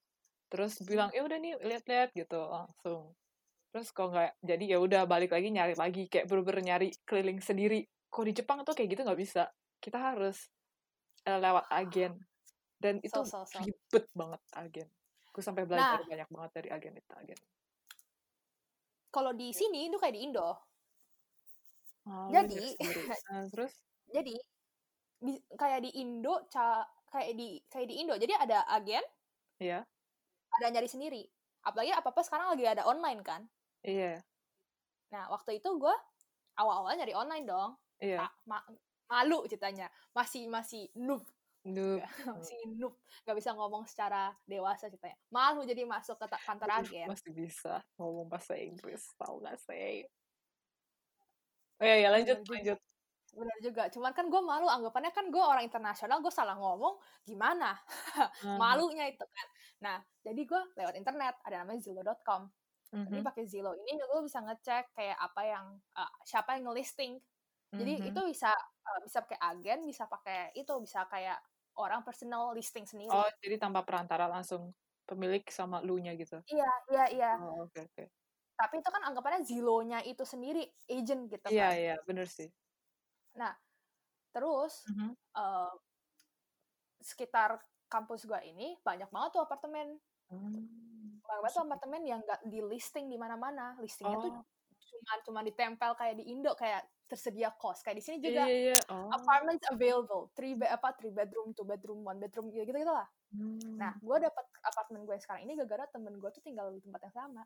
terus 0.51 0.83
bilang 0.83 1.07
ya 1.15 1.23
udah 1.23 1.37
nih 1.39 1.55
lihat-lihat 1.63 2.11
gitu 2.11 2.39
langsung. 2.51 3.15
Terus 3.71 3.87
kalau 3.95 4.11
nggak 4.11 4.35
jadi 4.43 4.65
ya 4.75 4.77
udah 4.83 5.07
balik 5.07 5.31
lagi 5.31 5.47
nyari 5.47 5.79
lagi 5.79 6.11
kayak 6.11 6.27
bener-bener 6.27 6.75
nyari 6.75 6.87
keliling 7.07 7.39
sendiri. 7.39 7.87
Kok 8.11 8.27
di 8.27 8.33
Jepang 8.35 8.59
tuh 8.67 8.75
kayak 8.75 8.91
gitu 8.91 9.01
nggak 9.07 9.19
bisa. 9.19 9.47
Kita 9.79 9.95
harus 9.95 10.51
eh, 11.23 11.39
lewat 11.39 11.71
agen. 11.71 12.19
Dan 12.81 12.99
itu 12.99 13.15
So, 13.15 13.23
so, 13.23 13.47
so. 13.47 13.63
ribet 13.63 14.05
banget 14.11 14.41
agen. 14.51 14.87
Gue 15.31 15.43
sampai 15.45 15.63
belajar 15.63 16.03
banyak 16.03 16.27
banget 16.27 16.51
dari 16.51 16.69
agen 16.75 16.93
itu 16.99 17.13
agen. 17.15 17.39
Kalau 19.11 19.31
di 19.31 19.55
sini 19.55 19.87
itu 19.87 19.95
kayak 19.95 20.15
di 20.19 20.21
Indo. 20.27 20.49
Oh, 22.03 22.27
Jadi-. 22.27 22.75
Nah, 23.31 23.47
terus? 23.47 23.71
jadi 24.11 24.35
di- 25.23 25.43
kayak 25.55 25.87
di 25.87 25.91
Indo 26.03 26.43
ca 26.51 26.83
kayak 27.07 27.31
di 27.39 27.63
kayak 27.71 27.87
di 27.87 27.95
Indo. 28.03 28.15
Jadi 28.19 28.33
ada 28.35 28.67
agen 28.67 29.03
iya 29.61 29.85
ada 30.59 30.67
nyari 30.71 30.89
sendiri. 30.89 31.23
Apalagi 31.61 31.93
apa 31.93 32.09
apa 32.09 32.21
sekarang 32.25 32.51
lagi 32.51 32.65
ada 32.65 32.83
online 32.89 33.21
kan? 33.21 33.41
Iya. 33.85 34.19
Nah 35.13 35.29
waktu 35.29 35.61
itu 35.61 35.69
gue 35.77 35.95
awal-awal 36.57 36.97
nyari 36.97 37.13
online 37.15 37.45
dong. 37.45 37.71
Iya. 38.01 38.25
Ah, 38.27 38.31
ma- 38.49 38.67
malu 39.07 39.45
ceritanya. 39.45 39.87
Masih 40.11 40.49
masih 40.49 40.89
noob. 40.97 41.23
Noob. 41.61 42.01
masih 42.41 42.57
noob. 42.75 42.97
Nggak 43.23 43.37
bisa 43.37 43.49
ngomong 43.53 43.83
secara 43.85 44.33
dewasa 44.49 44.89
ceritanya. 44.89 45.17
Malu 45.29 45.61
jadi 45.63 45.85
masuk 45.85 46.17
ke 46.17 46.27
kantor 46.27 46.69
agen. 46.81 47.07
masih 47.07 47.31
bisa 47.31 47.83
ngomong 48.01 48.25
bahasa 48.27 48.57
Inggris 48.57 49.05
tahu 49.15 49.41
gak 49.45 49.57
sih? 49.61 50.05
Oh 51.81 51.85
ya, 51.85 51.97
ya 51.97 52.09
lanjut. 52.13 52.45
lanjut 52.45 52.77
benar 53.31 53.57
juga. 53.63 53.83
Cuman 53.87 54.11
kan 54.11 54.27
gue 54.27 54.41
malu 54.43 54.67
anggapannya 54.67 55.11
kan 55.15 55.31
gue 55.31 55.43
orang 55.43 55.63
internasional 55.63 56.19
gue 56.19 56.33
salah 56.33 56.55
ngomong 56.59 56.99
gimana? 57.23 57.75
Malunya 58.61 59.07
itu 59.07 59.23
kan. 59.23 59.47
Nah 59.83 59.97
jadi 60.21 60.41
gue 60.43 60.61
lewat 60.77 60.95
internet 60.99 61.39
ada 61.43 61.63
namanya 61.63 61.81
zillow.com 61.81 62.51
jadi 62.91 63.23
Mhm, 63.23 63.27
pakai 63.31 63.43
Zillow 63.47 63.71
ini 63.71 63.95
gue 63.95 64.21
bisa 64.27 64.43
ngecek 64.43 64.91
kayak 64.91 65.15
apa 65.15 65.41
yang 65.47 65.65
uh, 65.95 66.11
siapa 66.27 66.59
yang 66.59 66.67
ngelisting. 66.67 67.23
Jadi 67.71 68.03
mhm. 68.03 68.09
itu 68.11 68.21
bisa 68.27 68.51
uh, 68.83 68.99
bisa 68.99 69.23
pakai 69.23 69.39
agen 69.39 69.87
bisa 69.87 70.03
pakai 70.11 70.51
itu 70.59 70.73
bisa 70.83 71.07
kayak 71.07 71.39
orang 71.79 72.03
personal 72.03 72.51
listing 72.51 72.83
sendiri. 72.83 73.07
Oh, 73.07 73.23
jadi 73.39 73.55
tanpa 73.55 73.87
perantara 73.87 74.27
langsung 74.27 74.75
pemilik 75.07 75.39
sama 75.47 75.79
lu-nya 75.79 76.19
gitu. 76.19 76.35
iya 76.51 76.71
iya 76.91 77.05
iya. 77.15 77.31
Oh, 77.39 77.67
oke 77.67 77.79
oke. 77.79 78.05
tapi 78.59 78.77
itu 78.77 78.89
kan 78.93 79.01
anggapannya 79.09 79.41
Zillow-nya 79.41 80.05
itu 80.05 80.21
sendiri 80.21 80.61
agent 80.85 81.31
gitu 81.33 81.47
Iya 81.49 81.67
kan. 81.71 81.79
iya, 81.79 81.95
bener 82.05 82.29
sih. 82.29 82.45
Nah 83.33 83.53
terus 84.31 84.83
Mhm. 84.87 85.11
uh, 85.35 85.73
sekitar 86.99 87.57
kampus 87.85 88.23
gue 88.23 88.39
ini 88.45 88.77
banyak 88.79 89.09
banget 89.09 89.29
tuh 89.35 89.43
apartemen 89.43 89.99
Hmm, 90.31 91.19
banyak 91.19 91.41
banget 91.43 91.51
tuh 91.51 91.63
apartemen 91.65 92.01
yang 92.07 92.19
nggak 92.23 92.39
di 92.45 92.63
listing 92.63 93.11
di 93.11 93.19
mana-mana 93.19 93.75
listingnya 93.77 94.15
tuh 94.17 94.31
Oh, 94.31 94.43
cuma 94.79 95.11
cuma 95.25 95.39
ditempel 95.41 95.91
kayak 95.93 96.15
di 96.15 96.31
Indo 96.31 96.55
kayak 96.55 96.81
tersedia 97.03 97.51
kos 97.51 97.83
kayak 97.83 97.99
di 97.99 98.03
sini 98.03 98.17
iya 98.17 98.23
juga 98.23 98.43
iya 98.47 98.57
iya. 98.71 98.77
Oh. 98.87 99.11
apartments 99.11 99.67
available 99.67 100.31
three 100.31 100.55
bed 100.55 100.71
apa 100.71 100.95
three 100.95 101.11
bedroom 101.11 101.51
two 101.51 101.67
bedroom 101.67 101.99
one 102.01 102.15
bedroom 102.15 102.47
gitu 102.47 102.63
gitu 102.65 102.79
lah 102.87 103.07
nah 103.75 103.91
Hmm. 103.91 103.99
gue 103.99 104.17
dapet 104.21 104.45
apartemen 104.61 105.03
gue 105.03 105.15
sekarang 105.17 105.43
ini 105.43 105.55
gara-gara 105.55 105.87
temen 105.89 106.15
gue 106.15 106.29
tuh 106.29 106.39
tinggal 106.39 106.71
di 106.71 106.79
tempat 106.79 107.01
yang 107.03 107.15
sama 107.17 107.43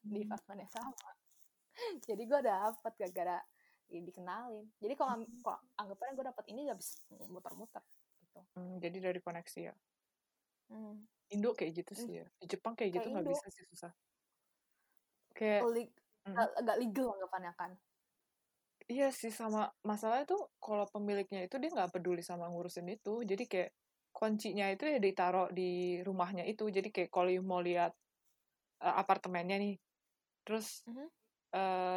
di 0.00 0.22
Hmm. 0.22 0.26
apartemen 0.30 0.56
yang 0.62 0.70
sama 0.70 0.94
jadi 2.06 2.22
gue 2.22 2.40
dapet 2.44 2.92
gara-gara 2.96 3.38
ya, 3.94 4.00
dikenalin 4.08 4.66
jadi 4.82 4.94
kalau 4.98 5.12
Hmm. 5.14 5.42
kalau 5.44 5.58
anggapannya 5.80 6.12
gue 6.18 6.26
dapet 6.30 6.44
ini 6.52 6.62
habis 6.72 6.88
muter-muter 7.32 7.82
gitu 8.22 8.40
Hmm, 8.56 8.80
jadi 8.84 8.98
dari 9.06 9.20
koneksi 9.26 9.58
ya. 9.68 9.72
hmm. 10.68 11.06
Indo 11.34 11.50
kayak 11.58 11.72
gitu 11.82 11.92
Hmm. 11.96 12.02
sih 12.02 12.12
ya. 12.20 12.26
Di 12.40 12.46
Jepang 12.52 12.74
kayak 12.78 12.92
gitu 12.96 13.06
kayak 13.06 13.12
nggak 13.12 13.26
Indo 13.26 13.32
bisa 13.32 13.46
sih 13.54 13.64
susah. 13.70 13.92
Kayak 15.36 15.64
Leg- 15.74 15.96
hmm. 16.26 16.46
agak 16.60 16.76
legal 16.82 17.08
anggapannya 17.14 17.52
kan 17.60 17.70
Iya 18.92 19.04
sih 19.20 19.32
sama 19.40 19.60
masalahnya 19.90 20.24
tuh 20.32 20.40
kalau 20.64 20.84
pemiliknya 20.94 21.38
itu 21.46 21.56
dia 21.62 21.70
nggak 21.74 21.90
peduli 21.94 22.20
sama 22.30 22.44
ngurusin 22.52 22.86
itu. 22.94 23.10
Jadi 23.30 23.42
kayak 23.52 23.70
kuncinya 24.16 24.64
itu 24.74 24.84
ya 24.92 24.98
ditaruh 25.06 25.46
di 25.58 25.62
rumahnya 26.06 26.42
itu. 26.50 26.62
Jadi 26.76 26.88
kayak 26.94 27.10
kalau 27.14 27.30
mau 27.50 27.60
lihat 27.68 27.92
eh, 28.86 28.94
apartemennya 29.02 29.56
nih, 29.64 29.74
terus 30.46 30.66
Mhm. 30.86 31.08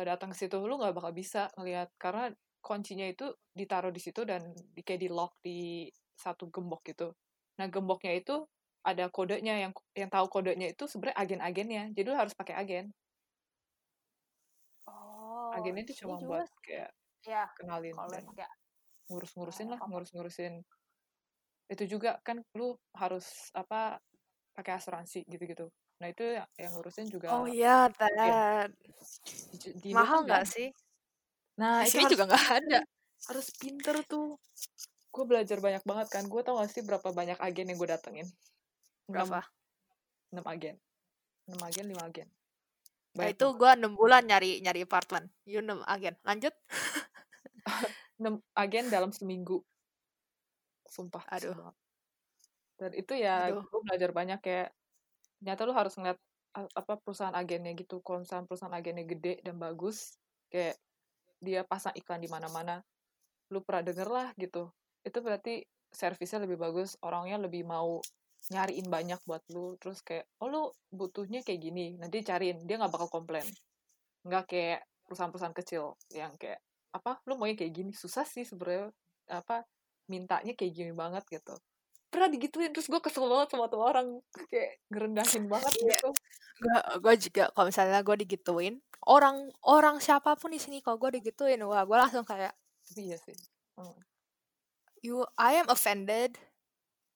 Datang 0.04 0.36
ke 0.36 0.38
situ 0.38 0.60
lu 0.60 0.76
nggak 0.76 0.96
bakal 0.96 1.12
bisa 1.16 1.48
ngelihat 1.56 1.88
karena 1.96 2.32
kuncinya 2.60 3.06
itu 3.08 3.32
ditaruh 3.54 3.94
di 3.94 4.02
situ 4.02 4.26
dan 4.26 4.52
di, 4.74 4.82
kayak 4.82 5.02
di 5.06 5.10
lock 5.10 5.38
di 5.40 5.88
satu 6.18 6.50
gembok 6.50 6.82
gitu. 6.90 7.14
Nah 7.62 7.68
gemboknya 7.72 8.18
itu 8.18 8.36
ada 8.86 9.10
kodenya 9.10 9.58
yang 9.58 9.74
yang 9.98 10.10
tahu 10.10 10.28
kodenya 10.30 10.74
itu 10.74 10.90
sebenarnya 10.90 11.18
agen-agennya. 11.18 11.84
Jadi 11.94 12.06
lu 12.10 12.18
harus 12.18 12.34
pakai 12.34 12.56
agen. 12.58 12.86
oh 14.90 15.54
Agennya 15.54 15.88
itu 15.88 16.04
cuma 16.04 16.18
juga 16.20 16.44
buat 16.44 16.50
kayak 16.66 16.90
ya 17.26 17.50
kenalin 17.58 17.96
dan 18.12 18.24
ngurus-ngurusin 19.10 19.68
lah, 19.70 19.80
ngurus-ngurusin. 19.86 20.54
Itu 21.70 21.84
juga 21.86 22.18
kan 22.26 22.42
lu 22.58 22.78
harus 22.98 23.54
apa 23.54 24.02
pakai 24.58 24.74
asuransi 24.78 25.26
gitu-gitu. 25.30 25.70
Nah 26.04 26.08
itu 26.12 26.24
yang, 26.28 26.48
yang 26.60 26.72
ngurusin 26.76 27.08
juga 27.08 27.32
oh 27.32 27.48
iya 27.48 27.88
that 27.96 28.70
Di, 29.80 29.90
kan 29.92 29.96
mahal 29.96 30.28
nggak 30.28 30.44
ada. 30.44 30.50
sih 30.50 30.70
Nah 31.56 31.88
itu 31.88 32.04
juga 32.12 32.28
nggak 32.28 32.48
ada 32.64 32.80
harus 33.26 33.48
pinter 33.58 33.96
tuh. 34.06 34.38
Gue 35.10 35.26
belajar 35.26 35.58
banyak 35.64 35.84
banget 35.88 36.08
kan. 36.12 36.24
Gue 36.28 36.44
tau 36.46 36.60
gak 36.60 36.70
sih 36.70 36.84
berapa 36.86 37.10
banyak 37.16 37.40
agen 37.40 37.72
yang 37.72 37.78
gue 37.80 37.90
datengin? 37.90 38.28
6, 39.08 39.12
berapa 39.12 39.42
6 40.34 40.44
agen. 40.44 40.76
6 41.48 41.56
agen, 41.62 41.86
5 41.96 42.10
agen. 42.10 42.28
Nah, 43.16 43.32
itu 43.32 43.46
gue 43.56 43.72
enam 43.72 43.96
bulan 43.96 44.28
nyari 44.28 44.60
nyari 44.60 44.84
apartemen. 44.84 45.32
You 45.48 45.64
enam 45.64 45.82
agen. 45.88 46.20
Lanjut. 46.28 46.52
6 48.22 48.44
agen 48.60 48.86
dalam 48.92 49.12
seminggu. 49.16 49.64
Sumpah, 50.92 51.24
Aduh, 51.32 51.56
banget. 51.56 51.76
Dan 52.76 52.92
itu 52.92 53.14
ya 53.16 53.56
gue 53.56 53.82
belajar 53.88 54.12
banyak 54.12 54.40
kayak 54.44 54.70
ternyata 55.46 55.62
lu 55.70 55.78
harus 55.78 55.94
ngeliat 55.94 56.18
apa 56.58 56.98
perusahaan 56.98 57.38
agennya 57.38 57.78
gitu. 57.78 58.02
Kalau 58.02 58.26
perusahaan 58.50 58.74
agennya 58.74 59.06
gede 59.06 59.46
dan 59.46 59.62
bagus, 59.62 60.18
kayak 60.50 60.74
dia 61.38 61.62
pasang 61.62 61.94
iklan 61.94 62.18
di 62.18 62.26
mana-mana, 62.26 62.82
lu 63.54 63.62
pernah 63.62 63.86
denger 63.86 64.10
lah 64.10 64.28
gitu. 64.42 64.74
Itu 65.06 65.22
berarti 65.22 65.62
servisnya 65.94 66.42
lebih 66.50 66.58
bagus, 66.58 66.98
orangnya 67.06 67.38
lebih 67.38 67.62
mau 67.62 68.02
nyariin 68.50 68.90
banyak 68.90 69.22
buat 69.30 69.46
lu. 69.54 69.78
Terus 69.78 70.02
kayak, 70.02 70.26
oh 70.42 70.50
lu 70.50 70.64
butuhnya 70.90 71.46
kayak 71.46 71.62
gini, 71.62 71.94
nanti 72.02 72.26
cariin. 72.26 72.66
Dia 72.66 72.82
nggak 72.82 72.90
bakal 72.90 73.14
komplain. 73.14 73.46
Nggak 74.26 74.50
kayak 74.50 74.82
perusahaan-perusahaan 75.06 75.54
kecil 75.62 75.94
yang 76.10 76.34
kayak, 76.42 76.58
apa, 76.90 77.22
lu 77.30 77.38
maunya 77.38 77.54
kayak 77.54 77.70
gini. 77.70 77.94
Susah 77.94 78.26
sih 78.26 78.42
sebenarnya 78.42 78.90
apa 79.30 79.62
mintanya 80.10 80.58
kayak 80.58 80.74
gini 80.74 80.92
banget 80.98 81.22
gitu 81.30 81.54
pernah 82.16 82.32
digituin 82.32 82.72
terus 82.72 82.88
gue 82.88 82.98
kesel 82.98 83.28
banget 83.28 83.52
sama 83.52 83.68
tuh 83.68 83.84
orang. 83.84 84.08
Kayak 84.48 84.80
ngerendahin 84.88 85.44
banget 85.46 85.74
Iya. 85.76 85.92
gitu. 85.92 86.10
Gue 86.56 86.78
gue 87.04 87.14
juga 87.28 87.44
kalau 87.52 87.68
misalnya 87.68 88.00
gue 88.00 88.16
digituin 88.24 88.80
orang 89.06 89.52
orang 89.68 90.00
siapa 90.00 90.40
pun 90.40 90.50
di 90.50 90.58
sini 90.58 90.80
kalau 90.80 90.96
gue 90.96 91.20
digituin 91.20 91.60
wah 91.62 91.84
gue 91.84 91.98
langsung 92.00 92.24
kayak 92.24 92.56
iya 92.96 93.20
sih. 93.20 93.36
Hmm. 93.76 94.00
you 95.04 95.22
I 95.38 95.60
am 95.60 95.68
offended 95.68 96.40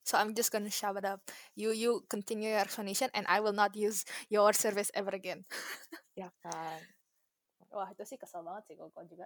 so 0.04 0.14
I'm 0.14 0.36
just 0.36 0.52
gonna 0.52 0.70
shove 0.70 1.00
it 1.00 1.08
up. 1.08 1.24
You 1.56 1.72
you 1.72 2.04
continue 2.06 2.52
your 2.52 2.62
explanation 2.62 3.08
and 3.16 3.24
I 3.26 3.40
will 3.40 3.56
not 3.56 3.74
use 3.74 4.04
your 4.28 4.52
service 4.52 4.92
ever 4.94 5.16
again. 5.16 5.48
Ya 6.14 6.30
kan. 6.44 6.84
Wah 7.72 7.88
itu 7.90 8.04
sih 8.04 8.20
kesel 8.20 8.44
banget 8.44 8.70
sih 8.70 8.76
kalau 8.76 8.92
gue 8.92 9.06
juga. 9.08 9.26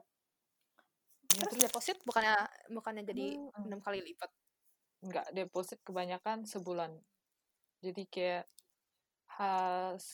Ya 1.33 1.43
terus 1.43 1.65
deposit 1.65 1.97
bukannya 2.05 2.37
bukannya 2.69 3.03
jadi 3.03 3.35
Hmm. 3.35 3.65
enam 3.65 3.81
kali 3.81 3.99
lipat 3.99 4.29
nggak 5.07 5.27
deposit 5.37 5.79
kebanyakan 5.87 6.39
sebulan. 6.53 6.91
Jadi 7.85 8.03
kayak 8.13 8.45
has 9.37 10.05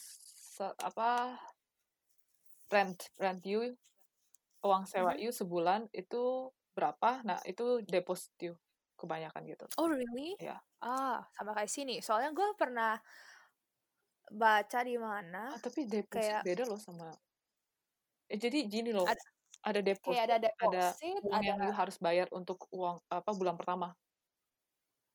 apa 0.88 1.38
rent 2.72 3.10
rent 3.22 3.42
you 3.46 3.76
uang 4.64 4.84
sewa 4.92 5.12
Mhm. 5.12 5.22
you 5.22 5.30
sebulan 5.32 5.88
itu 5.96 6.52
berapa? 6.76 7.10
Nah 7.28 7.38
itu 7.46 7.82
deposit 7.86 8.32
you 8.44 8.54
kebanyakan 9.00 9.42
gitu. 9.48 9.66
Oh 9.78 9.86
really? 9.90 10.38
Ya 10.40 10.62
ah 10.80 11.28
sama 11.36 11.52
kayak 11.56 11.70
sini. 11.70 11.94
Soalnya 12.00 12.30
gue 12.32 12.48
pernah 12.56 12.98
baca 14.30 14.80
di 14.88 14.96
mana 15.06 15.42
ah, 15.52 15.58
tapi 15.64 15.80
deposit 15.94 16.36
kayak 16.36 16.42
beda 16.46 16.64
loh 16.70 16.80
sama 16.80 17.06
eh, 18.30 18.38
jadi 18.38 18.58
gini 18.72 18.90
loh 18.94 19.10
ada 19.10 19.22
ada 19.68 19.80
deposit 19.84 20.30
ada 20.30 20.48
ada 20.64 20.84
deposit 20.96 21.22
uang 21.24 21.42
ada 21.42 21.50
yang 21.50 21.60
you 21.64 21.72
harus 21.74 21.96
bayar 22.00 22.26
untuk 22.32 22.58
uang 22.72 22.96
apa 23.12 23.30
bulan 23.36 23.56
pertama 23.60 23.92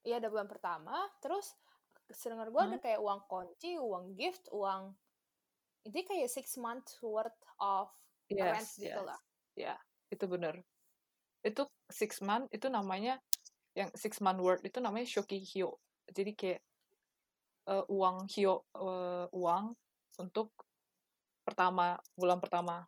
iya 0.06 0.22
ada 0.22 0.30
bulan 0.30 0.48
pertama 0.48 0.94
terus 1.20 1.58
sedengar 2.14 2.54
gue 2.54 2.62
ada 2.62 2.78
Hah? 2.78 2.82
kayak 2.82 3.02
uang 3.02 3.22
kunci 3.26 3.82
uang 3.82 4.14
gift 4.14 4.46
uang 4.54 4.94
itu 5.86 6.02
kayak 6.02 6.30
six 6.30 6.58
months 6.58 6.98
worth 7.06 7.38
of 7.62 7.90
rent 8.30 8.66
yes 8.66 8.82
gitu 8.82 9.02
yes. 9.02 9.06
lah. 9.06 9.20
Ya 9.54 9.76
itu 10.10 10.26
bener. 10.26 10.66
Itu 11.46 11.70
six 11.94 12.26
month 12.26 12.50
itu 12.50 12.66
namanya 12.74 13.22
yang 13.78 13.94
six 13.94 14.18
month 14.18 14.42
word 14.42 14.66
itu 14.66 14.82
namanya 14.82 15.06
shoki 15.06 15.38
hyo. 15.38 15.78
Jadi 16.10 16.34
kayak 16.34 16.62
eh, 17.70 17.86
uang 17.86 18.26
hyo 18.34 18.66
eh, 18.74 19.28
uang 19.30 19.78
untuk 20.18 20.50
pertama 21.46 21.94
bulan 22.18 22.42
pertama 22.42 22.82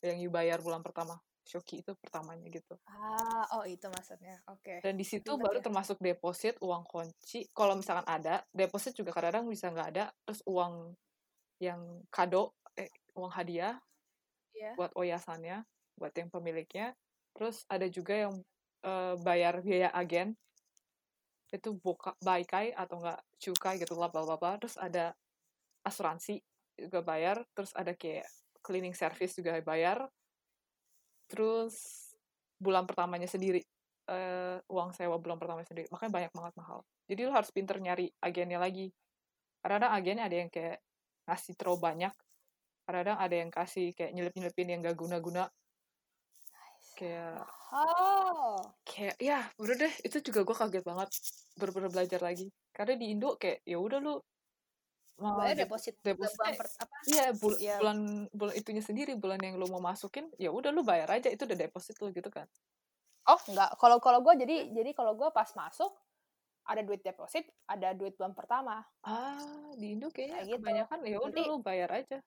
yang 0.00 0.16
you 0.16 0.32
bayar 0.32 0.64
bulan 0.64 0.80
pertama 0.80 1.20
shoki 1.48 1.80
itu 1.80 1.96
pertamanya 1.96 2.44
gitu. 2.52 2.76
Ah 2.84 3.48
oh 3.56 3.64
itu 3.64 3.88
maksudnya. 3.88 4.36
Oke. 4.52 4.84
Dan 4.84 5.00
di 5.00 5.06
situ 5.08 5.32
ribet 5.32 5.48
baru 5.48 5.58
ya 5.58 5.64
termasuk 5.64 5.96
deposit 5.96 6.60
uang 6.60 6.84
kunci. 6.84 7.48
Kalau 7.56 7.72
misalkan 7.72 8.04
ada 8.04 8.44
deposit 8.52 8.92
juga 8.92 9.16
kadang-kadang 9.16 9.48
bisa 9.48 9.72
nggak 9.72 9.88
ada. 9.96 10.04
Terus 10.28 10.44
uang 10.44 10.92
yang 11.64 12.04
kado 12.12 12.52
eh, 12.76 12.92
uang 13.16 13.32
hadiah 13.32 13.80
iya. 14.52 14.76
buat 14.76 14.92
oyasannya 14.92 15.64
buat 15.96 16.12
yang 16.12 16.28
pemiliknya. 16.28 16.92
Terus 17.32 17.64
ada 17.72 17.88
juga 17.88 18.28
yang 18.28 18.34
eh, 18.84 19.16
bayar 19.24 19.64
biaya 19.64 19.88
agen. 19.96 20.36
Itu 21.48 21.80
boka 21.80 22.12
baikai 22.20 22.76
atau 22.76 23.00
enggak 23.00 23.24
cukai 23.40 23.80
gitu 23.80 23.96
lah 23.96 24.12
bla. 24.12 24.60
Terus 24.60 24.76
ada 24.76 25.16
asuransi 25.80 26.44
juga 26.76 27.00
bayar. 27.00 27.40
Terus 27.56 27.72
ada 27.72 27.96
kayak 27.96 28.28
cleaning 28.60 28.92
service 28.92 29.32
juga 29.32 29.56
bayar 29.64 30.04
terus 31.28 32.08
bulan 32.58 32.88
pertamanya 32.88 33.28
sendiri 33.30 33.62
eh, 34.08 34.58
uang 34.66 34.90
sewa 34.96 35.20
bulan 35.20 35.38
pertama 35.38 35.62
sendiri 35.62 35.86
makanya 35.92 36.12
banyak 36.12 36.32
banget 36.32 36.54
mahal. 36.58 36.78
Jadi 37.08 37.20
lu 37.24 37.32
harus 37.32 37.52
pinter 37.52 37.76
nyari 37.78 38.08
agennya 38.24 38.58
lagi. 38.58 38.90
Kadang 39.62 39.92
agennya 39.92 40.24
ada 40.26 40.36
yang 40.36 40.50
kayak 40.50 40.80
ngasih 41.28 41.54
terlalu 41.60 41.78
banyak 41.92 42.14
kadang 42.88 43.20
ada 43.20 43.36
yang 43.36 43.52
kasih 43.52 43.92
kayak 43.92 44.16
nyelip 44.16 44.32
nyelipin 44.32 44.72
yang 44.72 44.80
gak 44.80 44.96
guna 44.96 45.20
guna 45.20 45.44
kayak 46.96 47.44
Oh. 47.68 48.56
kayak 48.80 49.20
ya 49.20 49.44
bener 49.60 49.76
deh 49.76 49.94
itu 50.00 50.24
juga 50.24 50.40
gue 50.40 50.56
kaget 50.56 50.84
banget 50.88 51.08
bener-bener 51.60 51.92
belajar 51.92 52.20
lagi. 52.24 52.48
Karena 52.72 52.96
di 52.96 53.12
Indo 53.12 53.36
kayak 53.36 53.60
ya 53.68 53.76
udah 53.76 54.00
lu 54.00 54.16
Bayar 55.18 55.56
dep- 55.56 55.66
deposit 55.66 55.94
depositnya 55.98 56.38
bulan 56.38 56.54
per- 56.54 56.74
apa? 56.78 56.96
iya 57.04 57.26
bul- 57.32 57.58
Iya. 57.58 57.76
bulan 57.76 57.98
bulan 58.30 58.54
itunya 58.54 58.78
sendiri 58.80 59.12
bulan 59.14 59.38
yang 59.38 59.54
lu 59.54 59.66
mau 59.66 59.82
masukin 59.82 60.30
ya 60.36 60.48
udah 60.48 60.70
lu 60.70 60.80
bayar 60.80 61.10
aja 61.10 61.26
itu 61.26 61.42
udah 61.42 61.58
deposit 61.58 61.98
lu 61.98 62.10
gitu 62.10 62.28
kan 62.28 62.46
Oh, 63.24 63.36
enggak. 63.44 63.76
Kalau 63.76 63.98
kalau 63.98 64.22
gue 64.22 64.34
jadi 64.38 64.56
jadi 64.70 64.90
kalau 64.92 65.12
gue 65.12 65.28
pas 65.28 65.44
masuk 65.52 65.92
ada 66.64 66.80
duit 66.80 67.02
deposit, 67.02 67.44
ada 67.62 67.92
duit 67.92 68.14
bulan 68.14 68.32
pertama. 68.32 68.80
ah 69.02 69.36
di 69.74 69.92
Indo 69.92 70.08
kayaknya 70.08 70.32
Kayak 70.34 70.46
gitu. 70.46 70.56
kebanyakan 70.58 70.98
ya 71.02 71.16
udah 71.18 71.42
lu 71.44 71.56
bayar 71.58 71.90
aja 71.94 72.18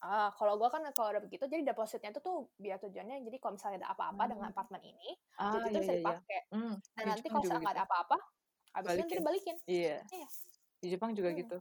Ah, 0.00 0.30
kalau 0.32 0.54
gue 0.56 0.68
kan 0.68 0.78
kalau 0.92 1.10
ada 1.10 1.18
begitu, 1.18 1.42
jadi 1.44 1.62
depositnya 1.64 2.08
itu 2.08 2.18
tuh 2.20 2.46
biar 2.54 2.78
tujuannya, 2.78 3.18
jadi 3.20 3.36
kalau 3.36 3.52
misalnya 3.52 3.82
ada 3.82 3.90
apa-apa 3.92 4.22
Hmm. 4.22 4.30
dengan 4.30 4.46
apartemen 4.48 4.82
ini, 4.84 5.10
ah 5.34 5.50
duit 5.52 5.58
itu 5.60 5.68
iya 5.68 5.74
bisa 5.76 5.82
iya 5.82 5.90
iya 5.92 5.98
dipakai. 6.00 6.40
hmm, 6.48 6.74
Dan 6.88 7.04
nanti 7.04 7.26
kalau 7.28 7.42
misalnya 7.42 7.58
gitu 7.60 7.74
ada 7.74 7.82
apa-apa, 7.82 8.16
habis 8.72 8.86
itu 8.86 8.94
nanti 8.96 9.02
Balikin. 9.02 9.18
dibalikin. 9.18 9.56
iya 9.66 9.96
Iya. 10.08 10.28
di 10.78 10.86
Jepang 10.88 11.10
juga 11.12 11.28
Hmm. 11.28 11.38
gitu 11.40 11.56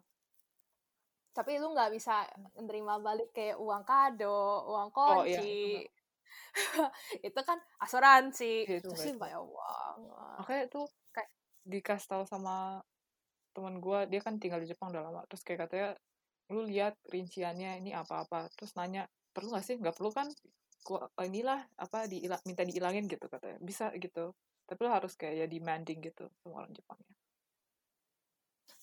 Tapi 1.38 1.62
lu 1.62 1.70
nggak 1.70 1.94
bisa 1.94 2.26
menerima 2.58 2.94
balik 2.98 3.30
kayak 3.30 3.62
uang 3.62 3.84
kado, 3.84 4.66
uang 4.66 4.90
Oh, 4.92 5.22
iya, 5.22 5.38
itu 5.38 5.46
kunci. 5.46 5.86
itu 7.30 7.40
kan 7.40 7.58
asuransi. 7.78 8.66
Iya, 8.66 8.82
itu 8.82 8.90
Itu 8.90 8.98
sih 8.98 9.14
itu. 9.14 9.22
banyak 9.22 9.38
uang. 9.40 9.96
makanya 10.38 10.66
tuh 10.68 10.86
Kayak- 11.10 11.34
dikasih 11.64 12.08
tahu 12.08 12.24
sama 12.26 12.82
teman 13.52 13.78
gue 13.78 14.00
dia 14.08 14.22
kan 14.22 14.38
tinggal 14.38 14.58
di 14.58 14.66
Jepang 14.66 14.90
udah 14.90 15.02
lama 15.02 15.22
terus 15.26 15.42
kayak 15.42 15.66
katanya 15.66 15.90
lu 16.48 16.62
lihat 16.64 16.94
rinciannya 17.06 17.82
ini 17.82 17.90
apa-apa 17.92 18.54
terus 18.54 18.72
nanya 18.74 19.04
perlu 19.34 19.50
nggak 19.50 19.66
sih 19.66 19.76
nggak 19.76 19.98
perlu 19.98 20.14
kan 20.14 20.30
gua 20.86 21.10
inilah 21.20 21.66
apa 21.76 22.06
diilang 22.06 22.38
minta 22.46 22.62
diilangin 22.62 23.10
gitu 23.10 23.26
katanya 23.26 23.58
bisa 23.60 23.90
gitu 23.98 24.30
tapi 24.64 24.80
lu 24.80 24.94
harus 24.94 25.18
kayak 25.18 25.36
ya 25.36 25.46
demanding 25.50 26.00
gitu 26.00 26.30
sama 26.40 26.62
orang 26.62 26.72
Jepangnya 26.72 27.17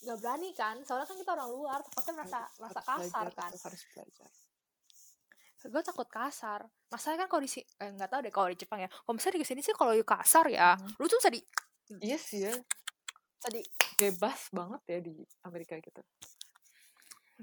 Gak 0.05 0.17
berani 0.21 0.51
kan, 0.53 0.77
soalnya 0.85 1.09
kan 1.09 1.17
kita 1.17 1.31
orang 1.33 1.49
luar, 1.49 1.79
takutnya 1.81 2.13
merasa 2.21 2.39
merasa 2.61 2.81
kasar 2.85 3.25
belajar, 3.25 3.27
kan. 3.33 3.51
tetap 3.53 3.65
harus 3.73 3.83
belajar. 3.93 4.29
Gue 5.65 5.81
takut 5.81 6.09
kasar. 6.13 6.61
Masalahnya 6.93 7.25
kan 7.25 7.29
kalau 7.33 7.43
di 7.43 7.49
sini 7.49 7.65
eh, 7.81 7.89
nggak 7.97 8.11
tahu 8.13 8.21
deh 8.21 8.33
kalau 8.33 8.49
di 8.53 8.59
Jepang 8.61 8.85
ya. 8.85 8.89
Kalau 8.93 9.15
misalnya 9.17 9.41
di 9.41 9.49
sini 9.49 9.61
sih 9.65 9.73
kalau 9.73 9.97
kasar 9.97 10.45
ya 10.53 10.77
Hmm. 10.77 10.93
lu 11.01 11.09
tuh 11.09 11.17
bisa 11.17 11.33
di 11.33 11.41
iya 12.05 12.21
sih 12.21 12.45
ya. 12.45 12.53
bisa 13.41 13.49
di 13.49 13.61
bebas 13.97 14.53
banget 14.53 14.81
ya 14.85 14.99
di 15.01 15.15
Amerika 15.41 15.81
gitu. 15.81 16.05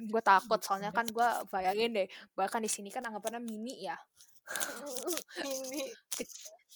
Gue 0.05 0.21
takut 0.21 0.61
soalnya 0.61 0.93
kan 0.93 1.09
gue 1.09 1.27
bayangin 1.49 1.97
deh 1.97 2.07
bahkan 2.37 2.61
di 2.61 2.69
sini 2.69 2.93
kan 2.93 3.01
anggapannya 3.01 3.41
mini 3.41 3.89
ya. 3.89 3.97
Ini 5.41 5.81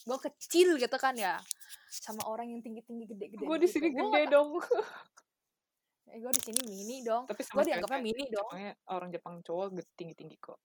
gue 0.06 0.18
kecil 0.22 0.78
gitu 0.78 0.96
kan 0.98 1.14
ya 1.14 1.38
sama 1.90 2.26
orang 2.30 2.46
yang 2.54 2.62
tinggi 2.62 2.78
tinggi 2.86 3.10
gede 3.10 3.26
gede 3.34 3.42
gue 3.42 3.58
di 3.58 3.66
sini 3.66 3.90
gede 3.90 4.30
dong 4.30 4.54
eh, 6.12 6.18
gue 6.22 6.32
di 6.32 6.42
sini 6.42 6.60
mini 6.68 6.96
dong. 7.02 7.26
Tapi 7.26 7.42
gue 7.42 7.64
dianggapnya 7.66 8.00
mini 8.02 8.24
dong. 8.30 8.48
Orang 8.90 9.10
Jepang 9.10 9.42
cowok 9.42 9.74
tinggi 9.98 10.14
tinggi 10.14 10.36
kok. 10.38 10.58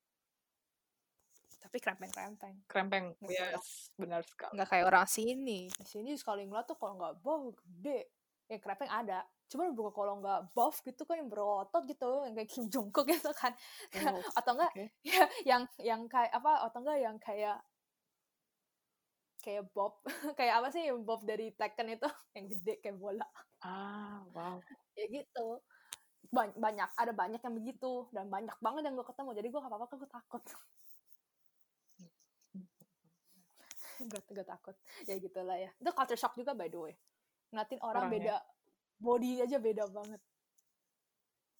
Tapi 1.61 1.77
krempeng 1.77 2.11
krempeng 2.11 2.55
krempeng 2.67 3.05
yes 3.31 3.93
benar 3.95 4.25
sekali. 4.27 4.59
nggak 4.59 4.67
kayak 4.67 4.85
orang 4.91 5.07
sini. 5.07 5.71
Di 5.71 5.87
sini 5.87 6.17
sekali 6.19 6.43
ngeliat 6.43 6.67
tuh 6.67 6.75
kalau 6.75 6.99
nggak 6.99 7.23
buff 7.23 7.55
gede. 7.63 8.11
Ya 8.51 8.57
krempeng 8.59 8.91
ada. 8.91 9.23
Cuman 9.47 9.71
bukan 9.71 9.93
kalau 9.95 10.13
nggak 10.19 10.51
buff 10.51 10.83
gitu 10.83 11.07
kan 11.07 11.23
yang 11.23 11.29
berotot 11.31 11.83
gitu 11.87 12.27
yang 12.27 12.35
kayak 12.35 12.49
Kim 12.51 12.65
Jong 12.67 12.91
Kook 12.91 13.07
gitu 13.07 13.31
kan. 13.31 13.55
Oh, 14.03 14.19
atau 14.39 14.51
enggak 14.57 14.71
oke. 14.73 14.85
ya 15.05 15.23
yang 15.47 15.63
yang 15.79 16.01
kayak 16.11 16.33
apa 16.35 16.65
atau 16.67 16.79
enggak 16.83 16.97
yang 16.99 17.15
kayak 17.21 17.57
kayak 19.41 19.65
Bob. 19.73 19.97
Kayak 20.37 20.61
apa 20.61 20.67
sih 20.69 20.85
yang 20.85 21.01
Bob 21.01 21.25
dari 21.25 21.49
Tekken 21.49 21.97
itu? 21.97 22.05
Yang 22.37 22.45
gede 22.57 22.73
kayak 22.77 22.97
bola. 23.01 23.25
Ah 23.65 24.21
wow 24.37 24.61
ya 25.01 25.07
gitu. 25.09 25.47
Ba- 26.29 26.53
banyak 26.53 26.89
ada 26.95 27.11
banyak 27.11 27.41
yang 27.41 27.55
begitu 27.57 28.05
dan 28.13 28.29
banyak 28.29 28.53
banget 28.61 28.87
yang 28.87 28.95
gue 28.95 29.07
ketemu 29.09 29.29
jadi 29.33 29.47
gue 29.49 29.59
gak 29.59 29.71
apa-apa 29.73 29.95
gue 29.97 30.09
takut. 30.09 30.43
Gue 34.01 34.17
gue 34.33 34.45
takut. 34.45 34.73
Ya 35.05 35.13
gitulah 35.21 35.57
ya. 35.61 35.69
Itu 35.77 35.93
culture 35.93 36.17
shock 36.17 36.33
juga 36.33 36.57
by 36.57 36.73
the 36.73 36.79
way. 36.79 36.93
Ngeliatin 37.53 37.77
orang 37.85 38.09
Orangnya. 38.09 38.17
beda 38.17 38.35
body 38.97 39.31
aja 39.45 39.57
beda 39.61 39.83
banget. 39.93 40.21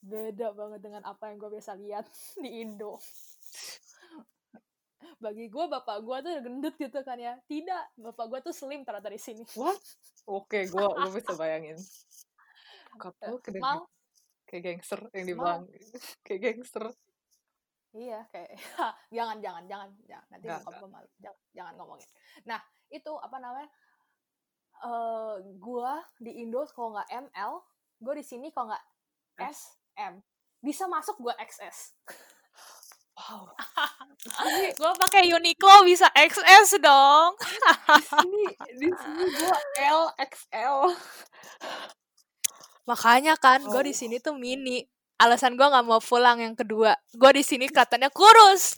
Beda 0.02 0.48
banget 0.50 0.80
dengan 0.82 1.06
apa 1.06 1.30
yang 1.30 1.38
gue 1.38 1.50
biasa 1.54 1.78
lihat 1.78 2.10
di 2.44 2.66
Indo. 2.66 2.98
Bagi 5.22 5.54
gue 5.54 5.66
bapak 5.70 6.02
gue 6.02 6.18
tuh 6.26 6.32
gendut 6.42 6.74
gitu 6.82 7.00
kan 7.06 7.22
ya. 7.22 7.38
Tidak 7.46 8.02
bapak 8.02 8.26
gue 8.26 8.40
tuh 8.50 8.54
slim 8.58 8.82
ternyata 8.82 9.14
di 9.14 9.22
sini. 9.22 9.46
What? 9.54 9.78
Oke 10.26 10.66
gua 10.70 10.98
gua 10.98 11.10
bisa 11.14 11.34
bayangin 11.38 11.78
Kapal 13.00 13.40
kayak 13.44 13.62
mau 13.62 13.88
kayak 14.48 14.62
gangster 14.68 15.02
yang 15.16 15.26
dibilang 15.32 15.64
kayak 16.26 16.42
gangster 16.44 16.92
Iya, 17.92 18.24
kayak 18.32 18.56
jangan 19.16 19.38
jangan 19.44 19.64
jangan 19.68 19.90
jangan 20.08 20.28
nanti 20.32 20.46
bokap 20.48 20.74
gue 20.80 20.90
malu. 20.90 21.10
Jangan, 21.20 21.40
jangan 21.52 21.74
ngomongin. 21.76 22.10
Nah, 22.48 22.60
itu 22.88 23.12
apa 23.20 23.38
namanya? 23.44 23.70
Eh 24.82 25.36
gua 25.60 26.00
di 26.16 26.40
Indo 26.40 26.64
kalau 26.72 26.96
nggak 26.96 27.12
ML, 27.12 27.54
gue 28.00 28.14
di 28.16 28.24
sini 28.24 28.48
kalau 28.56 28.72
nggak 28.72 28.86
S. 29.44 29.76
SM. 29.92 30.14
Bisa 30.64 30.88
masuk 30.88 31.20
gua 31.20 31.36
XS. 31.36 32.00
wow 33.22 33.46
gue 34.72 34.92
pakai 34.98 35.30
Uniqlo 35.30 35.86
bisa 35.86 36.10
XS 36.16 36.80
dong. 36.82 37.36
di 37.38 38.04
sini 38.08 38.46
di 38.80 38.90
sini 38.90 39.26
gua 39.36 39.60
L 39.84 40.02
XL 40.16 40.78
Makanya 42.90 43.38
kan 43.38 43.62
gue 43.62 43.82
di 43.86 43.94
Oh. 43.94 43.98
sini 43.98 44.18
tuh 44.18 44.34
mini. 44.34 44.84
Alasan 45.22 45.54
gue 45.54 45.62
nggak 45.64 45.86
mau 45.86 46.02
pulang 46.02 46.42
yang 46.42 46.58
kedua. 46.58 46.98
Gue 47.14 47.32
di 47.38 47.44
sini 47.46 47.70
katanya 47.70 48.10
kurus. 48.10 48.74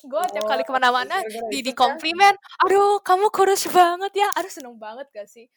Gue 0.00 0.24
tiap 0.32 0.48
kali 0.48 0.64
Oh, 0.64 0.66
ke 0.66 0.72
mana-mana 0.72 1.20
gara-gara 1.20 1.52
di 1.52 1.58
di 1.60 1.72
kan? 1.76 2.00
komplimen. 2.00 2.32
Aduh, 2.64 2.96
kamu 3.04 3.28
kurus 3.28 3.68
banget 3.68 4.12
ya. 4.16 4.28
Aduh, 4.40 4.48
seneng 4.48 4.80
banget 4.80 5.04
gak 5.12 5.28
sih? 5.28 5.52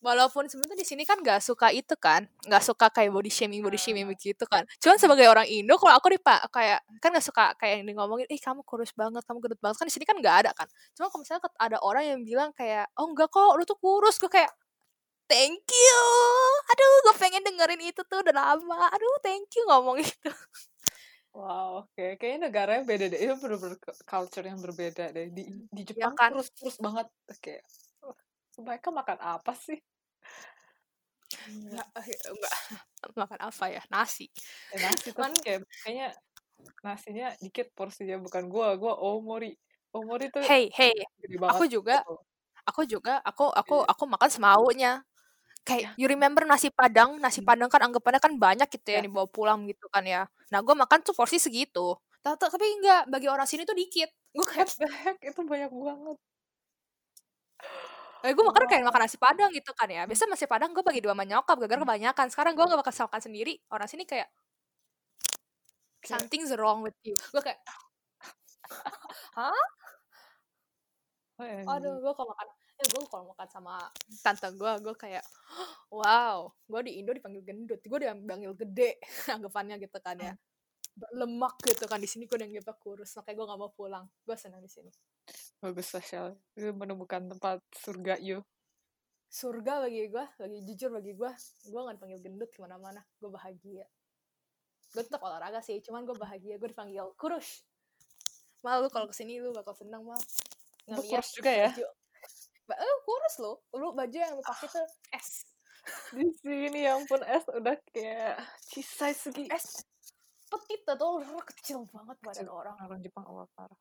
Walaupun 0.00 0.48
sebenarnya 0.48 0.80
di 0.80 0.88
sini 0.88 1.04
kan 1.04 1.20
gak 1.20 1.44
suka 1.44 1.68
itu 1.76 1.92
kan, 2.00 2.24
nggak 2.48 2.64
suka 2.64 2.88
kayak 2.88 3.12
body 3.12 3.28
shaming 3.28 3.60
body 3.60 3.76
shaming 3.76 4.08
Ah. 4.08 4.16
begitu 4.16 4.48
kan. 4.48 4.64
Cuman 4.80 4.96
sebagai 4.96 5.28
orang 5.28 5.44
Indo, 5.44 5.76
kalau 5.76 5.92
aku 5.92 6.08
dipak 6.16 6.48
kayak 6.48 6.80
kan 7.04 7.12
nggak 7.12 7.20
suka 7.28 7.52
kayak 7.60 7.84
yang 7.84 7.92
di 7.92 7.92
ngomongin, 7.92 8.24
ih 8.32 8.40
kamu 8.40 8.64
kurus 8.64 8.96
banget, 8.96 9.20
kamu 9.28 9.44
gendut 9.44 9.60
banget 9.60 9.76
kan 9.76 9.84
di 9.84 9.92
sini 9.92 10.08
kan 10.08 10.16
nggak 10.16 10.36
ada 10.48 10.50
kan. 10.56 10.64
Cuma 10.96 11.12
kalau 11.12 11.20
misalnya 11.20 11.44
ada 11.60 11.76
orang 11.84 12.04
yang 12.16 12.20
bilang 12.24 12.48
kayak, 12.56 12.88
oh 12.96 13.12
enggak 13.12 13.28
kok, 13.28 13.52
lu 13.60 13.64
tuh 13.68 13.76
kurus, 13.76 14.16
gue 14.16 14.32
kayak 14.32 14.48
thank 15.30 15.62
you. 15.70 16.00
Aduh, 16.74 16.92
gue 17.06 17.14
pengen 17.22 17.42
dengerin 17.46 17.82
itu 17.90 18.02
tuh 18.10 18.18
udah 18.26 18.34
lama. 18.34 18.80
Aduh, 18.94 19.14
thank 19.24 19.46
you 19.56 19.62
ngomong 19.70 20.02
itu. 20.02 20.30
wow 21.30 21.86
oke 21.86 22.04
kayaknya 22.18 22.50
negaranya 22.50 22.82
beda 22.90 23.04
deh 23.12 23.20
itu 23.22 23.34
bener-bener 23.38 23.78
cu- 23.78 24.00
culture 24.10 24.46
yang 24.50 24.58
berbeda 24.58 25.04
deh 25.14 25.26
di 25.30 25.42
di 25.70 25.82
Jepang 25.86 26.14
kan? 26.18 26.30
terus 26.34 26.48
terus 26.58 26.76
banget 26.82 27.06
kayak 27.38 27.62
"Wah, 28.02 28.18
mereka 28.66 28.88
makan 28.90 29.18
apa 29.22 29.52
sih 29.54 29.78
Enggak, 31.46 31.86
enggak. 31.94 32.54
Makan 33.20 33.40
apa 33.40 33.64
ya? 33.70 33.82
Nasi. 33.88 34.26
Ya, 34.70 34.78
nasi 34.82 35.08
tapi 35.16 35.38
kayak 35.46 35.60
kayaknya 35.82 36.08
nasinya 36.84 37.28
dikit 37.40 37.72
porsinya 37.72 38.16
bukan 38.20 38.44
gua 38.52 38.76
gua 38.76 38.94
omori 39.00 39.56
omori 39.94 40.26
tuh 40.28 40.44
Hey, 40.44 40.68
hey, 40.74 40.92
aku 41.48 41.64
juga 41.70 42.02
gitu. 42.02 42.14
aku 42.68 42.82
juga 42.84 43.14
aku 43.24 43.48
aku 43.48 43.76
Iya. 43.82 43.90
aku 43.92 44.04
makan 44.10 44.30
semaunya 44.30 44.92
kayak 45.68 45.94
you 46.00 46.06
remember 46.10 46.42
nasi 46.48 46.68
padang? 46.72 47.20
Nasi 47.22 47.40
Hmm. 47.42 47.48
padang 47.48 47.68
kan 47.72 47.80
anggapannya 47.86 48.20
kan 48.22 48.32
banyak 48.36 48.68
gitu 48.72 48.86
ya 48.90 48.96
yang 49.00 49.06
dibawa 49.12 49.26
pulang 49.30 49.60
gitu 49.70 49.86
kan 49.92 50.04
ya. 50.06 50.26
Nah 50.52 50.60
gue 50.64 50.74
makan 50.74 50.98
tuh 51.06 51.14
porsi 51.16 51.36
segitu. 51.40 51.96
Ta- 52.24 52.36
ta- 52.36 52.50
tapi 52.52 52.66
enggak 52.80 53.08
bagi 53.12 53.28
orang 53.30 53.46
sini 53.48 53.62
tuh 53.68 53.76
dikit. 53.76 54.10
Gue 54.36 54.44
kayak 54.46 54.68
itu 55.28 55.40
banyak 55.44 55.70
banget. 55.72 56.16
Eh, 58.20 58.32
gue 58.36 58.44
makan 58.44 58.64
kayak 58.68 58.84
makan 58.84 59.00
nasi 59.08 59.16
padang 59.16 59.48
gitu 59.56 59.72
kan 59.72 59.88
ya. 59.88 60.04
Biasa 60.04 60.28
nasi 60.28 60.44
padang 60.44 60.76
gue 60.76 60.84
bagi 60.84 61.00
dua 61.00 61.16
sama 61.16 61.24
nyokap 61.24 61.56
gara-gara 61.56 61.80
kebanyakan. 61.84 62.26
Sekarang 62.28 62.52
gue 62.52 62.64
gak 62.68 62.80
bakal 62.84 62.92
makan 63.08 63.22
sendiri. 63.24 63.54
Orang 63.72 63.88
sini 63.88 64.04
kayak 64.04 64.28
something's 66.04 66.52
wrong 66.56 66.84
with 66.84 66.96
you. 67.04 67.16
Gue 67.32 67.42
kayak 67.44 67.60
Oh, 71.40 71.46
ya, 71.48 71.64
aduh 71.64 71.96
gue 72.04 72.12
kalau 72.12 72.28
makan 72.36 72.46
ya 72.52 72.84
gue 72.84 73.02
kalau 73.08 73.24
makan 73.32 73.48
sama 73.48 73.74
tante 74.20 74.44
gue 74.60 74.72
gue 74.84 74.94
kayak 74.96 75.24
wow 75.90 76.50
gue 76.70 76.80
di 76.86 77.02
Indo 77.02 77.10
dipanggil 77.10 77.42
gendut 77.42 77.80
gue 77.82 77.98
dipanggil 77.98 78.52
gede 78.54 79.02
anggapannya 79.36 79.76
gitu 79.82 79.98
kan 79.98 80.16
ya. 80.18 80.34
Berlemak 80.90 81.58
gitu 81.64 81.86
kan 81.86 81.98
di 82.02 82.08
sini 82.10 82.26
gue 82.26 82.38
dianggap 82.38 82.78
kurus 82.82 83.14
makanya 83.18 83.36
gue 83.38 83.46
gak 83.50 83.60
mau 83.60 83.72
pulang. 83.72 84.04
Gue 84.26 84.36
senang 84.38 84.62
di 84.62 84.70
sini. 84.70 84.90
Bagus 85.62 85.86
sosial 85.90 86.38
Lu 86.58 86.74
menemukan 86.74 87.30
tempat 87.30 87.62
surga 87.74 88.18
you. 88.22 88.42
Surga 89.30 89.86
bagi 89.86 90.10
gue 90.10 90.24
bagi 90.38 90.58
jujur 90.66 90.90
bagi 90.94 91.12
gue 91.14 91.30
gue 91.70 91.80
gak 91.80 91.94
dipanggil 91.98 92.20
gendut 92.22 92.50
ke 92.50 92.58
mana-mana 92.62 93.02
gue 93.18 93.30
bahagia. 93.30 93.86
Gue 94.90 95.02
tetap 95.06 95.22
olahraga 95.22 95.62
sih 95.62 95.78
cuman 95.82 96.06
gue 96.06 96.14
bahagia 96.18 96.58
gue 96.58 96.68
dipanggil 96.70 97.10
kurus. 97.18 97.62
Mal 98.60 98.82
lu 98.84 98.92
kalau 98.92 99.08
ke 99.08 99.14
sini 99.16 99.40
lu 99.40 99.54
bakal 99.54 99.72
senang 99.72 100.04
mal. 100.04 100.20
Ngeliat 100.84 101.22
kurus 101.22 101.30
juga 101.32 101.50
ya? 101.54 101.70
baju 101.74 101.86
Ba- 101.86 101.99
kurus 103.10 103.34
lo 103.42 103.52
lu 103.74 103.90
baju 103.90 104.14
yang 104.14 104.38
lu 104.38 104.42
pakai 104.46 104.70
tuh 104.70 104.86
S 105.18 105.42
Di 106.14 106.28
sini 106.38 106.86
ya 106.86 106.94
ampun 106.94 107.18
S 107.24 107.48
udah 107.50 107.74
kayak 107.90 108.38
cheese 108.68 108.86
size 108.86 109.18
segi. 109.26 109.50
S 109.50 109.82
petit 110.46 110.86
tuh 110.86 111.18
lu 111.18 111.40
kecil 111.42 111.82
banget 111.88 112.14
badan 112.20 112.46
Kecil. 112.46 112.52
orang 112.52 112.76
Orang 112.78 113.00
Jepang 113.02 113.26
awal 113.26 113.46
parah. 113.50 113.78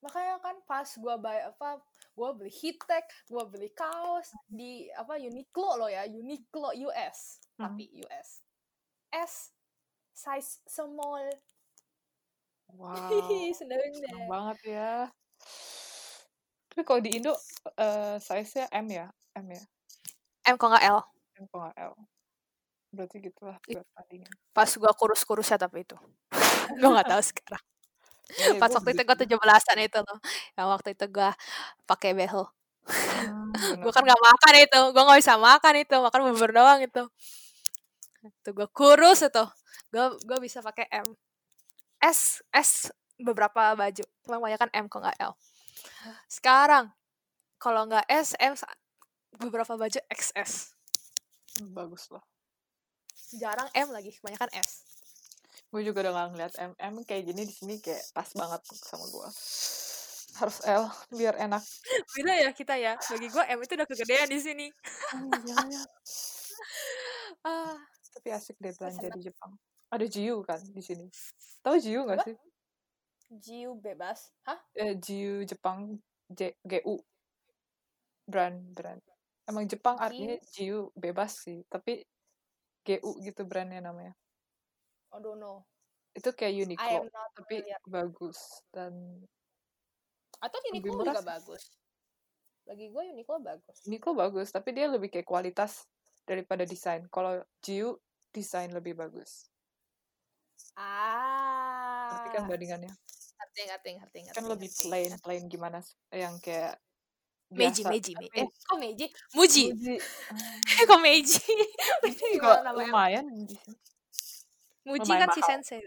makanya 0.00 0.36
kan 0.36 0.56
pas 0.68 0.84
gua 1.00 1.16
bay 1.16 1.40
apa 1.40 1.80
gua 2.12 2.36
beli 2.36 2.52
hitek 2.52 3.08
gua 3.26 3.48
beli 3.48 3.72
kaos 3.72 4.28
di 4.44 4.84
apa 4.92 5.16
Uniqlo 5.16 5.80
lo 5.80 5.88
ya 5.88 6.04
Uniqlo 6.04 6.74
US 6.84 7.38
Hmm. 7.54 7.70
tapi 7.70 7.86
US 8.02 8.42
S 9.08 9.54
size 10.12 10.58
small 10.66 11.30
Wow. 12.74 12.90
seneng 13.54 14.26
banget 14.26 14.58
ya. 14.66 14.92
Tapi 16.74 16.82
kalau 16.82 16.98
di 16.98 17.22
Indo 17.22 17.30
eh 17.78 18.18
size-nya 18.18 18.66
M 18.74 18.86
ya? 18.90 19.06
M 19.38 19.46
ya? 19.46 19.62
M 20.50 20.58
kok 20.58 20.66
nggak 20.74 20.84
L? 20.90 20.98
M 21.38 21.46
kok 21.46 21.58
nggak 21.62 21.76
L. 21.78 21.94
Berarti 22.90 23.16
gitulah 23.22 23.62
buat 23.62 23.86
tandingan. 23.94 24.30
pas 24.50 24.66
gua 24.74 24.90
kurus-kurus 24.90 25.54
ya 25.54 25.58
tapi 25.58 25.86
itu. 25.86 25.94
Gua 26.82 26.98
nggak 26.98 27.14
tahu 27.14 27.22
sekarang. 27.22 27.62
Iya, 28.34 28.58
pas 28.58 28.74
waktu 28.74 28.90
itu 28.90 29.02
juga. 29.06 29.14
tujuh 29.22 29.38
belasan 29.38 29.78
itu 29.86 29.98
loh. 30.02 30.18
Yang 30.58 30.66
waktu 30.74 30.88
itu 30.98 31.04
gua 31.14 31.30
pakai 31.86 32.10
behel. 32.10 32.50
Hmm, 32.90 33.54
gue 33.86 33.92
kan 33.94 34.02
nggak 34.02 34.22
makan 34.26 34.54
itu. 34.58 34.80
Gue 34.90 35.02
nggak 35.06 35.20
bisa 35.22 35.34
makan 35.38 35.74
itu. 35.78 35.94
Makan 35.94 36.20
bubur 36.26 36.50
doang 36.50 36.80
itu. 36.82 37.02
Itu 38.26 38.50
gue 38.50 38.66
kurus 38.74 39.22
itu. 39.22 39.44
Gue 39.94 40.06
gue 40.26 40.38
bisa 40.42 40.58
pakai 40.58 40.90
M. 40.90 41.06
S 42.02 42.42
S 42.50 42.90
beberapa 43.22 43.78
baju. 43.78 44.04
Cuma 44.26 44.42
kebanyakan 44.42 44.70
M 44.74 44.86
kok 44.90 44.98
nggak 44.98 45.18
L 45.22 45.38
sekarang 46.28 46.92
kalau 47.58 47.88
nggak 47.88 48.04
S 48.10 48.36
M 48.38 48.54
beberapa 49.40 49.74
baju 49.74 50.00
XS 50.12 50.74
Bagus 51.70 52.10
lah. 52.10 52.22
jarang 53.38 53.70
M 53.74 53.90
lagi 53.94 54.10
kebanyakan 54.14 54.50
S 54.58 54.94
Gue 55.74 55.82
juga 55.82 56.06
udah 56.06 56.12
gak 56.14 56.28
ngeliat 56.30 56.54
M. 56.62 56.72
M 56.78 56.94
kayak 57.02 57.34
gini 57.34 57.42
di 57.50 57.50
sini 57.50 57.74
kayak 57.82 57.98
pas 58.14 58.30
banget 58.30 58.62
sama 58.78 59.10
gue. 59.10 59.26
Harus 60.38 60.58
L 60.70 60.86
biar 61.10 61.34
enak. 61.34 61.62
beda 62.14 62.34
ya 62.46 62.50
kita 62.54 62.78
ya 62.78 62.94
bagi 62.94 63.26
gue 63.26 63.42
M 63.42 63.58
itu 63.58 63.72
udah 63.74 63.88
kegedean 63.90 64.28
di 64.30 64.38
sini 64.38 64.66
iya, 64.70 65.56
iya. 65.66 65.82
ah 67.42 67.74
Tapi 68.14 68.28
asik 68.30 68.54
deh 68.62 68.70
belanja 68.78 69.10
di 69.18 69.26
Jepang. 69.26 69.50
Ada 69.90 70.06
Jiu 70.06 70.46
kan 70.46 70.62
di 70.62 70.78
sini. 70.78 71.10
Tahu 71.66 71.74
Jiu 71.82 72.06
gak 72.06 72.22
sih? 72.22 72.38
Jiu 73.30 73.76
bebas 73.78 74.32
hah 74.44 74.60
Eh, 74.76 74.96
Jiu 75.00 75.44
Jepang 75.48 75.98
J 76.28 76.56
GU. 76.64 77.00
Brand 78.24 78.58
brand. 78.72 79.00
Emang 79.44 79.68
Jepang 79.68 80.00
artinya 80.00 80.40
Jiu 80.56 80.88
bebas 80.96 81.44
sih, 81.44 81.60
tapi 81.68 82.00
GU 82.84 83.20
gitu 83.20 83.44
brandnya 83.44 83.84
namanya. 83.84 84.16
I 85.12 85.20
don't 85.20 85.38
know 85.38 85.64
Itu 86.14 86.30
kayak 86.30 86.68
Uniqlo, 86.68 87.10
tapi 87.34 87.60
familiar 87.60 87.82
bagus 87.90 88.38
dan 88.70 88.92
atau 90.38 90.58
Uniqlo 90.70 91.02
juga 91.02 91.18
sih. 91.18 91.26
bagus 91.26 91.62
bagi 92.64 92.86
gue 92.88 93.02
Uniqlo 93.12 93.38
bagus 93.42 93.76
Uniqlo 93.84 94.12
bagus, 94.16 94.48
tapi 94.54 94.72
dia 94.72 94.86
lebih 94.88 95.10
kayak 95.10 95.26
kualitas 95.28 95.84
daripada 96.24 96.64
desain. 96.64 97.04
Kalau 97.12 97.42
Jiu 97.60 98.00
desain 98.32 98.72
lebih 98.72 98.96
bagus. 98.96 99.48
Ngerti 102.10 102.28
kan 102.34 102.42
ah 102.42 102.48
bandingannya? 102.48 102.92
Ngerti 103.54 103.70
ngerti 103.70 103.88
ngerti 103.94 104.18
ngerti 104.26 104.36
Kan 104.36 104.46
lebih 104.50 104.70
plain, 104.74 105.10
plain 105.22 105.42
gimana 105.46 105.78
yang 106.10 106.34
kayak 106.42 106.74
Meiji. 107.54 107.86
Meiji 107.86 108.12
Me- 108.18 108.26
Tapi 108.26 108.40
eh 108.42 108.46
kok 108.50 108.78
Meiji 108.82 109.06
Muji 109.36 109.64
Muji, 109.70 109.94
kok 110.90 111.00
Meiji 111.00 111.44
gimana 112.34 112.60
namanya 112.66 112.88
lumayan. 112.90 113.24
Muji 113.30 113.58
Lumayan 114.84 115.22
kan 115.22 115.28
si 115.32 115.40
sensei. 115.46 115.80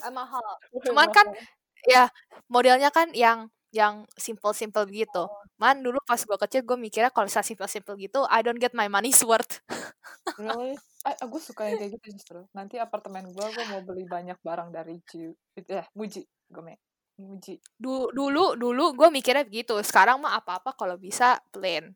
Ah, 0.00 0.08
mahal 0.16 0.40
cuman 0.88 1.12
kan 1.12 1.28
ya 1.84 2.08
modelnya 2.48 2.88
kan 2.88 3.12
yang 3.12 3.52
yang 3.72 4.08
simple 4.16 4.56
simple 4.56 4.84
gitu 4.88 5.28
man 5.60 5.80
dulu 5.84 6.00
pas 6.08 6.16
gue 6.20 6.38
kecil 6.40 6.64
gue 6.64 6.76
mikirnya 6.80 7.12
kalau 7.12 7.28
misalnya 7.28 7.48
simple 7.52 7.68
simple 7.68 7.96
gitu 8.00 8.24
I 8.32 8.40
don't 8.40 8.56
get 8.60 8.72
my 8.72 8.88
money's 8.88 9.20
worth 9.20 9.60
Really? 10.40 10.72
Eh, 11.02 11.16
aku 11.18 11.36
suka 11.42 11.66
yang 11.66 11.82
kayak 11.82 11.98
gitu 11.98 12.14
justru. 12.14 12.40
Nanti 12.54 12.78
apartemen 12.78 13.34
gua, 13.34 13.50
gua 13.50 13.64
mau 13.74 13.82
beli 13.82 14.06
banyak 14.06 14.38
barang 14.38 14.70
dari 14.70 15.02
Jiu. 15.02 15.34
Eh, 15.58 15.82
Muji. 15.98 16.22
Gue 16.52 16.76
Muji. 17.16 17.60
Du- 17.76 18.08
dulu 18.12 18.56
dulu 18.56 18.92
gue 18.92 19.08
mikirnya 19.08 19.44
begitu. 19.44 19.76
Sekarang 19.80 20.20
mah 20.20 20.36
apa 20.36 20.60
apa 20.60 20.70
kalau 20.76 20.96
bisa 21.00 21.40
plain 21.52 21.92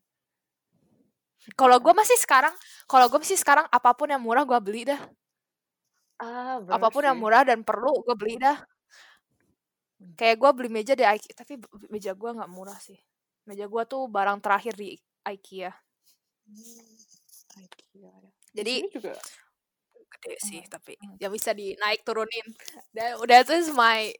kalau 1.55 1.79
gue 1.79 1.95
masih 1.95 2.19
sekarang 2.19 2.51
kalau 2.91 3.07
gue 3.07 3.23
masih 3.23 3.39
sekarang 3.39 3.71
apa 3.71 3.95
pun 3.95 4.11
yang 4.11 4.19
murah 4.19 4.43
gue 4.43 4.59
beli 4.59 4.83
dah. 4.91 4.99
Ah, 6.19 6.59
bener 6.59 6.75
apa 6.81 6.89
pun 6.91 7.07
yang 7.07 7.15
sih. 7.15 7.23
murah 7.23 7.43
dan 7.47 7.63
perlu 7.63 8.03
gue 8.03 8.17
beli 8.19 8.35
dah. 8.43 8.59
Kayak 10.19 10.37
gue 10.43 10.51
beli 10.59 10.69
meja 10.73 10.93
di 10.99 11.07
IKEA 11.07 11.35
tapi 11.39 11.55
meja 11.87 12.11
gue 12.19 12.31
nggak 12.35 12.51
murah 12.51 12.75
sih. 12.83 12.99
Meja 13.47 13.71
gue 13.71 13.83
tuh 13.87 14.11
barang 14.11 14.43
terakhir 14.43 14.75
di 14.75 14.99
IKEA 15.23 15.71
Hmm, 16.47 17.63
IKEA 17.63 18.11
ya. 18.11 18.15
Di 18.51 18.59
jadi 18.59 18.75
juga 18.91 19.15
gede 20.19 20.37
sih 20.41 20.63
tapi 20.67 20.97
yang 21.21 21.33
bisa 21.33 21.53
dinaik 21.53 22.03
turunin 22.07 22.47
that, 22.97 23.17
that 23.29 23.49
is 23.53 23.71
my 23.73 24.11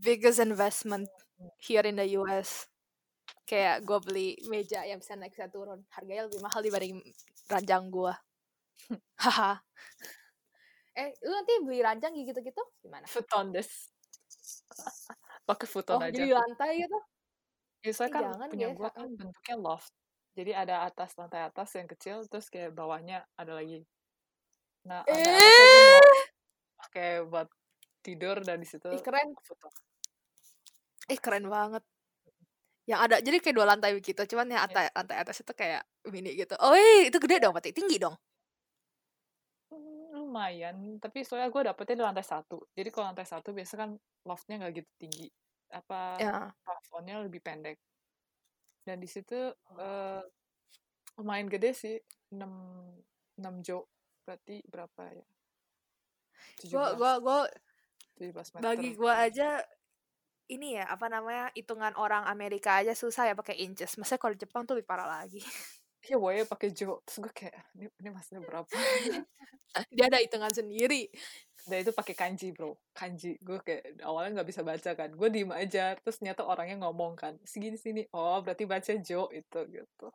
biggest 0.00 0.38
investment 0.40 1.08
here 1.60 1.84
in 1.84 1.96
the 1.96 2.08
US 2.20 2.68
kayak 3.48 3.82
gue 3.82 3.98
beli 4.06 4.28
meja 4.46 4.86
yang 4.86 5.02
bisa 5.02 5.18
naik 5.18 5.34
bisa 5.34 5.50
turun 5.50 5.82
harganya 5.90 6.30
lebih 6.30 6.40
mahal 6.42 6.60
dibanding 6.62 7.02
ranjang 7.50 7.90
gue 7.90 8.14
haha 9.24 9.58
eh 10.98 11.10
lu 11.22 11.32
nanti 11.32 11.52
beli 11.62 11.80
ranjang 11.80 12.12
gitu-gitu 12.18 12.62
gimana 12.82 13.06
futon 13.06 13.54
des. 13.54 13.70
Pakai 15.48 15.66
futon 15.66 15.98
oh 15.98 16.04
aja. 16.06 16.14
jadi 16.14 16.30
lantai 16.36 16.84
gitu 16.86 16.98
Biasanya 17.80 18.10
Ih, 18.10 18.12
kan 18.12 18.24
jangan 18.28 18.48
punya 18.52 18.68
biasa. 18.68 18.76
gua 18.76 18.88
kan 18.92 19.08
bentuknya 19.16 19.56
loft. 19.56 19.92
Jadi 20.36 20.52
ada 20.52 20.74
atas 20.88 21.10
lantai 21.16 21.40
atas 21.48 21.68
yang 21.76 21.88
kecil, 21.88 22.16
terus 22.28 22.46
kayak 22.52 22.76
bawahnya 22.76 23.24
ada 23.40 23.52
lagi. 23.56 23.88
Nah, 24.88 25.04
gua 25.04 25.14
eh 25.16 26.00
pakai 26.80 27.08
buat 27.28 27.48
tidur 28.00 28.40
dan 28.40 28.58
di 28.62 28.68
situ 28.68 28.88
ih 28.88 29.02
keren 29.04 29.36
futon. 29.44 29.72
ih 31.12 31.20
keren 31.20 31.46
banget 31.52 31.82
yang 32.88 33.00
ada 33.06 33.16
jadi 33.22 33.38
kayak 33.38 33.56
dua 33.56 33.66
lantai 33.70 33.92
begitu 33.94 34.20
cuman 34.34 34.46
yang 34.50 34.60
Iya. 34.60 34.66
lantai 34.66 34.84
lantai 34.96 35.16
atas 35.22 35.36
itu 35.44 35.52
kayak 35.54 35.82
mini 36.10 36.34
gitu 36.34 36.54
oh 36.58 36.74
iya, 36.74 37.06
itu 37.12 37.18
gede 37.22 37.36
dong 37.44 37.52
berarti 37.54 37.70
tinggi 37.76 37.96
dong 38.02 38.16
Hmm, 39.70 40.10
lumayan, 40.26 40.98
tapi 40.98 41.22
soalnya 41.22 41.46
gue 41.54 41.62
dapetnya 41.70 41.94
di 42.02 42.04
lantai 42.08 42.26
satu. 42.26 42.58
Jadi 42.74 42.88
kalau 42.90 43.06
lantai 43.14 43.26
satu 43.32 43.54
biasa 43.54 43.74
kan 43.78 43.90
loftnya 44.26 44.54
nggak 44.58 44.72
gitu 44.82 44.90
tinggi, 44.98 45.26
apa 45.70 46.18
ya 46.18 46.50
plafonnya 46.66 47.22
lebih 47.22 47.38
pendek. 47.46 47.78
Dan 48.86 48.96
di 48.98 49.08
situ 49.08 49.38
eh, 49.78 50.22
lumayan 51.20 51.48
gede 51.52 51.70
sih, 51.76 51.96
6 52.34 52.52
6 53.38 53.54
jo. 53.62 53.86
Berarti 54.30 54.62
berapa 54.70 55.02
ya? 55.10 55.26
gua 56.70 56.94
17 56.94 57.00
gua 57.00 57.12
gua 57.18 57.38
17 58.16 58.54
meter. 58.54 58.62
bagi 58.62 58.88
gua 58.94 59.14
aja 59.26 59.60
ini 60.50 60.78
ya 60.78 60.84
apa 60.90 61.06
namanya 61.06 61.46
hitungan 61.54 61.94
orang 61.94 62.26
Amerika 62.26 62.82
aja 62.82 62.92
susah 62.92 63.30
ya 63.30 63.34
pakai 63.38 63.58
inches 63.62 63.94
maksudnya 63.94 64.20
kalau 64.20 64.34
Jepang 64.34 64.62
tuh 64.66 64.78
lebih 64.78 64.88
parah 64.88 65.08
lagi 65.08 65.40
Iya, 66.00 66.16
woy 66.16 66.48
pakai 66.48 66.72
jo. 66.72 67.04
Terus 67.04 67.28
gue 67.28 67.32
kayak 67.44 67.60
ini 67.76 67.84
ini 68.00 68.08
maksudnya 68.08 68.40
berapa? 68.40 68.72
dia 69.94 70.08
ada 70.08 70.16
hitungan 70.16 70.48
sendiri 70.48 71.12
Dan 71.68 71.84
itu 71.84 71.92
pakai 71.92 72.16
kanji, 72.16 72.56
Bro. 72.56 72.80
Kanji. 72.96 73.36
Gue 73.44 73.60
kayak 73.60 74.00
awalnya 74.00 74.40
nggak 74.40 74.48
bisa 74.48 74.64
baca 74.64 74.90
kan. 74.96 75.12
Gue 75.12 75.28
diem 75.28 75.52
aja, 75.52 75.92
terus 76.00 76.16
ternyata 76.16 76.48
orangnya 76.48 76.88
ngomong 76.88 77.20
kan. 77.20 77.36
Segini 77.44 77.76
sini. 77.76 78.08
Oh, 78.16 78.40
berarti 78.40 78.64
baca 78.64 78.92
jo 78.96 79.28
itu 79.28 79.60
gitu. 79.68 80.08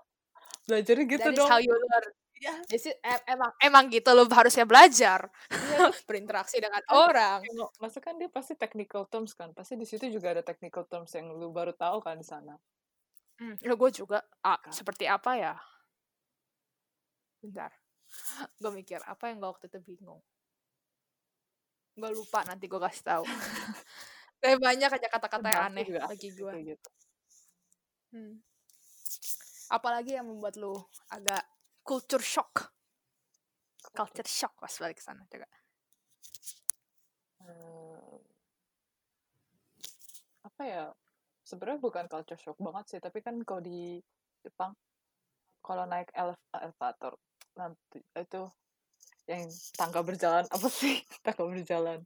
Belajarnya 0.65 1.05
gitu 1.05 1.21
that 1.21 1.37
dong. 1.37 1.49
how 1.49 1.59
you 1.61 1.71
learn 1.71 2.09
Iya. 2.35 2.51
Jadi 2.67 2.91
em- 2.99 3.25
emang 3.31 3.51
emang 3.63 3.83
gitu 3.87 4.11
lo 4.11 4.27
harusnya 4.27 4.67
belajar 4.67 5.31
Iya, 5.47 5.87
berinteraksi 6.09 6.59
dengan 6.59 6.83
kan 6.83 6.91
orang 7.07 7.39
maksudnya 7.79 8.03
kan 8.03 8.15
dia 8.19 8.27
pasti 8.27 8.53
technical 8.59 9.07
terms 9.07 9.31
kan. 9.31 9.55
Pasti 9.55 9.79
di 9.79 9.87
situ 9.87 10.11
juga 10.11 10.35
ada 10.35 10.43
technical 10.43 10.83
terms 10.83 11.15
yang 11.15 11.31
lu 11.31 11.55
baru 11.55 11.71
tahu 11.71 12.03
kan 12.03 12.19
di 12.19 12.27
sana. 12.27 12.59
hmm, 13.39 13.63
ya 13.63 13.71
gue 13.75 13.89
juga 13.91 14.19
ah, 14.43 14.59
Kan. 14.59 14.71
seperti 14.75 15.07
apa 15.07 15.31
ya 15.39 15.55
bentar 17.39 17.71
gue 18.61 18.71
mikir 18.71 18.99
apa 19.07 19.31
yang 19.31 19.39
gue 19.39 19.49
waktu 19.55 19.65
itu 19.71 19.79
bingung 19.83 20.19
gue 21.95 22.09
lupa 22.11 22.43
nanti 22.43 22.67
gue 22.67 22.79
kasih 22.79 23.03
tahu 23.03 23.23
Kayak 24.43 24.59
banyak 24.61 24.89
aja 24.91 25.07
kata-kata 25.09 25.47
yang 25.47 25.63
aneh 25.73 25.83
juga 25.89 26.05
bagi 26.05 26.29
gue 26.29 26.53
gitu. 26.75 26.89
Hmm. 28.13 28.35
Apalagi 29.71 30.17
yang 30.17 30.27
membuat 30.29 30.57
lu 30.57 30.75
agak 31.09 31.41
culture 31.81 32.21
shock. 32.21 32.73
Culture 33.93 34.27
shock 34.27 34.53
pas 34.57 34.73
balik 34.81 34.97
ke 34.99 35.03
sana 35.05 35.23
juga. 35.29 35.47
Eh, 37.45 38.17
apa 40.45 40.61
ya? 40.65 40.85
sebenarnya 41.45 41.79
bukan 41.79 42.05
culture 42.09 42.41
shock 42.41 42.57
banget 42.57 42.85
sih 42.89 42.99
tapi 42.99 43.21
kan 43.21 43.37
kalau 43.45 43.61
di 43.61 44.01
Jepang 44.41 44.73
kalau 45.61 45.85
naik 45.85 46.09
elevator 46.17 47.13
nanti 47.53 48.01
itu 48.01 48.43
yang 49.29 49.45
tangga 49.77 50.01
berjalan 50.01 50.45
apa 50.49 50.67
sih 50.67 50.97
tangga 51.25 51.45
berjalan 51.45 52.01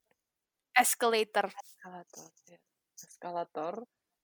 escalator 0.76 1.47
eskalator 1.47 2.30
ya. 2.51 2.60
eskalator 2.99 3.74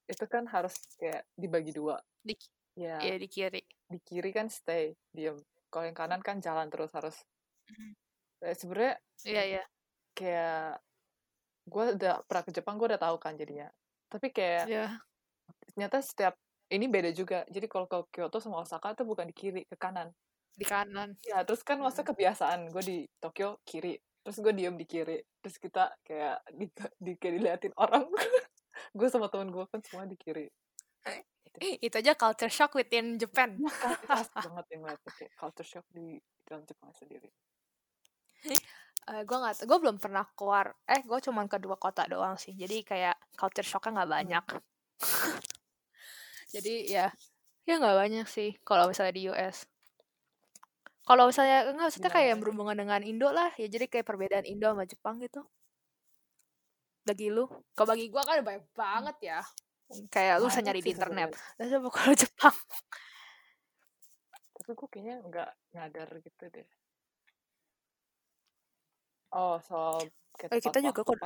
itu 0.06 0.26
kan 0.28 0.44
harus 0.52 0.76
kayak 1.00 1.24
dibagi 1.34 1.72
dua 1.72 1.98
di 2.22 2.36
ya 2.76 3.00
ya 3.00 3.16
di 3.16 3.28
kiri. 3.32 3.62
Di 3.88 4.00
kiri 4.04 4.30
kan 4.36 4.52
stay 4.52 4.94
diem. 5.16 5.40
Kalau 5.72 5.88
yang 5.88 5.98
kanan 5.98 6.22
kan 6.24 6.40
jalan 6.44 6.68
terus 6.72 6.92
harus 6.96 7.18
Mhm. 7.66 7.92
Eh, 8.46 8.54
sebenarnya 8.54 8.94
iya 9.26 9.44
iya. 9.58 9.64
kayak 10.14 10.78
gue 11.66 11.86
udah 11.98 12.22
pernah 12.30 12.44
ke 12.46 12.52
Jepang 12.54 12.78
gue 12.78 12.88
udah 12.94 13.02
tahu 13.02 13.18
kan 13.18 13.34
jadinya. 13.34 13.66
Tapi 14.06 14.30
kayak 14.30 14.70
iya. 14.70 14.88
ternyata 15.74 15.98
setiap 16.06 16.38
ini 16.70 16.86
beda 16.86 17.10
juga. 17.10 17.42
Jadi 17.50 17.66
kalau 17.66 17.90
ke 17.90 17.98
Kyoto 18.14 18.38
sama 18.38 18.62
Osaka 18.62 18.94
itu 18.94 19.02
bukan 19.02 19.26
di 19.26 19.36
kiri 19.36 19.66
ke 19.66 19.74
kanan. 19.82 20.14
Di 20.54 20.62
kanan. 20.62 21.18
Ya 21.26 21.42
terus 21.42 21.66
kan 21.66 21.82
masa 21.82 22.06
kebiasaan. 22.06 22.70
Gue 22.70 22.84
di 22.86 22.98
Tokyo 23.18 23.58
kiri. 23.66 23.98
Terus 24.22 24.38
gue 24.46 24.54
diem 24.54 24.78
di 24.78 24.86
kiri. 24.86 25.18
Terus 25.42 25.58
kita 25.58 25.90
kayak 26.06 26.46
di, 26.54 26.70
di 27.02 27.12
kayak 27.18 27.34
diliatin 27.42 27.74
orang. 27.78 28.06
Gue 28.98 29.08
sama 29.08 29.32
temen 29.32 29.52
gue 29.56 29.66
kan 29.72 29.80
semua 29.84 30.04
di 30.04 30.20
kiri 30.20 30.52
itu 31.62 31.96
aja 31.96 32.14
culture 32.18 32.52
shock 32.52 32.76
within 32.76 33.16
Japan. 33.16 33.56
Ya 33.60 33.72
kan? 33.72 33.92
Itu 33.96 34.08
asik 34.12 34.36
banget 34.50 34.66
yang 34.76 34.80
ngeliatnya 34.84 35.12
kayak 35.16 35.34
culture 35.40 35.68
shock 35.68 35.86
di 35.94 36.20
dalam 36.44 36.64
Jepang 36.68 36.92
sendiri. 36.92 37.30
Eh 39.06 39.22
gue 39.22 39.38
nggak 39.38 39.66
gue 39.70 39.78
belum 39.78 39.98
pernah 40.02 40.26
keluar 40.34 40.74
eh 40.90 41.02
gue 41.06 41.20
cuman 41.22 41.46
ke 41.46 41.62
dua 41.62 41.78
kota 41.78 42.10
doang 42.10 42.38
sih 42.42 42.58
jadi 42.58 42.82
kayak 42.82 43.16
culture 43.38 43.66
shocknya 43.66 44.02
nggak 44.02 44.12
banyak. 44.12 44.46
Jadi 46.56 46.88
ya 46.88 47.12
ya 47.68 47.74
nggak 47.82 47.98
banyak 47.98 48.28
sih 48.30 48.56
kalau 48.64 48.88
misalnya 48.88 49.12
di 49.12 49.28
US 49.28 49.68
kalau 51.06 51.30
misalnya 51.30 51.70
nggak 51.70 51.86
maksudnya 51.92 52.10
kayak 52.14 52.28
yang 52.34 52.40
berhubungan 52.42 52.78
dengan 52.78 53.02
Indo 53.06 53.30
lah 53.30 53.54
ya 53.62 53.70
jadi 53.70 53.86
kayak 53.86 54.08
perbedaan 54.10 54.46
Indo 54.48 54.72
sama 54.72 54.90
Jepang 54.90 55.22
gitu. 55.22 55.46
Bagi 57.06 57.30
lu? 57.30 57.46
Kalau 57.78 57.94
bagi 57.94 58.10
gue 58.10 58.22
kan 58.24 58.42
banyak 58.42 58.66
banget 58.74 59.18
ya 59.22 59.40
kayak 60.14 60.36
lu 60.42 60.48
bisa 60.50 60.62
Banyak 60.62 60.66
nyari 60.66 60.82
di 60.86 60.92
internet. 60.96 61.30
dan 61.58 61.66
coba 61.74 61.90
kalau 61.94 62.14
Jepang. 62.18 62.56
Tapi 64.56 64.72
gue 64.78 64.88
kayaknya 64.94 65.16
nggak 65.30 65.50
nyadar 65.76 66.10
gitu 66.26 66.44
deh. 66.56 66.68
Oh 69.40 69.58
soal 69.68 70.10
Eh, 70.52 70.60
kita 70.66 70.80
juga 70.84 71.02
kok 71.08 71.18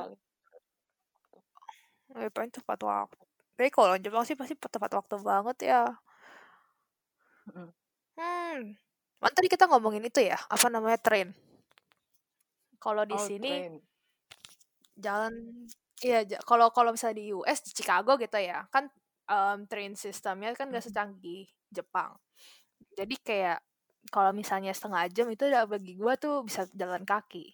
eh, 2.18 2.30
paling 2.34 2.52
tepat 2.56 2.78
waktu. 2.90 3.24
Tapi 3.56 3.68
kalau 3.76 3.94
Jepang 4.04 4.24
sih 4.26 4.36
pasti 4.40 4.54
tepat 4.56 4.90
waktu 4.98 5.14
banget 5.20 5.56
ya. 5.70 5.80
Hmm. 7.52 7.70
Kan 9.20 9.32
tadi 9.36 9.48
kita 9.52 9.64
ngomongin 9.70 10.04
itu 10.08 10.20
ya, 10.30 10.38
apa 10.54 10.66
namanya 10.72 10.98
train. 11.00 11.28
Kalau 12.84 13.04
di 13.10 13.16
oh 13.16 13.24
sini 13.28 13.48
train. 13.48 13.72
jalan 15.04 15.34
iya 16.00 16.24
kalau 16.48 16.72
kalau 16.72 16.90
misalnya 16.96 17.20
di 17.20 17.32
US 17.36 17.60
di 17.64 17.70
Chicago 17.76 18.16
gitu 18.16 18.36
ya, 18.40 18.64
kan 18.72 18.88
em, 19.28 19.58
train 19.70 19.92
sistemnya 19.94 20.52
kan 20.56 20.72
gak 20.72 20.84
secanggih 20.84 21.46
Jepang. 21.70 22.16
Jadi 22.96 23.14
kayak 23.20 23.60
kalau 24.10 24.32
misalnya 24.32 24.72
setengah 24.72 25.06
jam 25.12 25.28
itu 25.28 25.44
udah 25.46 25.68
bagi 25.68 25.94
gua 26.00 26.16
tuh 26.16 26.42
bisa 26.46 26.64
jalan 26.72 27.04
kaki. 27.04 27.52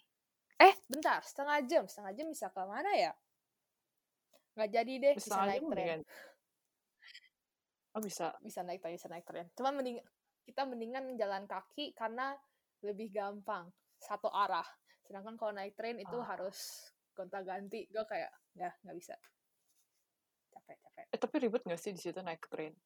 Eh, 0.57 0.73
bentar, 0.89 1.21
setengah 1.21 1.61
jam, 1.69 1.83
setengah 1.85 2.13
jam 2.17 2.27
bisa 2.33 2.47
ke 2.49 2.61
mana 2.65 2.89
ya? 2.97 3.11
Nggak 4.57 4.69
jadi 4.73 4.93
deh, 4.97 5.13
bisa 5.19 5.27
setengah 5.29 5.45
naik 5.53 5.61
tren. 5.61 5.69
mendingan 5.69 6.01
oh 7.97 8.01
bisa 8.05 8.29
bisa 8.45 8.61
naik 8.61 8.77
tren 8.77 8.93
bisa 8.93 9.09
naik 9.09 9.25
tren 9.25 9.49
cuman 9.57 9.81
mending 9.81 9.97
kita 10.45 10.61
mendingan 10.69 11.17
jalan 11.17 11.49
kaki 11.49 11.97
karena 11.97 12.37
lebih 12.85 13.09
gampang 13.09 13.73
satu 13.97 14.29
arah 14.29 14.65
sedangkan 15.01 15.33
kalau 15.33 15.49
naik 15.57 15.73
tren 15.73 15.97
itu 15.97 16.13
Ah. 16.21 16.37
harus 16.37 16.89
gonta 17.17 17.41
ganti 17.41 17.89
gue 17.89 18.05
kayak 18.05 18.29
ya 18.53 18.69
nggak 18.85 18.97
bisa. 19.01 19.17
Capek 20.53 20.77
capek. 20.85 21.05
Eh 21.09 21.17
tapi 21.17 21.35
ribet 21.41 21.65
nggak 21.65 21.81
sih 21.81 21.89
di 21.89 22.01
situ 22.01 22.21
naik 22.21 22.45
train? 22.45 22.77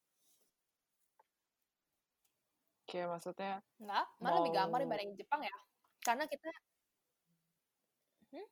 Kayak 2.87 3.07
maksudnya 3.11 3.59
nggak 3.83 4.05
malah 4.23 4.39
lebih 4.39 4.51
gampang 4.55 4.79
mau 4.79 4.83
dibanding 4.87 5.11
Jepang 5.19 5.43
ya. 5.43 5.55
Karena 5.99 6.23
kita 6.31 6.47
hmm? 8.31 8.47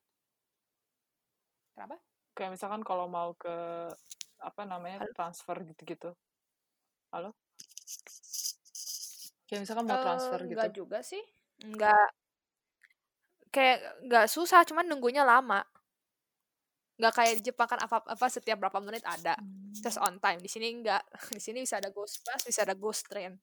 kenapa? 1.75 1.95
Kayak 2.35 2.51
misalkan 2.59 2.83
kalau 2.83 3.07
mau 3.07 3.31
ke 3.39 3.55
apa 4.39 4.61
namanya 4.67 5.07
Halo? 5.07 5.15
transfer 5.15 5.55
gitu-gitu. 5.63 6.11
Halo? 7.11 7.31
Kayak 9.47 9.61
misalkan 9.63 9.85
mau 9.87 9.97
Eh, 9.99 10.03
transfer 10.03 10.39
gitu. 10.43 10.55
nggak 10.55 10.71
juga 10.75 10.99
sih. 11.03 11.23
Nggak 11.59 12.07
kayak 13.53 13.77
nggak 14.07 14.25
susah 14.35 14.61
cuman 14.69 14.85
nunggunya 14.89 15.23
lama. 15.25 15.61
Nggak 16.99 17.13
kayak 17.17 17.33
di 17.39 17.43
Jepang 17.47 17.67
kan 17.71 17.79
apa 17.85 17.97
apa 18.15 18.25
setiap 18.35 18.57
berapa 18.61 18.79
menit 18.83 19.03
ada 19.15 19.35
terus 19.81 19.97
Hmm. 19.97 20.05
on 20.07 20.15
time. 20.23 20.39
Di 20.45 20.49
sini 20.53 20.67
enggak 20.75 21.01
di 21.37 21.41
sini 21.45 21.57
bisa 21.65 21.75
ada 21.81 21.89
ghost 21.95 22.15
bus 22.25 22.41
bisa 22.49 22.61
ada 22.67 22.75
ghost 22.83 23.03
train. 23.09 23.33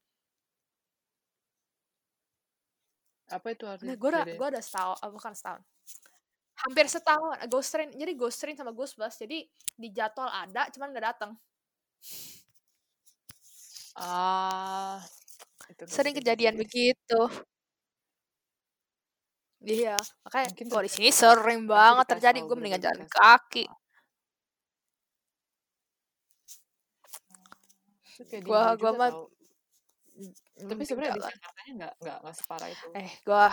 Apa 3.27 3.47
itu 3.55 3.63
nah 3.67 3.73
artinya 3.75 3.95
gue 3.99 4.09
udah 4.13 4.23
bedanya 4.23 4.39
gue 4.39 4.47
udah 4.55 4.63
setahun 4.63 4.97
ah, 5.03 5.09
bukan 5.11 5.33
setahun. 5.35 5.61
Hampir 6.63 6.85
setahun 6.89 7.31
ghost 7.53 7.69
train 7.73 7.89
jadi 8.01 8.13
ghost 8.21 8.37
train 8.41 8.55
sama 8.59 8.71
ghost 8.75 8.93
bus. 8.99 9.15
Jadi 9.19 9.39
di 9.81 9.87
jadwal 9.97 10.29
ada 10.31 10.63
cuman 10.73 10.89
nggak 10.93 11.05
datang 11.15 11.31
ah 13.97 15.01
itu 15.71 15.83
gue 15.89 15.95
sering 15.95 16.13
kejadian 16.17 16.55
begitu 16.61 17.19
iya 19.65 19.97
makanya 20.21 20.47
mungkin 20.53 20.67
kalau 20.69 20.83
di 20.85 20.91
sini 20.91 21.09
sering 21.09 21.61
banget 21.65 22.05
terjadi 22.13 22.37
gue 22.45 22.55
mendingan 22.57 22.81
bener-bener 22.81 22.85
jalan 22.85 23.01
tahu 23.01 23.09
kaki. 23.09 23.65
Gue 28.45 28.61
juga 28.77 28.89
mah 28.97 29.11
tapi 30.57 30.81
sebenarnya 30.81 31.13
di 31.13 31.21
Jakartanya 31.21 31.71
nggak 31.77 31.93
nggak 32.01 32.17
nggak 32.25 32.35
separah 32.35 32.69
itu. 32.73 32.87
Eh 32.97 33.11
gue 33.21 33.45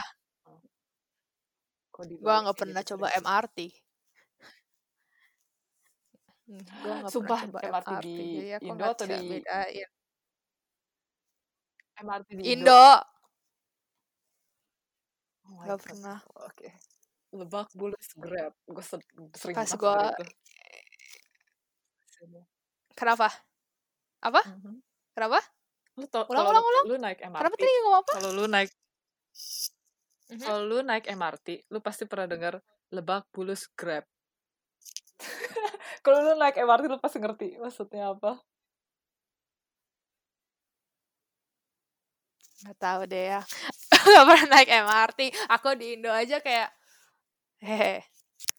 Oh, 1.95 2.11
gue 2.19 2.19
balik 2.27 2.43
nggak 2.43 2.59
pernah 2.59 2.83
gitu 2.83 2.91
coba 2.95 3.07
MRT 3.15 3.59
gue 6.83 6.93
nggak 6.93 7.13
pernah 7.13 7.13
sumpah 7.13 7.41
coba 7.47 7.59
MRT 7.63 7.89
MRT 7.89 8.03
di 8.03 8.19
Indo 8.67 8.85
atau 8.85 9.07
di 9.07 9.17
Indo 12.51 12.85
oh 15.45 15.61
god 15.61 15.81
pernah. 15.81 16.19
oke. 16.41 16.69
Lebak 17.35 17.69
Bulus 17.75 18.09
Grab 18.15 18.55
gue 18.65 18.85
sering 19.35 19.57
pas 19.57 19.67
banget 19.67 19.79
gue 19.79 19.91
denger 19.91 20.25
itu 22.15 22.41
kenapa? 22.95 23.29
Apa? 24.23 24.41
Mhm. 24.47 24.79
kenapa? 25.13 25.39
Lu 25.95 26.07
tau 26.09 26.25
ulang 26.27 26.47
ulang 26.49 26.63
lu, 26.63 26.71
ulang. 26.71 26.85
lu 26.89 26.97
naik 26.99 27.19
kenapa 27.21 27.45
MRT 27.51 27.61
tadi 27.61 27.75
ngomong 27.83 28.01
apa? 28.01 28.13
kalau 28.17 28.31
lu 28.33 28.45
naik 28.47 28.71
Mhm. 30.25 30.41
kalau 30.41 30.61
lu 30.65 30.79
naik 30.81 31.05
MRT 31.05 31.49
lu 31.69 31.79
pasti 31.85 32.09
pernah 32.09 32.25
dengar 32.25 32.55
Lebak 32.89 33.29
Bulus 33.29 33.67
Grab. 33.75 34.07
Kalau 36.05 36.21
lu 36.23 36.33
naik 36.37 36.55
MRT 36.55 36.85
lu 36.87 36.97
pasti 36.97 37.19
ngerti 37.19 37.49
maksudnya 37.59 38.13
apa 38.13 38.39
nggak 42.65 42.79
tahu 42.81 43.01
deh 43.05 43.37
ya. 43.37 43.41
Nggak 44.09 44.25
pernah 44.25 44.47
naik 44.57 44.69
MRT 44.69 45.21
aku 45.53 45.77
di 45.77 45.97
Indo 45.97 46.13
aja 46.13 46.41
kayak 46.41 46.69
hehe 47.61 48.05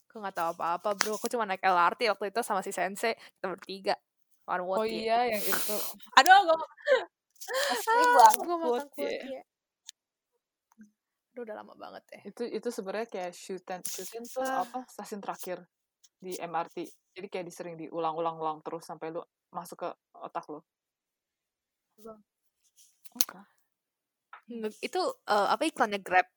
aku 0.10 0.22
nggak 0.22 0.36
tahu 0.38 0.50
apa-apa 0.58 0.90
bro. 0.94 1.18
Aku 1.18 1.28
cuma 1.30 1.50
naik 1.50 1.62
LRT 1.66 2.14
waktu 2.14 2.30
itu 2.30 2.42
sama 2.46 2.62
si 2.62 2.70
Sensei 2.70 3.18
kita 3.18 3.46
bertiga 3.50 3.96
one 4.46 4.62
oh 4.62 4.86
iya 4.86 5.26
yang 5.26 5.42
itu. 5.42 5.76
Aduh 6.22 6.38
gue 6.46 6.58
ah, 6.58 8.14
banget 8.14 8.40
gue 8.42 8.58
makan 8.58 8.62
ya 8.62 8.70
Wotie 8.70 9.42
aduh 11.36 11.44
udah 11.44 11.56
lama 11.60 11.76
banget 11.76 12.04
ya 12.16 12.22
itu 12.32 12.44
itu 12.48 12.70
sebenarnya 12.72 13.12
kayak 13.12 13.36
shooten 13.36 13.84
shooten 13.84 14.24
tuh 14.24 14.40
ah 14.40 14.64
apa 14.64 14.88
stasiun 14.88 15.20
terakhir 15.20 15.68
di 16.16 16.32
MRT 16.40 16.88
jadi 17.16 17.28
kayak 17.32 17.46
disering 17.48 17.76
diulang-ulang-ulang 17.80 18.60
terus 18.60 18.84
sampai 18.84 19.12
lu 19.12 19.24
masuk 19.56 19.88
ke 19.88 19.90
otak 20.20 20.44
lu. 20.52 20.60
Oke. 23.16 23.40
Nge- 23.40 23.55
itu 24.88 25.02
eh, 25.34 25.48
apa 25.54 25.64
iklannya 25.70 26.00
Grab? 26.06 26.28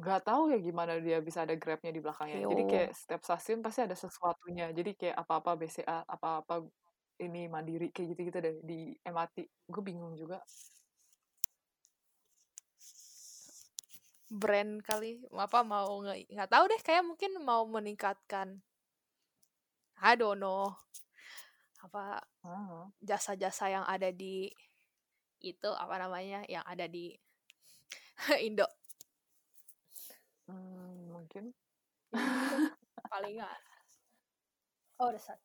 Nggak 0.00 0.20
tahu 0.28 0.42
ya 0.52 0.58
gimana 0.68 0.92
dia 1.06 1.18
bisa 1.28 1.40
ada 1.44 1.54
grabnya 1.62 1.90
di 1.96 2.00
belakangnya. 2.04 2.40
Jadi 2.50 2.62
yo 2.62 2.70
kayak 2.70 2.88
setiap 3.00 3.20
stasiun 3.26 3.60
pasti 3.64 3.80
ada 3.86 3.96
sesuatunya. 4.04 4.66
Jadi 4.78 4.90
kayak 5.00 5.16
apa-apa 5.22 5.50
BCA 5.60 5.98
apa-apa 6.14 6.54
ini 7.26 7.40
mandiri 7.54 7.86
kayak 7.94 8.08
gitu-gitu 8.14 8.38
deh 8.46 8.54
di 8.70 8.78
MRT 9.12 9.36
gue 9.72 9.82
bingung 9.88 10.14
juga. 10.22 10.38
Brand 14.42 14.74
kali. 14.88 15.12
Apa 15.44 15.60
mau 15.72 15.90
nge- 16.04 16.28
nggak 16.34 16.50
tahu 16.52 16.64
deh 16.72 16.80
kayak 16.86 17.04
mungkin 17.08 17.30
mau 17.48 17.62
meningkatkan 17.74 18.48
I 20.00 20.14
don't 20.16 20.40
know 20.40 20.76
apa 21.84 22.04
Ah, 22.42 22.90
jasa-jasa 23.08 23.64
yang 23.74 23.84
ada 23.94 24.10
di 24.22 24.34
itu 25.40 25.70
apa 25.70 25.94
namanya 25.98 26.42
yang 26.46 26.64
ada 26.66 26.86
di 26.86 27.14
Indo. 28.46 28.66
Hmm, 30.48 31.12
mungkin. 31.12 31.52
Palingan 33.12 33.60
oh 34.98 35.08
udah 35.14 35.22
satu. 35.22 35.44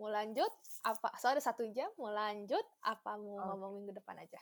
Mau 0.00 0.08
lanjut 0.08 0.48
apa? 0.80 1.12
So 1.20 1.28
ada 1.28 1.44
satu 1.44 1.68
jam 1.68 1.92
mau 2.00 2.08
lanjut 2.08 2.64
apa 2.80 3.20
mau 3.20 3.36
Oh. 3.36 3.44
ngomong 3.52 3.70
minggu 3.84 3.92
depan 4.00 4.16
aja? 4.16 4.40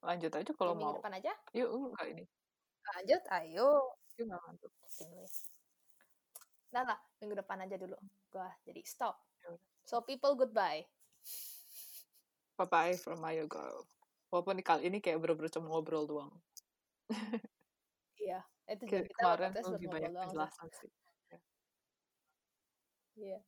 Lanjut 0.00 0.32
aja 0.32 0.50
kalau 0.56 0.72
Ya, 0.72 0.78
minggu 0.80 0.92
mau. 0.96 0.98
depan 0.98 1.14
aja? 1.20 1.32
Yuk 1.52 1.68
enggak 1.92 2.06
ini. 2.08 2.24
Lanjut 2.82 3.22
ayo. 3.36 3.68
Yuk 4.16 4.24
nggak 4.26 4.40
ya. 4.48 5.26
Nah 6.72 6.82
lah, 6.88 6.98
minggu 7.20 7.36
depan 7.36 7.58
aja 7.68 7.76
dulu. 7.76 7.96
Gua 8.32 8.48
jadi 8.64 8.80
stop. 8.80 9.20
So 9.84 10.00
people 10.00 10.32
goodbye. 10.32 10.88
Bye 12.58 12.68
bye 12.72 12.94
from 13.02 13.18
my 13.24 13.34
girl 13.48 13.84
walaupun 14.32 14.60
kali 14.64 14.88
ini 14.88 14.98
kayak 15.04 15.18
bener-bener 15.22 15.52
cuma 15.52 15.68
ngobrol 15.72 16.04
doang. 16.08 16.32
Iya, 18.20 18.38
itu 18.72 18.84
juga 18.90 19.02
kita 19.08 19.24
kemarin 19.52 19.72
lebih 19.76 19.88
banyak 19.94 20.12
penjelasan 20.20 20.68
sih 20.78 20.90
Iya. 23.16 23.42